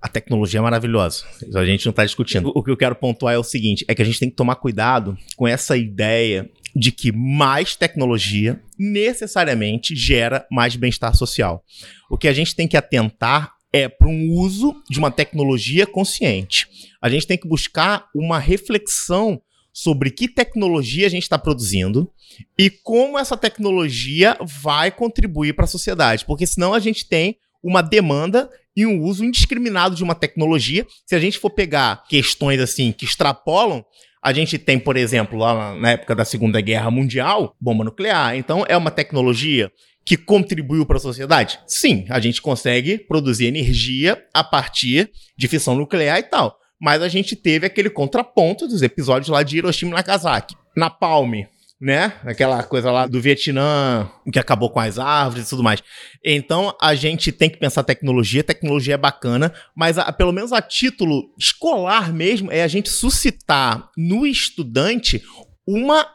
A 0.00 0.08
tecnologia 0.08 0.60
é 0.60 0.62
maravilhosa. 0.62 1.24
A 1.56 1.66
gente 1.66 1.84
não 1.84 1.90
está 1.90 2.04
discutindo. 2.04 2.52
O 2.54 2.62
que 2.62 2.70
eu 2.70 2.76
quero 2.76 2.94
pontuar 2.94 3.34
é 3.34 3.38
o 3.38 3.42
seguinte: 3.42 3.84
é 3.88 3.94
que 3.94 4.02
a 4.02 4.04
gente 4.04 4.20
tem 4.20 4.30
que 4.30 4.36
tomar 4.36 4.54
cuidado 4.54 5.18
com 5.36 5.46
essa 5.46 5.76
ideia 5.76 6.48
de 6.74 6.92
que 6.92 7.10
mais 7.10 7.74
tecnologia 7.74 8.62
necessariamente 8.78 9.96
gera 9.96 10.46
mais 10.52 10.76
bem-estar 10.76 11.16
social. 11.16 11.64
O 12.08 12.16
que 12.16 12.28
a 12.28 12.32
gente 12.32 12.54
tem 12.54 12.68
que 12.68 12.76
atentar 12.76 13.52
é 13.72 13.88
para 13.88 14.08
um 14.08 14.30
uso 14.30 14.80
de 14.88 15.00
uma 15.00 15.10
tecnologia 15.10 15.84
consciente. 15.84 16.68
A 17.02 17.08
gente 17.08 17.26
tem 17.26 17.36
que 17.36 17.48
buscar 17.48 18.06
uma 18.14 18.38
reflexão 18.38 19.42
sobre 19.72 20.10
que 20.10 20.28
tecnologia 20.28 21.06
a 21.06 21.10
gente 21.10 21.24
está 21.24 21.38
produzindo 21.38 22.10
e 22.56 22.70
como 22.70 23.18
essa 23.18 23.36
tecnologia 23.36 24.36
vai 24.40 24.90
contribuir 24.90 25.54
para 25.54 25.64
a 25.64 25.68
sociedade, 25.68 26.24
porque 26.24 26.46
senão 26.46 26.72
a 26.72 26.78
gente 26.80 27.08
tem 27.08 27.36
uma 27.62 27.82
demanda 27.82 28.50
e 28.76 28.86
um 28.86 29.02
uso 29.02 29.24
indiscriminado 29.24 29.94
de 29.94 30.04
uma 30.04 30.14
tecnologia. 30.14 30.86
Se 31.04 31.14
a 31.14 31.18
gente 31.18 31.38
for 31.38 31.50
pegar 31.50 32.04
questões 32.08 32.60
assim 32.60 32.92
que 32.92 33.04
extrapolam, 33.04 33.84
a 34.22 34.32
gente 34.32 34.58
tem, 34.58 34.78
por 34.78 34.96
exemplo, 34.96 35.38
lá 35.38 35.74
na 35.74 35.92
época 35.92 36.14
da 36.14 36.24
Segunda 36.24 36.60
Guerra 36.60 36.90
Mundial, 36.90 37.56
bomba 37.60 37.84
nuclear. 37.84 38.36
Então, 38.36 38.64
é 38.68 38.76
uma 38.76 38.90
tecnologia 38.90 39.70
que 40.04 40.16
contribuiu 40.16 40.86
para 40.86 40.96
a 40.96 41.00
sociedade? 41.00 41.58
Sim, 41.66 42.06
a 42.08 42.18
gente 42.18 42.40
consegue 42.40 42.98
produzir 42.98 43.46
energia 43.46 44.24
a 44.32 44.42
partir 44.42 45.10
de 45.36 45.48
fissão 45.48 45.74
nuclear 45.74 46.18
e 46.18 46.22
tal. 46.22 46.56
Mas 46.80 47.02
a 47.02 47.08
gente 47.08 47.36
teve 47.36 47.66
aquele 47.66 47.90
contraponto 47.90 48.66
dos 48.66 48.82
episódios 48.82 49.28
lá 49.28 49.42
de 49.42 49.58
Hiroshima 49.58 49.90
e 49.90 49.94
Nagasaki. 49.94 50.54
Na 50.76 50.88
Palme, 50.88 51.48
né? 51.80 52.14
Aquela 52.24 52.62
coisa 52.62 52.90
lá 52.90 53.06
do 53.06 53.20
Vietnã, 53.20 54.10
que 54.32 54.38
acabou 54.38 54.68
com 54.70 54.80
as 54.80 54.98
árvores 54.98 55.46
e 55.46 55.50
tudo 55.50 55.62
mais. 55.62 55.82
Então, 56.24 56.76
a 56.80 56.94
gente 56.94 57.30
tem 57.30 57.48
que 57.48 57.58
pensar 57.58 57.84
tecnologia, 57.84 58.42
tecnologia 58.42 58.94
é 58.94 58.98
bacana, 58.98 59.52
mas 59.76 59.96
a, 59.96 60.12
pelo 60.12 60.32
menos 60.32 60.52
a 60.52 60.60
título 60.60 61.32
escolar 61.38 62.12
mesmo, 62.12 62.50
é 62.50 62.62
a 62.62 62.68
gente 62.68 62.90
suscitar 62.90 63.90
no 63.96 64.26
estudante 64.26 65.22
uma 65.66 66.06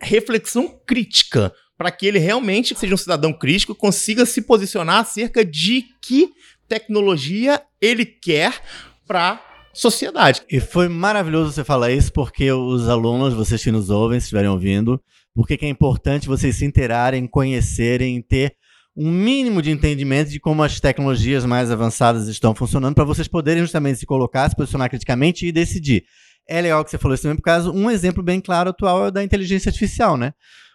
reflexão 0.00 0.68
crítica, 0.86 1.52
para 1.76 1.90
que 1.90 2.06
ele 2.06 2.18
realmente 2.18 2.76
seja 2.76 2.94
um 2.94 2.98
cidadão 2.98 3.32
crítico 3.32 3.74
consiga 3.74 4.26
se 4.26 4.42
posicionar 4.42 5.00
acerca 5.00 5.44
de 5.44 5.84
que 6.02 6.30
tecnologia 6.68 7.62
ele 7.80 8.04
quer 8.04 8.60
para 9.06 9.40
sociedade. 9.78 10.42
E 10.50 10.58
foi 10.58 10.88
maravilhoso 10.88 11.52
você 11.52 11.62
falar 11.62 11.92
isso, 11.92 12.12
porque 12.12 12.50
os 12.50 12.88
alunos, 12.88 13.32
vocês 13.32 13.62
que 13.62 13.70
nos 13.70 13.90
ouvem, 13.90 14.18
se 14.18 14.24
estiverem 14.24 14.50
ouvindo, 14.50 15.00
porque 15.32 15.56
é 15.60 15.68
importante 15.68 16.26
vocês 16.26 16.56
se 16.56 16.64
interarem, 16.64 17.28
conhecerem, 17.28 18.20
ter 18.20 18.56
um 18.96 19.08
mínimo 19.08 19.62
de 19.62 19.70
entendimento 19.70 20.30
de 20.30 20.40
como 20.40 20.64
as 20.64 20.80
tecnologias 20.80 21.44
mais 21.44 21.70
avançadas 21.70 22.26
estão 22.26 22.52
funcionando, 22.56 22.96
para 22.96 23.04
vocês 23.04 23.28
poderem 23.28 23.62
justamente 23.62 24.00
se 24.00 24.06
colocar, 24.06 24.48
se 24.50 24.56
posicionar 24.56 24.90
criticamente 24.90 25.46
e 25.46 25.52
decidir. 25.52 26.02
É 26.48 26.60
legal 26.60 26.84
que 26.84 26.90
você 26.90 26.98
falou 26.98 27.14
isso 27.14 27.22
também, 27.22 27.36
por 27.36 27.42
causa 27.42 27.70
um 27.70 27.88
exemplo 27.88 28.20
bem 28.20 28.40
claro 28.40 28.70
atual 28.70 29.06
é 29.06 29.10
da 29.12 29.22
inteligência 29.22 29.68
artificial, 29.68 30.16
né? 30.16 30.32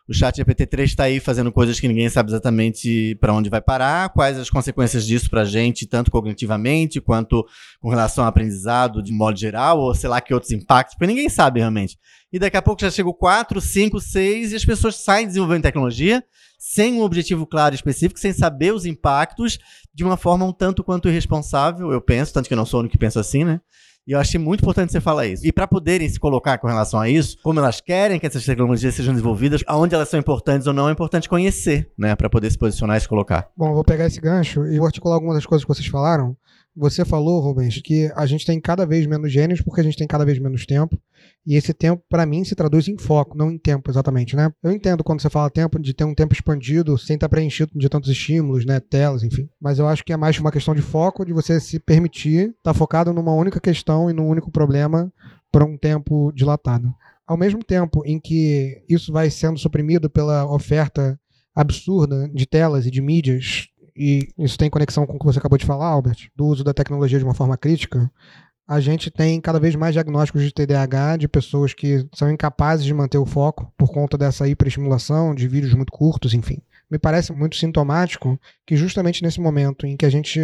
O 0.08 0.14
chat 0.14 0.36
GPT-3 0.36 0.84
está 0.84 1.04
aí 1.06 1.22
fazendo 1.22 1.50
coisas 1.50 1.80
que 1.80 1.88
ninguém 1.88 2.10
sabe 2.10 2.30
exatamente 2.30 3.16
para 3.22 3.34
onde 3.34 3.50
vai 3.50 3.62
parar, 3.62 4.10
quais 4.10 4.38
as 4.38 4.50
consequências 4.50 5.06
disso 5.06 5.30
para 5.30 5.42
a 5.42 5.46
gente, 5.46 5.88
tanto 5.88 6.12
cognitivamente 6.12 7.00
quanto 7.00 7.46
com 7.80 7.88
relação 7.88 8.26
ao 8.26 8.30
aprendizado 8.30 9.02
de 9.02 9.14
modo 9.14 9.40
geral, 9.40 9.80
ou 9.80 9.96
sei 9.96 10.10
lá 10.10 10.20
que 10.20 10.34
outros 10.34 10.52
impactos, 10.52 10.96
porque 10.96 11.08
ninguém 11.08 11.30
sabe 11.30 11.62
realmente. 11.62 11.98
E 12.34 12.38
daqui 12.38 12.58
a 12.58 12.62
pouco 12.62 12.82
já 12.82 12.92
chegou 12.92 13.14
4, 13.14 13.62
5, 13.62 14.00
6 14.02 14.52
e 14.52 14.56
as 14.58 14.66
pessoas 14.66 14.96
saem 14.98 15.26
desenvolvendo 15.26 15.64
tecnologia 15.64 16.22
sem 16.60 16.94
um 16.94 17.02
objetivo 17.02 17.46
claro 17.46 17.74
e 17.74 17.78
específico, 17.78 18.20
sem 18.20 18.34
saber 18.34 18.74
os 18.74 18.86
impactos, 18.86 19.60
de 19.94 20.04
uma 20.04 20.18
forma 20.18 20.46
um 20.46 20.52
tanto 20.52 20.84
quanto 20.84 21.08
irresponsável, 21.08 21.92
eu 21.92 22.02
penso, 22.02 22.34
tanto 22.34 22.48
que 22.48 22.54
eu 22.54 22.58
não 22.58 22.66
sou 22.66 22.80
o 22.80 22.82
único 22.82 22.94
que 22.94 22.98
penso 22.98 23.20
assim, 23.20 23.44
né? 23.44 23.62
E 24.06 24.12
eu 24.12 24.20
achei 24.20 24.40
muito 24.40 24.62
importante 24.62 24.92
você 24.92 25.00
falar 25.00 25.28
isso. 25.28 25.46
E 25.48 25.52
para 25.52 25.66
poderem 25.66 26.08
se 26.10 26.20
colocar 26.20 26.58
com 26.58 26.68
relação 26.68 27.00
a 27.00 27.10
isso, 27.10 27.38
como 27.42 27.60
elas 27.60 27.80
querem 27.80 28.20
que 28.20 28.28
essas 28.28 28.46
tecnologias 28.46 28.94
sejam 28.94 29.14
desenvolvidas, 29.14 29.64
aonde 29.66 29.96
elas 29.96 30.10
são 30.10 30.20
importantes 30.20 30.68
ou 30.68 30.74
não, 30.74 30.90
é 30.90 30.92
importante 30.92 31.30
conhecer, 31.30 31.90
né? 31.98 32.14
Para 32.16 32.30
poder 32.30 32.52
se 32.52 32.58
posicionar 32.58 32.98
e 32.98 33.02
se 33.02 33.08
colocar. 33.08 33.50
Bom, 33.56 33.74
vou 33.74 33.84
pegar 33.84 34.06
esse 34.06 34.20
gancho 34.20 34.66
e 34.66 34.78
vou 34.78 34.88
articular 34.88 35.16
algumas 35.16 35.36
das 35.36 35.46
coisas 35.46 35.64
que 35.64 35.74
vocês 35.74 35.88
falaram. 35.88 36.36
Você 36.76 37.06
falou, 37.06 37.40
Rubens, 37.40 37.80
que 37.82 38.12
a 38.16 38.26
gente 38.26 38.46
tem 38.46 38.60
cada 38.60 38.86
vez 38.86 39.06
menos 39.06 39.32
gênios 39.32 39.62
porque 39.62 39.80
a 39.80 39.84
gente 39.84 39.98
tem 39.98 40.08
cada 40.08 40.26
vez 40.26 40.40
menos 40.40 40.66
tempo. 40.66 41.00
E 41.46 41.56
esse 41.56 41.74
tempo, 41.74 42.02
para 42.10 42.26
mim, 42.26 42.44
se 42.44 42.56
traduz 42.56 42.88
em 42.88 42.98
foco, 42.98 43.38
não 43.38 43.52
em 43.52 43.58
tempo 43.58 43.92
exatamente, 43.92 44.36
né? 44.36 44.52
Eu 44.64 44.72
entendo 44.72 45.04
quando 45.04 45.22
você 45.22 45.30
fala 45.30 45.50
tempo 45.50 45.78
de 45.80 45.94
ter 45.94 46.06
um 46.06 46.16
tempo 46.16 46.34
expandido 46.34 46.98
sem 46.98 47.16
estar 47.16 47.28
preenchido 47.28 47.72
de 47.76 47.90
tantos 47.90 48.10
estímulos, 48.10 48.66
né? 48.66 48.80
Telas, 48.80 49.24
enfim. 49.24 49.50
Mas 49.60 49.78
eu 49.78 49.88
acho 49.88 50.06
que 50.06 50.14
é 50.14 50.18
mais 50.18 50.40
uma 50.40 50.52
questão 50.52 50.74
de 50.74 50.82
foco, 50.82 51.26
de 51.26 51.34
você 51.34 51.60
se 51.60 51.80
permitir 51.80 52.50
estar 52.50 52.72
tá 52.72 52.74
focado 52.74 53.12
numa 53.12 53.34
única 53.34 53.60
questão 53.60 54.10
e 54.10 54.14
num 54.14 54.28
único 54.28 54.50
problema 54.50 55.12
por 55.52 55.64
um 55.64 55.78
tempo 55.78 56.32
dilatado. 56.34 56.94
Ao 57.28 57.38
mesmo 57.38 57.64
tempo 57.64 58.04
em 58.06 58.20
que 58.20 58.82
isso 58.90 59.12
vai 59.12 59.30
sendo 59.30 59.60
suprimido 59.60 60.10
pela 60.10 60.50
oferta 60.50 61.20
absurda 61.56 62.30
de 62.34 62.46
telas 62.46 62.86
e 62.86 62.92
de 62.92 63.02
mídias, 63.02 63.68
e 63.96 64.28
isso 64.40 64.58
tem 64.58 64.70
conexão 64.70 65.06
com 65.06 65.16
o 65.16 65.20
que 65.20 65.26
você 65.26 65.40
acabou 65.40 65.58
de 65.58 65.66
falar, 65.66 65.88
Albert, 65.88 66.30
do 66.36 66.46
uso 66.46 66.64
da 66.64 66.74
tecnologia 66.74 67.20
de 67.20 67.26
uma 67.26 67.36
forma 67.36 67.58
crítica, 67.58 68.12
a 68.68 68.80
gente 68.80 69.12
tem 69.12 69.40
cada 69.42 69.60
vez 69.60 69.76
mais 69.76 69.94
diagnósticos 69.94 70.44
de 70.44 70.54
TDAH 70.54 71.18
de 71.18 71.28
pessoas 71.28 71.74
que 71.74 72.08
são 72.14 72.32
incapazes 72.32 72.86
de 72.86 72.94
manter 72.94 73.18
o 73.18 73.26
foco 73.26 73.72
por 73.78 73.92
conta 73.92 74.18
dessa 74.18 74.48
hiperestimulação, 74.48 75.36
de 75.36 75.48
vídeos 75.48 75.74
muito 75.74 75.92
curtos, 75.92 76.34
enfim. 76.34 76.62
Me 76.90 76.98
parece 76.98 77.34
muito 77.34 77.56
sintomático 77.56 78.40
que 78.66 78.76
justamente 78.76 79.24
nesse 79.24 79.42
momento 79.42 79.86
em 79.86 79.98
que 79.98 80.06
a 80.06 80.10
gente 80.10 80.40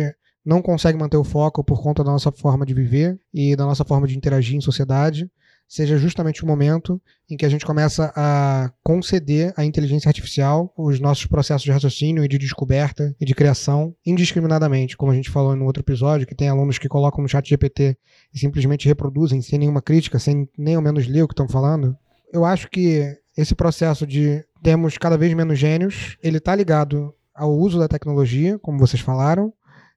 não 0.46 0.62
consegue 0.62 0.98
manter 0.98 1.18
o 1.18 1.24
foco 1.24 1.64
por 1.64 1.82
conta 1.82 2.04
da 2.04 2.12
nossa 2.12 2.32
forma 2.32 2.66
de 2.66 2.74
viver 2.74 3.20
e 3.34 3.56
da 3.56 3.66
nossa 3.66 3.86
forma 3.86 4.08
de 4.08 4.18
interagir 4.18 4.56
em 4.56 4.62
sociedade, 4.62 5.30
seja 5.70 6.00
justamente 6.00 6.44
o 6.44 6.48
momento 6.48 7.00
em 7.30 7.38
que 7.38 7.46
a 7.46 7.50
gente 7.50 7.64
começa 7.64 8.12
a 8.16 8.72
conceder 8.84 9.54
à 9.56 9.64
inteligência 9.64 10.10
artificial 10.10 10.74
os 10.76 11.00
nossos 11.00 11.28
processos 11.28 11.62
de 11.62 11.72
raciocínio 11.72 12.26
e 12.26 12.28
de 12.28 12.40
descoberta 12.40 13.16
e 13.22 13.24
de 13.24 13.36
criação 13.36 13.96
indiscriminadamente, 14.04 14.98
como 14.98 15.12
a 15.12 15.16
gente 15.16 15.30
falou 15.30 15.56
no 15.56 15.66
outro 15.66 15.84
episódio, 15.84 16.26
que 16.26 16.34
tem 16.34 16.50
alunos 16.50 16.80
que 16.80 16.90
colocam 16.90 17.22
no 17.22 17.30
chat 17.30 17.48
GPT 17.48 17.96
e 18.34 18.40
simplesmente 18.40 18.88
reproduzem 18.88 19.44
sem 19.44 19.60
nenhuma 19.60 19.82
crítica, 19.82 20.18
sem 20.18 20.50
nem 20.58 20.74
ao 20.74 20.82
menos 20.82 21.06
ler 21.06 21.22
o 21.22 21.28
que 21.28 21.34
estão 21.34 21.48
falando. 21.48 21.96
Eu 22.34 22.44
acho 22.44 22.68
que 22.68 23.16
esse 23.38 23.54
processo 23.54 24.08
de 24.08 24.44
temos 24.64 24.98
cada 24.98 25.18
vez 25.18 25.32
menos 25.36 25.60
gênios, 25.60 26.18
ele 26.24 26.40
está 26.40 26.56
ligado 26.56 27.14
ao 27.34 27.56
uso 27.56 27.78
da 27.78 27.88
tecnologia, 27.88 28.58
como 28.58 28.80
vocês 28.80 29.02
falaram, 29.02 29.54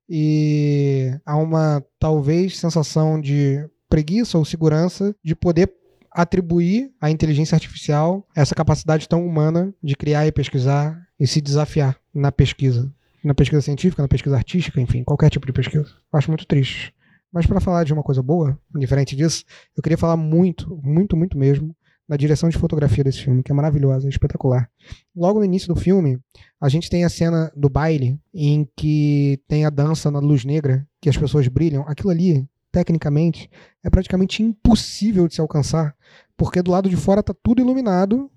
e 0.09 1.11
há 1.25 1.35
uma 1.37 1.83
talvez 1.99 2.59
sensação 2.59 3.19
de 3.19 3.67
preguiça 3.93 4.39
ou 4.39 4.45
segurança 4.47 5.15
de 5.23 5.37
poder 5.37 5.71
atribuir 6.11 6.91
à 6.99 7.11
inteligência 7.11 7.55
artificial 7.55 8.27
essa 8.35 8.55
capacidade 8.55 9.07
tão 9.07 9.27
humana 9.27 9.75
de 9.83 9.95
criar 9.95 10.27
e 10.27 10.33
pesquisar 10.33 10.99
e 11.21 11.27
se 11.27 11.43
desafiar 11.43 11.99
na 12.15 12.33
pesquisa. 12.33 12.91
Na 13.23 13.35
pesquisa 13.35 13.61
científica, 13.61 14.01
na 14.01 14.09
pesquisa 14.09 14.35
artística, 14.35 14.81
enfim, 14.81 15.05
qualquer 15.05 15.29
tipo 15.29 15.45
de 15.45 15.53
pesquisa. 15.53 15.91
Eu 16.11 16.19
acho 16.19 16.31
muito 16.31 16.47
triste. 16.47 16.95
Mas 17.31 17.45
para 17.45 17.61
falar 17.61 17.85
de 17.85 17.93
uma 17.93 18.03
coisa 18.03 18.23
boa, 18.23 18.59
diferente 18.75 19.15
disso, 19.15 19.45
eu 19.77 19.83
queria 19.83 19.99
falar 19.99 20.17
muito, 20.17 20.75
muito, 20.83 21.15
muito 21.15 21.37
mesmo 21.37 21.77
da 22.09 22.17
direção 22.17 22.49
de 22.49 22.57
fotografia 22.57 23.05
desse 23.05 23.23
filme, 23.23 23.43
que 23.43 23.53
é 23.53 23.55
maravilhosa, 23.55 24.09
é 24.09 24.11
espetacular. 24.11 24.71
Logo 25.15 25.39
no 25.39 25.45
início 25.45 25.69
do 25.69 25.79
filme, 25.79 26.19
a 26.59 26.69
gente 26.71 26.89
tem 26.89 27.05
a 27.05 27.11
cena 27.11 27.53
do 27.55 27.69
baile 27.69 28.19
em 28.33 28.67
que 28.75 29.39
tem 29.47 29.67
a 29.67 29.71
dança 29.71 30.11
na 30.11 30.19
luz 30.19 30.47
negra, 30.47 30.87
que 31.01 31.11
as 31.11 31.17
pessoas 31.17 31.47
brilham. 31.47 31.85
Aquilo 31.87 32.11
ali 32.11 32.49
tecnicamente, 32.73 33.51
é 33.85 33.91
praticamente 33.91 34.43
impossível 34.43 35.29
de 35.29 35.35
se 35.35 35.41
alcançar, 35.41 35.95
porque 36.37 36.63
do 36.63 36.71
lado 36.71 36.89
de 36.89 36.97
fora 36.97 37.21
está 37.21 37.35
tudo 37.43 37.61
iluminado 37.61 38.31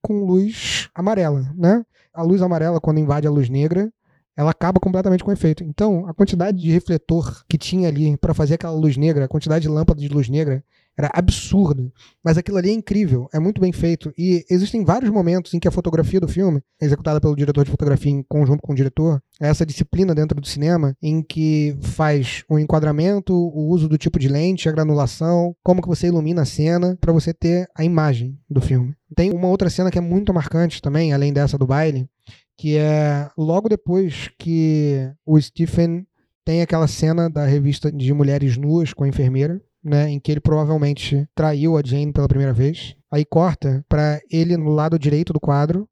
com 0.00 0.24
luz 0.24 0.88
amarela, 0.94 1.52
né? 1.54 1.84
A 2.12 2.22
luz 2.22 2.42
amarela, 2.42 2.80
quando 2.80 2.98
invade 2.98 3.26
a 3.26 3.30
luz 3.30 3.48
negra, 3.48 3.92
ela 4.36 4.50
acaba 4.50 4.80
completamente 4.80 5.22
com 5.22 5.30
o 5.30 5.34
efeito. 5.34 5.62
Então, 5.64 6.06
a 6.08 6.14
quantidade 6.14 6.58
de 6.58 6.70
refletor 6.70 7.44
que 7.48 7.58
tinha 7.58 7.88
ali 7.88 8.16
para 8.16 8.34
fazer 8.34 8.54
aquela 8.54 8.72
luz 8.72 8.96
negra, 8.96 9.24
a 9.24 9.28
quantidade 9.28 9.62
de 9.62 9.68
lâmpada 9.68 10.00
de 10.00 10.08
luz 10.08 10.28
negra, 10.28 10.64
era 10.96 11.10
absurda. 11.12 11.90
Mas 12.22 12.36
aquilo 12.36 12.58
ali 12.58 12.70
é 12.70 12.72
incrível, 12.72 13.28
é 13.32 13.38
muito 13.38 13.60
bem 13.60 13.72
feito. 13.72 14.12
E 14.16 14.44
existem 14.50 14.84
vários 14.84 15.10
momentos 15.10 15.54
em 15.54 15.58
que 15.58 15.68
a 15.68 15.70
fotografia 15.70 16.20
do 16.20 16.28
filme, 16.28 16.62
executada 16.80 17.20
pelo 17.20 17.36
diretor 17.36 17.64
de 17.64 17.70
fotografia 17.70 18.12
em 18.12 18.22
conjunto 18.22 18.60
com 18.60 18.72
o 18.72 18.76
diretor, 18.76 19.20
é 19.40 19.48
essa 19.48 19.66
disciplina 19.66 20.14
dentro 20.14 20.40
do 20.40 20.46
cinema 20.46 20.96
em 21.02 21.22
que 21.22 21.76
faz 21.80 22.44
o 22.48 22.58
enquadramento, 22.58 23.34
o 23.34 23.68
uso 23.70 23.88
do 23.88 23.98
tipo 23.98 24.18
de 24.18 24.28
lente, 24.28 24.68
a 24.68 24.72
granulação, 24.72 25.56
como 25.62 25.82
que 25.82 25.88
você 25.88 26.08
ilumina 26.08 26.42
a 26.42 26.46
cena 26.46 26.96
para 27.00 27.12
você 27.12 27.32
ter 27.32 27.68
a 27.74 27.84
imagem 27.84 28.38
do 28.48 28.60
filme. 28.60 28.94
Tem 29.14 29.30
uma 29.30 29.48
outra 29.48 29.68
cena 29.68 29.90
que 29.90 29.98
é 29.98 30.00
muito 30.00 30.32
marcante 30.32 30.80
também, 30.80 31.12
além 31.12 31.32
dessa 31.32 31.58
do 31.58 31.66
baile, 31.66 32.08
que 32.56 32.76
é 32.76 33.28
logo 33.36 33.68
depois 33.68 34.30
que 34.38 35.10
o 35.24 35.40
Stephen 35.40 36.06
tem 36.44 36.62
aquela 36.62 36.86
cena 36.86 37.30
da 37.30 37.44
revista 37.44 37.90
de 37.90 38.12
mulheres 38.12 38.56
nuas 38.56 38.92
com 38.92 39.04
a 39.04 39.08
enfermeira, 39.08 39.60
né, 39.82 40.08
em 40.10 40.20
que 40.20 40.30
ele 40.30 40.40
provavelmente 40.40 41.28
traiu 41.34 41.76
a 41.76 41.82
Jane 41.84 42.12
pela 42.12 42.28
primeira 42.28 42.52
vez. 42.52 42.96
Aí 43.10 43.24
corta 43.24 43.84
para 43.88 44.20
ele 44.30 44.56
no 44.56 44.70
lado 44.70 44.98
direito 44.98 45.32
do 45.32 45.40
quadro, 45.40 45.88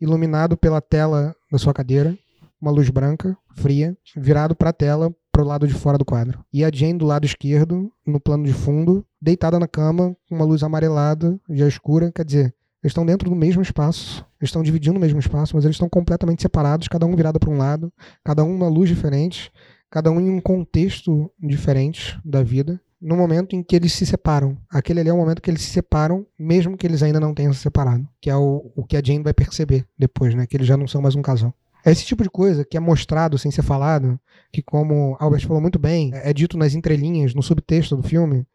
iluminado 0.00 0.56
pela 0.56 0.80
tela 0.80 1.34
da 1.50 1.58
sua 1.58 1.74
cadeira, 1.74 2.16
uma 2.60 2.70
luz 2.70 2.90
branca, 2.90 3.36
fria, 3.56 3.96
virado 4.16 4.54
para 4.54 4.70
a 4.70 4.74
tela 4.74 5.14
pro 5.32 5.44
lado 5.44 5.66
de 5.66 5.74
fora 5.74 5.96
do 5.96 6.04
quadro. 6.04 6.44
E 6.52 6.64
a 6.64 6.70
Jane 6.72 6.98
do 6.98 7.06
lado 7.06 7.24
esquerdo, 7.24 7.90
no 8.06 8.20
plano 8.20 8.44
de 8.44 8.52
fundo, 8.52 9.04
deitada 9.20 9.58
na 9.58 9.68
cama, 9.68 10.14
com 10.28 10.34
uma 10.34 10.44
luz 10.44 10.62
amarelada, 10.62 11.38
já 11.48 11.66
escura, 11.66 12.12
quer 12.12 12.24
dizer, 12.24 12.54
eles 12.82 12.92
estão 12.92 13.04
dentro 13.04 13.28
do 13.28 13.36
mesmo 13.36 13.62
espaço, 13.62 14.24
eles 14.40 14.48
estão 14.48 14.62
dividindo 14.62 14.96
o 14.96 15.00
mesmo 15.00 15.18
espaço, 15.18 15.54
mas 15.54 15.64
eles 15.64 15.74
estão 15.74 15.88
completamente 15.88 16.42
separados, 16.42 16.88
cada 16.88 17.06
um 17.06 17.14
virado 17.14 17.38
para 17.38 17.50
um 17.50 17.58
lado, 17.58 17.92
cada 18.24 18.42
um 18.42 18.54
uma 18.54 18.68
luz 18.68 18.88
diferente, 18.88 19.52
cada 19.90 20.10
um 20.10 20.20
em 20.20 20.30
um 20.30 20.40
contexto 20.40 21.30
diferente 21.38 22.18
da 22.24 22.42
vida 22.42 22.80
no 23.00 23.16
momento 23.16 23.56
em 23.56 23.62
que 23.62 23.74
eles 23.74 23.92
se 23.92 24.04
separam. 24.04 24.58
Aquele 24.68 25.00
ali 25.00 25.08
é 25.08 25.12
o 25.12 25.16
momento 25.16 25.40
que 25.40 25.50
eles 25.50 25.62
se 25.62 25.70
separam, 25.70 26.26
mesmo 26.38 26.76
que 26.76 26.86
eles 26.86 27.02
ainda 27.02 27.18
não 27.18 27.32
tenham 27.32 27.52
se 27.52 27.60
separado. 27.60 28.06
Que 28.20 28.28
é 28.28 28.36
o, 28.36 28.70
o 28.76 28.84
que 28.84 28.96
a 28.96 29.02
Jane 29.02 29.22
vai 29.22 29.32
perceber 29.32 29.86
depois, 29.98 30.34
né? 30.34 30.46
Que 30.46 30.56
eles 30.56 30.66
já 30.66 30.76
não 30.76 30.86
são 30.86 31.00
mais 31.00 31.14
um 31.14 31.22
casal. 31.22 31.54
É 31.84 31.90
esse 31.90 32.04
tipo 32.04 32.22
de 32.22 32.28
coisa 32.28 32.62
que 32.62 32.76
é 32.76 32.80
mostrado 32.80 33.38
sem 33.38 33.50
ser 33.50 33.62
falado, 33.62 34.20
que 34.52 34.62
como 34.62 35.16
Albert 35.18 35.46
falou 35.46 35.62
muito 35.62 35.78
bem, 35.78 36.10
é 36.12 36.30
dito 36.32 36.58
nas 36.58 36.74
entrelinhas, 36.74 37.34
no 37.34 37.42
subtexto 37.42 37.96
do 37.96 38.02
filme, 38.02 38.46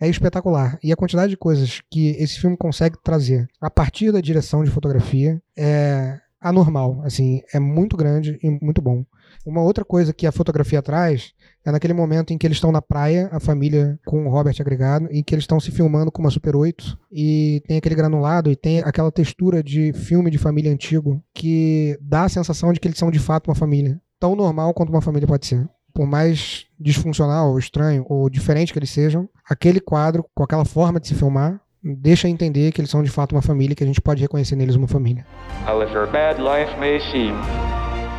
é 0.00 0.08
espetacular. 0.08 0.78
E 0.82 0.92
a 0.92 0.96
quantidade 0.96 1.30
de 1.30 1.36
coisas 1.36 1.80
que 1.90 2.10
esse 2.10 2.38
filme 2.40 2.56
consegue 2.56 2.96
trazer 3.02 3.48
a 3.60 3.70
partir 3.70 4.12
da 4.12 4.20
direção 4.20 4.64
de 4.64 4.70
fotografia 4.70 5.40
é 5.56 6.18
anormal, 6.40 7.00
assim, 7.04 7.42
é 7.54 7.58
muito 7.58 7.96
grande 7.96 8.38
e 8.42 8.50
muito 8.62 8.82
bom. 8.82 9.04
Uma 9.46 9.62
outra 9.62 9.84
coisa 9.84 10.12
que 10.12 10.26
a 10.26 10.32
fotografia 10.32 10.82
traz 10.82 11.32
é 11.64 11.70
naquele 11.70 11.94
momento 11.94 12.32
em 12.32 12.38
que 12.38 12.46
eles 12.46 12.58
estão 12.58 12.70
na 12.70 12.82
praia, 12.82 13.28
a 13.32 13.40
família 13.40 13.98
com 14.04 14.26
o 14.26 14.30
Robert 14.30 14.54
agregado, 14.60 15.08
e 15.10 15.22
que 15.22 15.34
eles 15.34 15.44
estão 15.44 15.58
se 15.58 15.70
filmando 15.70 16.12
com 16.12 16.22
uma 16.22 16.30
Super 16.30 16.54
8 16.54 16.98
e 17.10 17.62
tem 17.66 17.78
aquele 17.78 17.94
granulado 17.94 18.50
e 18.50 18.56
tem 18.56 18.80
aquela 18.80 19.10
textura 19.10 19.62
de 19.62 19.92
filme 19.94 20.30
de 20.30 20.38
família 20.38 20.70
antigo 20.70 21.22
que 21.32 21.98
dá 22.00 22.24
a 22.24 22.28
sensação 22.28 22.72
de 22.72 22.80
que 22.80 22.88
eles 22.88 22.98
são 22.98 23.10
de 23.10 23.18
fato 23.18 23.48
uma 23.48 23.54
família. 23.54 24.00
Tão 24.20 24.36
normal 24.36 24.74
quanto 24.74 24.90
uma 24.90 25.02
família 25.02 25.26
pode 25.26 25.46
ser. 25.46 25.66
Por 25.94 26.06
mais 26.06 26.66
disfuncional, 26.84 27.50
ou 27.50 27.58
estranho, 27.58 28.04
ou 28.08 28.28
diferente 28.28 28.72
que 28.72 28.78
eles 28.78 28.90
sejam, 28.90 29.26
aquele 29.48 29.80
quadro, 29.80 30.24
com 30.34 30.44
aquela 30.44 30.66
forma 30.66 31.00
de 31.00 31.08
se 31.08 31.14
filmar, 31.14 31.58
deixa 31.82 32.28
entender 32.28 32.70
que 32.72 32.80
eles 32.80 32.90
são 32.90 33.02
de 33.02 33.10
fato 33.10 33.34
uma 33.34 33.40
família, 33.40 33.74
que 33.74 33.82
a 33.82 33.86
gente 33.86 34.02
pode 34.02 34.20
reconhecer 34.20 34.54
neles 34.54 34.76
uma 34.76 34.86
família. 34.86 35.26
However 35.66 36.06
bad 36.12 36.40
life 36.40 36.78
may 36.78 37.00
seem, 37.10 37.32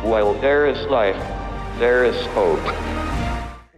while 0.04 0.34
there 0.40 0.68
is 0.68 0.78
life, 0.90 1.18
there 1.78 2.08
is 2.08 2.16
hope. 2.34 2.60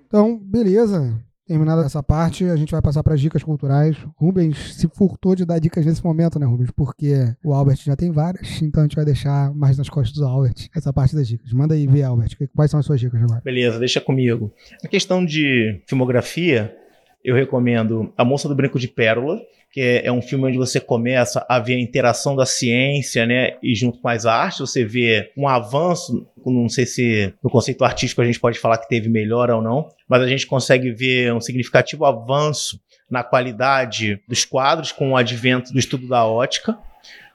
Então, 0.06 0.40
beleza. 0.42 1.14
Terminada 1.48 1.80
essa 1.80 2.02
parte, 2.02 2.44
a 2.44 2.56
gente 2.56 2.72
vai 2.72 2.82
passar 2.82 3.02
para 3.02 3.14
as 3.14 3.20
dicas 3.22 3.42
culturais. 3.42 3.96
Rubens 4.16 4.74
se 4.74 4.86
furtou 4.86 5.34
de 5.34 5.46
dar 5.46 5.58
dicas 5.58 5.86
nesse 5.86 6.04
momento, 6.04 6.38
né, 6.38 6.44
Rubens? 6.44 6.70
Porque 6.70 7.34
o 7.42 7.54
Albert 7.54 7.78
já 7.78 7.96
tem 7.96 8.10
várias, 8.10 8.60
então 8.60 8.82
a 8.82 8.84
gente 8.84 8.96
vai 8.96 9.04
deixar 9.06 9.54
mais 9.54 9.78
nas 9.78 9.88
costas 9.88 10.18
do 10.18 10.26
Albert 10.26 10.68
essa 10.76 10.92
parte 10.92 11.16
das 11.16 11.26
dicas. 11.26 11.50
Manda 11.54 11.72
aí 11.74 11.86
ver, 11.86 12.02
Albert, 12.02 12.36
quais 12.54 12.70
são 12.70 12.78
as 12.78 12.84
suas 12.84 13.00
dicas 13.00 13.22
agora. 13.22 13.40
Beleza, 13.42 13.78
deixa 13.78 13.98
comigo. 13.98 14.52
A 14.84 14.88
questão 14.88 15.24
de 15.24 15.82
filmografia, 15.86 16.76
eu 17.24 17.34
recomendo 17.34 18.12
A 18.14 18.26
Moça 18.26 18.46
do 18.46 18.54
Branco 18.54 18.78
de 18.78 18.86
Pérola, 18.86 19.40
que 19.70 19.80
é, 19.80 20.06
é, 20.06 20.12
um 20.12 20.22
filme 20.22 20.46
onde 20.46 20.56
você 20.56 20.80
começa 20.80 21.44
a 21.48 21.58
ver 21.58 21.74
a 21.74 21.80
interação 21.80 22.34
da 22.34 22.46
ciência, 22.46 23.26
né, 23.26 23.56
e 23.62 23.74
junto 23.74 24.00
com 24.00 24.08
as 24.08 24.24
artes, 24.24 24.60
você 24.60 24.84
vê 24.84 25.30
um 25.36 25.46
avanço, 25.46 26.26
não 26.46 26.68
sei 26.68 26.86
se 26.86 27.34
no 27.42 27.50
conceito 27.50 27.84
artístico 27.84 28.22
a 28.22 28.24
gente 28.24 28.40
pode 28.40 28.58
falar 28.58 28.78
que 28.78 28.88
teve 28.88 29.08
melhora 29.08 29.56
ou 29.56 29.62
não, 29.62 29.88
mas 30.08 30.22
a 30.22 30.26
gente 30.26 30.46
consegue 30.46 30.90
ver 30.90 31.32
um 31.34 31.40
significativo 31.40 32.04
avanço 32.06 32.80
na 33.10 33.22
qualidade 33.22 34.20
dos 34.26 34.44
quadros 34.44 34.92
com 34.92 35.12
o 35.12 35.16
advento 35.16 35.72
do 35.72 35.78
estudo 35.78 36.08
da 36.08 36.24
ótica. 36.26 36.78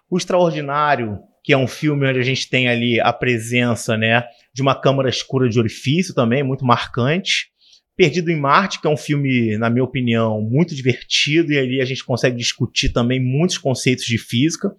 O 0.10 0.18
Extraordinário, 0.18 1.20
que 1.44 1.54
é 1.54 1.58
um 1.58 1.68
filme 1.68 2.08
onde 2.08 2.20
a 2.20 2.24
gente 2.24 2.50
tem 2.50 2.68
ali 2.68 3.00
a 3.00 3.12
presença, 3.12 3.98
né, 3.98 4.24
de 4.54 4.62
uma 4.62 4.80
câmara 4.80 5.10
escura 5.10 5.50
de 5.50 5.60
orifício 5.60 6.14
também, 6.14 6.44
muito 6.44 6.66
marcante. 6.66 7.53
Perdido 7.96 8.32
em 8.32 8.40
Marte, 8.40 8.82
que 8.82 8.88
é 8.88 8.90
um 8.90 8.98
filme, 8.98 9.58
na 9.58 9.70
minha 9.70 9.84
opinião, 9.84 10.42
muito 10.42 10.74
divertido, 10.74 11.52
e 11.52 11.60
ali 11.60 11.82
a 11.82 11.86
gente 11.86 12.04
consegue 12.04 12.36
discutir 12.36 12.90
também 12.90 13.20
muitos 13.20 13.58
conceitos 13.58 14.06
de 14.06 14.18
física. 14.18 14.72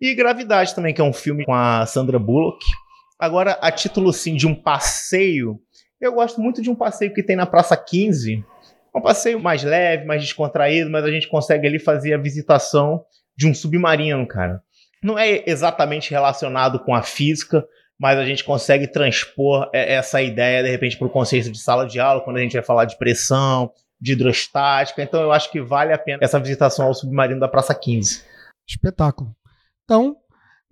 E 0.00 0.14
Gravidade 0.14 0.74
também, 0.74 0.94
que 0.94 1.00
é 1.00 1.04
um 1.04 1.12
filme 1.12 1.44
com 1.44 1.54
a 1.54 1.84
Sandra 1.86 2.18
Bullock. 2.18 2.64
Agora, 3.18 3.52
a 3.60 3.72
título 3.72 4.10
assim, 4.10 4.36
de 4.36 4.46
um 4.46 4.54
passeio, 4.54 5.58
eu 6.00 6.12
gosto 6.12 6.40
muito 6.40 6.60
de 6.60 6.70
um 6.70 6.74
passeio 6.74 7.12
que 7.12 7.22
tem 7.22 7.36
na 7.36 7.46
Praça 7.46 7.76
15. 7.76 8.44
Um 8.94 9.00
passeio 9.00 9.40
mais 9.40 9.64
leve, 9.64 10.04
mais 10.04 10.22
descontraído, 10.22 10.90
mas 10.90 11.04
a 11.04 11.10
gente 11.10 11.28
consegue 11.28 11.66
ali 11.66 11.78
fazer 11.78 12.14
a 12.14 12.18
visitação 12.18 13.02
de 13.36 13.48
um 13.48 13.54
submarino, 13.54 14.26
cara. 14.28 14.62
Não 15.02 15.18
é 15.18 15.42
exatamente 15.46 16.10
relacionado 16.10 16.78
com 16.78 16.94
a 16.94 17.02
física, 17.02 17.64
mas 17.98 18.18
a 18.18 18.24
gente 18.24 18.44
consegue 18.44 18.86
transpor 18.86 19.68
essa 19.72 20.20
ideia, 20.20 20.62
de 20.62 20.70
repente, 20.70 20.96
para 20.96 21.06
o 21.06 21.10
conceito 21.10 21.50
de 21.50 21.58
sala 21.58 21.86
de 21.86 22.00
aula, 22.00 22.20
quando 22.20 22.38
a 22.38 22.40
gente 22.40 22.54
vai 22.54 22.62
falar 22.62 22.84
de 22.84 22.98
pressão, 22.98 23.70
de 24.00 24.12
hidrostática. 24.12 25.02
Então, 25.02 25.22
eu 25.22 25.32
acho 25.32 25.50
que 25.50 25.60
vale 25.60 25.92
a 25.92 25.98
pena 25.98 26.18
essa 26.22 26.38
visitação 26.38 26.86
ao 26.86 26.94
submarino 26.94 27.40
da 27.40 27.48
Praça 27.48 27.74
15. 27.74 28.24
Espetáculo. 28.66 29.34
Então, 29.84 30.16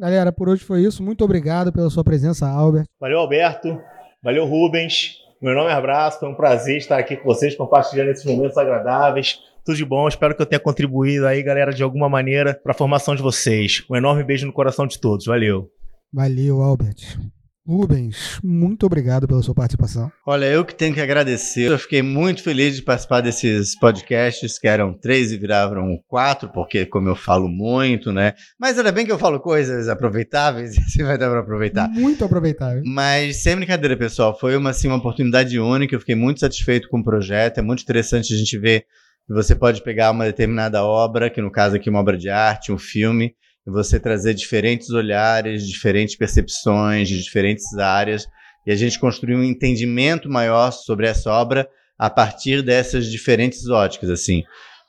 Galera, 0.02 0.32
por 0.32 0.48
hoje 0.48 0.64
foi 0.64 0.80
isso. 0.80 1.00
Muito 1.00 1.24
obrigado 1.24 1.72
pela 1.72 1.88
sua 1.88 2.02
presença, 2.02 2.48
Albert. 2.48 2.86
Valeu, 2.98 3.20
Alberto. 3.20 3.80
Valeu, 4.20 4.44
Rubens. 4.46 5.18
Meu 5.40 5.54
nome 5.54 5.70
é 5.70 5.74
Abraço. 5.74 6.18
Foi 6.18 6.28
um 6.28 6.34
prazer 6.34 6.76
estar 6.76 6.98
aqui 6.98 7.16
com 7.16 7.22
vocês, 7.22 7.54
compartilhando 7.54 8.10
esses 8.10 8.24
momentos 8.24 8.58
agradáveis. 8.58 9.38
Tudo 9.64 9.76
de 9.76 9.84
bom. 9.84 10.08
Espero 10.08 10.34
que 10.34 10.42
eu 10.42 10.46
tenha 10.46 10.58
contribuído 10.58 11.24
aí, 11.24 11.40
galera, 11.40 11.72
de 11.72 11.84
alguma 11.84 12.08
maneira 12.08 12.52
para 12.52 12.72
a 12.72 12.74
formação 12.74 13.14
de 13.14 13.22
vocês. 13.22 13.84
Um 13.88 13.94
enorme 13.94 14.24
beijo 14.24 14.44
no 14.44 14.52
coração 14.52 14.88
de 14.88 14.98
todos. 14.98 15.26
Valeu. 15.26 15.70
Valeu, 16.12 16.60
Albert. 16.60 17.18
Rubens, 17.66 18.40
muito 18.42 18.84
obrigado 18.84 19.26
pela 19.26 19.40
sua 19.40 19.54
participação. 19.54 20.10
Olha, 20.26 20.46
eu 20.46 20.64
que 20.64 20.74
tenho 20.74 20.92
que 20.92 21.00
agradecer. 21.00 21.70
Eu 21.70 21.78
fiquei 21.78 22.02
muito 22.02 22.42
feliz 22.42 22.74
de 22.76 22.82
participar 22.82 23.20
desses 23.20 23.78
podcasts, 23.78 24.58
que 24.58 24.66
eram 24.66 24.92
três 24.92 25.30
e 25.30 25.38
viraram 25.38 25.96
quatro, 26.08 26.50
porque, 26.50 26.84
como 26.84 27.08
eu 27.08 27.14
falo 27.14 27.48
muito, 27.48 28.12
né? 28.12 28.34
Mas 28.60 28.76
ainda 28.76 28.90
bem 28.90 29.06
que 29.06 29.12
eu 29.12 29.18
falo 29.18 29.40
coisas 29.40 29.88
aproveitáveis, 29.88 30.76
assim 30.84 31.04
vai 31.04 31.16
dar 31.16 31.30
para 31.30 31.40
aproveitar. 31.40 31.88
Muito 31.88 32.24
aproveitável. 32.24 32.82
Mas, 32.84 33.42
sem 33.42 33.54
brincadeira, 33.54 33.96
pessoal, 33.96 34.36
foi 34.38 34.56
uma, 34.56 34.70
assim, 34.70 34.88
uma 34.88 34.98
oportunidade 34.98 35.58
única. 35.58 35.94
Eu 35.94 36.00
fiquei 36.00 36.16
muito 36.16 36.40
satisfeito 36.40 36.88
com 36.88 36.98
o 36.98 37.04
projeto. 37.04 37.58
É 37.58 37.62
muito 37.62 37.84
interessante 37.84 38.34
a 38.34 38.36
gente 38.36 38.58
ver 38.58 38.80
que 39.26 39.32
você 39.32 39.54
pode 39.54 39.82
pegar 39.82 40.10
uma 40.10 40.24
determinada 40.24 40.82
obra, 40.82 41.30
que 41.30 41.40
no 41.40 41.50
caso 41.50 41.76
aqui 41.76 41.88
uma 41.88 42.00
obra 42.00 42.18
de 42.18 42.28
arte, 42.28 42.72
um 42.72 42.78
filme, 42.78 43.34
você 43.70 44.00
trazer 44.00 44.34
diferentes 44.34 44.90
olhares, 44.90 45.66
diferentes 45.66 46.16
percepções 46.16 47.08
de 47.08 47.22
diferentes 47.22 47.72
áreas, 47.78 48.26
e 48.66 48.72
a 48.72 48.76
gente 48.76 48.98
construir 48.98 49.36
um 49.36 49.44
entendimento 49.44 50.28
maior 50.28 50.70
sobre 50.70 51.06
essa 51.06 51.30
obra 51.30 51.68
a 51.98 52.10
partir 52.10 52.62
dessas 52.62 53.10
diferentes 53.10 53.68
óticas, 53.68 54.10
assim. 54.10 54.42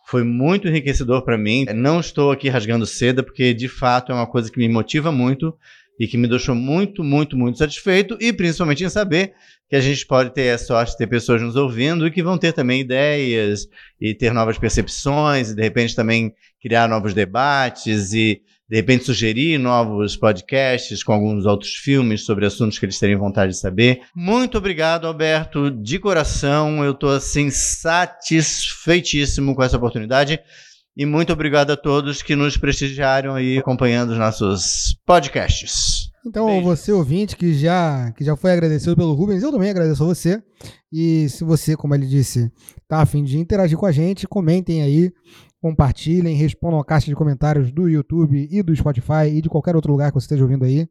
Foi 0.08 0.24
muito 0.24 0.68
enriquecedor 0.68 1.24
para 1.24 1.38
mim. 1.38 1.66
Não 1.74 2.00
estou 2.00 2.32
aqui 2.32 2.50
rasgando 2.50 2.86
seda, 2.86 3.24
porque 3.24 3.54
de 3.54 3.68
fato 3.68 4.12
é 4.12 4.16
uma 4.16 4.28
coisa 4.28 4.52
que 4.52 4.60
me 4.60 4.68
motiva 4.68 5.12
muito 5.12 5.56
e 6.00 6.08
que 6.08 6.18
me 6.18 6.28
deixou 6.28 6.56
muito, 6.56 7.04
muito, 7.04 7.38
muito 7.38 7.58
satisfeito, 7.58 8.18
e 8.20 8.34
principalmente 8.34 8.84
em 8.84 8.90
saber 8.90 9.34
que 9.70 9.76
a 9.76 9.80
gente 9.80 10.06
pode 10.06 10.34
ter 10.34 10.50
a 10.50 10.58
sorte 10.58 10.92
de 10.92 10.98
ter 10.98 11.08
pessoas 11.08 11.42
nos 11.42 11.56
ouvindo 11.56 12.06
e 12.06 12.12
que 12.12 12.24
vão 12.24 12.38
ter 12.38 12.52
também 12.52 12.82
ideias 12.82 13.68
e 14.02 14.14
ter 14.14 14.34
novas 14.34 14.58
percepções, 14.58 15.52
e 15.52 15.56
de 15.56 15.62
repente 15.62 15.96
também 15.96 16.34
criar 16.62 16.88
novos 16.90 17.14
debates 17.14 18.12
e 18.14 18.42
de 18.74 18.78
repente 18.78 19.06
sugerir 19.06 19.60
novos 19.60 20.18
podcasts 20.18 21.04
com 21.04 21.14
alguns 21.14 21.46
outros 21.46 21.76
filmes 21.76 22.26
sobre 22.26 22.48
assuntos 22.48 22.80
que 22.80 22.86
eles 22.88 22.98
terem 22.98 23.16
vontade 23.16 23.52
de 23.52 23.60
saber. 23.60 24.02
Muito 24.16 24.58
obrigado, 24.58 25.06
Alberto, 25.06 25.70
de 25.70 26.00
coração. 26.00 26.84
Eu 26.84 26.94
estou 26.94 27.12
assim 27.12 27.52
satisfeitíssimo 27.52 29.54
com 29.54 29.62
essa 29.62 29.78
oportunidade. 29.78 30.40
E 30.98 31.06
muito 31.06 31.32
obrigado 31.32 31.70
a 31.70 31.78
todos 31.78 32.24
que 32.24 32.36
nos 32.36 32.58
prestigiaram 32.58 33.36
aí 33.36 33.60
acompanhando 33.60 34.10
os 34.10 34.18
nossos 34.18 34.98
podcasts. 35.06 36.10
Então, 36.26 36.48
Beijos. 36.48 36.64
você 36.64 36.92
ouvinte 36.92 37.38
que 37.38 37.54
já, 37.54 38.12
que 38.14 38.24
já 38.24 38.36
foi 38.36 38.54
agradecido 38.54 38.96
pelo 38.96 39.14
Rubens, 39.14 39.44
eu 39.44 39.52
também 39.52 39.70
agradeço 39.70 40.02
a 40.02 40.08
você. 40.08 40.42
E 40.92 41.30
se 41.30 41.44
você, 41.44 41.76
como 41.76 41.94
ele 41.94 42.08
disse, 42.08 42.52
tá 42.88 43.02
a 43.02 43.06
fim 43.06 43.24
de 43.24 43.38
interagir 43.38 43.78
com 43.78 43.86
a 43.86 43.92
gente, 43.92 44.28
comentem 44.28 44.82
aí, 44.82 45.12
compartilhem, 45.64 46.36
respondam 46.36 46.78
a 46.78 46.84
caixa 46.84 47.08
de 47.08 47.16
comentários 47.16 47.72
do 47.72 47.88
YouTube 47.88 48.50
e 48.52 48.62
do 48.62 48.76
Spotify 48.76 49.30
e 49.32 49.42
de 49.42 49.48
qualquer 49.48 49.78
outro 49.78 49.94
lugar 49.94 50.12
que 50.12 50.20
você 50.20 50.26
esteja 50.26 50.44
ouvindo 50.44 50.66
aí. 50.66 50.90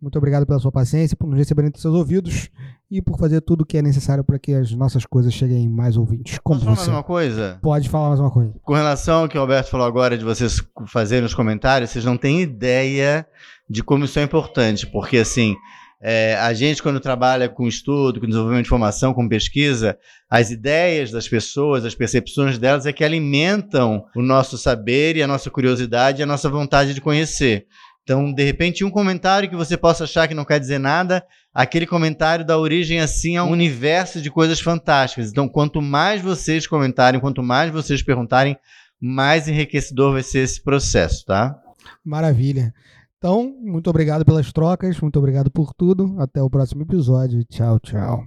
Muito 0.00 0.16
obrigado 0.16 0.46
pela 0.46 0.58
sua 0.58 0.72
paciência, 0.72 1.14
por 1.14 1.28
nos 1.28 1.36
receber 1.36 1.66
entre 1.66 1.78
seus 1.78 1.92
ouvidos 1.92 2.48
e 2.90 3.02
por 3.02 3.18
fazer 3.18 3.42
tudo 3.42 3.62
o 3.62 3.66
que 3.66 3.76
é 3.76 3.82
necessário 3.82 4.24
para 4.24 4.38
que 4.38 4.54
as 4.54 4.72
nossas 4.72 5.04
coisas 5.04 5.34
cheguem 5.34 5.64
em 5.64 5.68
mais 5.68 5.98
ouvintes. 5.98 6.38
Como 6.38 6.58
Posso 6.58 6.64
falar 6.64 6.76
mais 6.76 6.88
uma 6.88 7.02
coisa? 7.02 7.58
Pode 7.60 7.88
falar 7.90 8.08
mais 8.08 8.20
uma 8.20 8.30
coisa. 8.30 8.54
Com 8.62 8.72
relação 8.72 9.24
ao 9.24 9.28
que 9.28 9.36
o 9.36 9.42
Alberto 9.42 9.68
falou 9.68 9.86
agora 9.86 10.16
de 10.16 10.24
vocês 10.24 10.62
fazerem 10.86 11.26
os 11.26 11.34
comentários, 11.34 11.90
vocês 11.90 12.04
não 12.06 12.16
têm 12.16 12.40
ideia 12.40 13.26
de 13.68 13.82
como 13.82 14.06
isso 14.06 14.18
é 14.18 14.22
importante, 14.22 14.86
porque 14.86 15.18
assim, 15.18 15.54
é, 16.00 16.36
a 16.36 16.52
gente 16.54 16.82
quando 16.82 17.00
trabalha 17.00 17.48
com 17.48 17.66
estudo, 17.66 18.20
com 18.20 18.26
desenvolvimento 18.26 18.62
de 18.62 18.68
informação, 18.68 19.12
com 19.12 19.28
pesquisa, 19.28 19.98
as 20.30 20.50
ideias 20.50 21.10
das 21.10 21.28
pessoas, 21.28 21.84
as 21.84 21.94
percepções 21.94 22.56
delas 22.58 22.86
é 22.86 22.92
que 22.92 23.04
alimentam 23.04 24.04
o 24.14 24.22
nosso 24.22 24.56
saber 24.56 25.16
e 25.16 25.22
a 25.22 25.26
nossa 25.26 25.50
curiosidade 25.50 26.20
e 26.20 26.22
a 26.22 26.26
nossa 26.26 26.48
vontade 26.48 26.94
de 26.94 27.00
conhecer. 27.00 27.66
Então, 28.08 28.32
de 28.32 28.42
repente, 28.42 28.84
um 28.84 28.90
comentário 28.90 29.50
que 29.50 29.56
você 29.56 29.76
possa 29.76 30.04
achar 30.04 30.26
que 30.26 30.34
não 30.34 30.44
quer 30.44 30.58
dizer 30.58 30.78
nada, 30.78 31.22
aquele 31.52 31.86
comentário 31.86 32.42
dá 32.42 32.56
origem 32.56 33.00
assim 33.00 33.36
a 33.36 33.44
um 33.44 33.50
universo 33.50 34.22
de 34.22 34.30
coisas 34.30 34.60
fantásticas. 34.60 35.30
Então, 35.30 35.46
quanto 35.46 35.82
mais 35.82 36.22
vocês 36.22 36.66
comentarem, 36.66 37.20
quanto 37.20 37.42
mais 37.42 37.70
vocês 37.70 38.02
perguntarem, 38.02 38.56
mais 38.98 39.46
enriquecedor 39.46 40.12
vai 40.14 40.22
ser 40.22 40.38
esse 40.38 40.62
processo, 40.62 41.26
tá? 41.26 41.54
Maravilha. 42.02 42.72
Então, 43.18 43.52
muito 43.60 43.90
obrigado 43.90 44.24
pelas 44.24 44.52
trocas, 44.52 45.00
muito 45.00 45.18
obrigado 45.18 45.50
por 45.50 45.74
tudo. 45.74 46.14
Até 46.18 46.40
o 46.42 46.48
próximo 46.48 46.82
episódio. 46.82 47.44
Tchau, 47.44 47.78
tchau. 47.80 48.24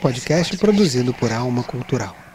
Podcast 0.00 0.56
produzido 0.56 1.12
por 1.14 1.32
Alma 1.32 1.64
Cultural. 1.64 2.25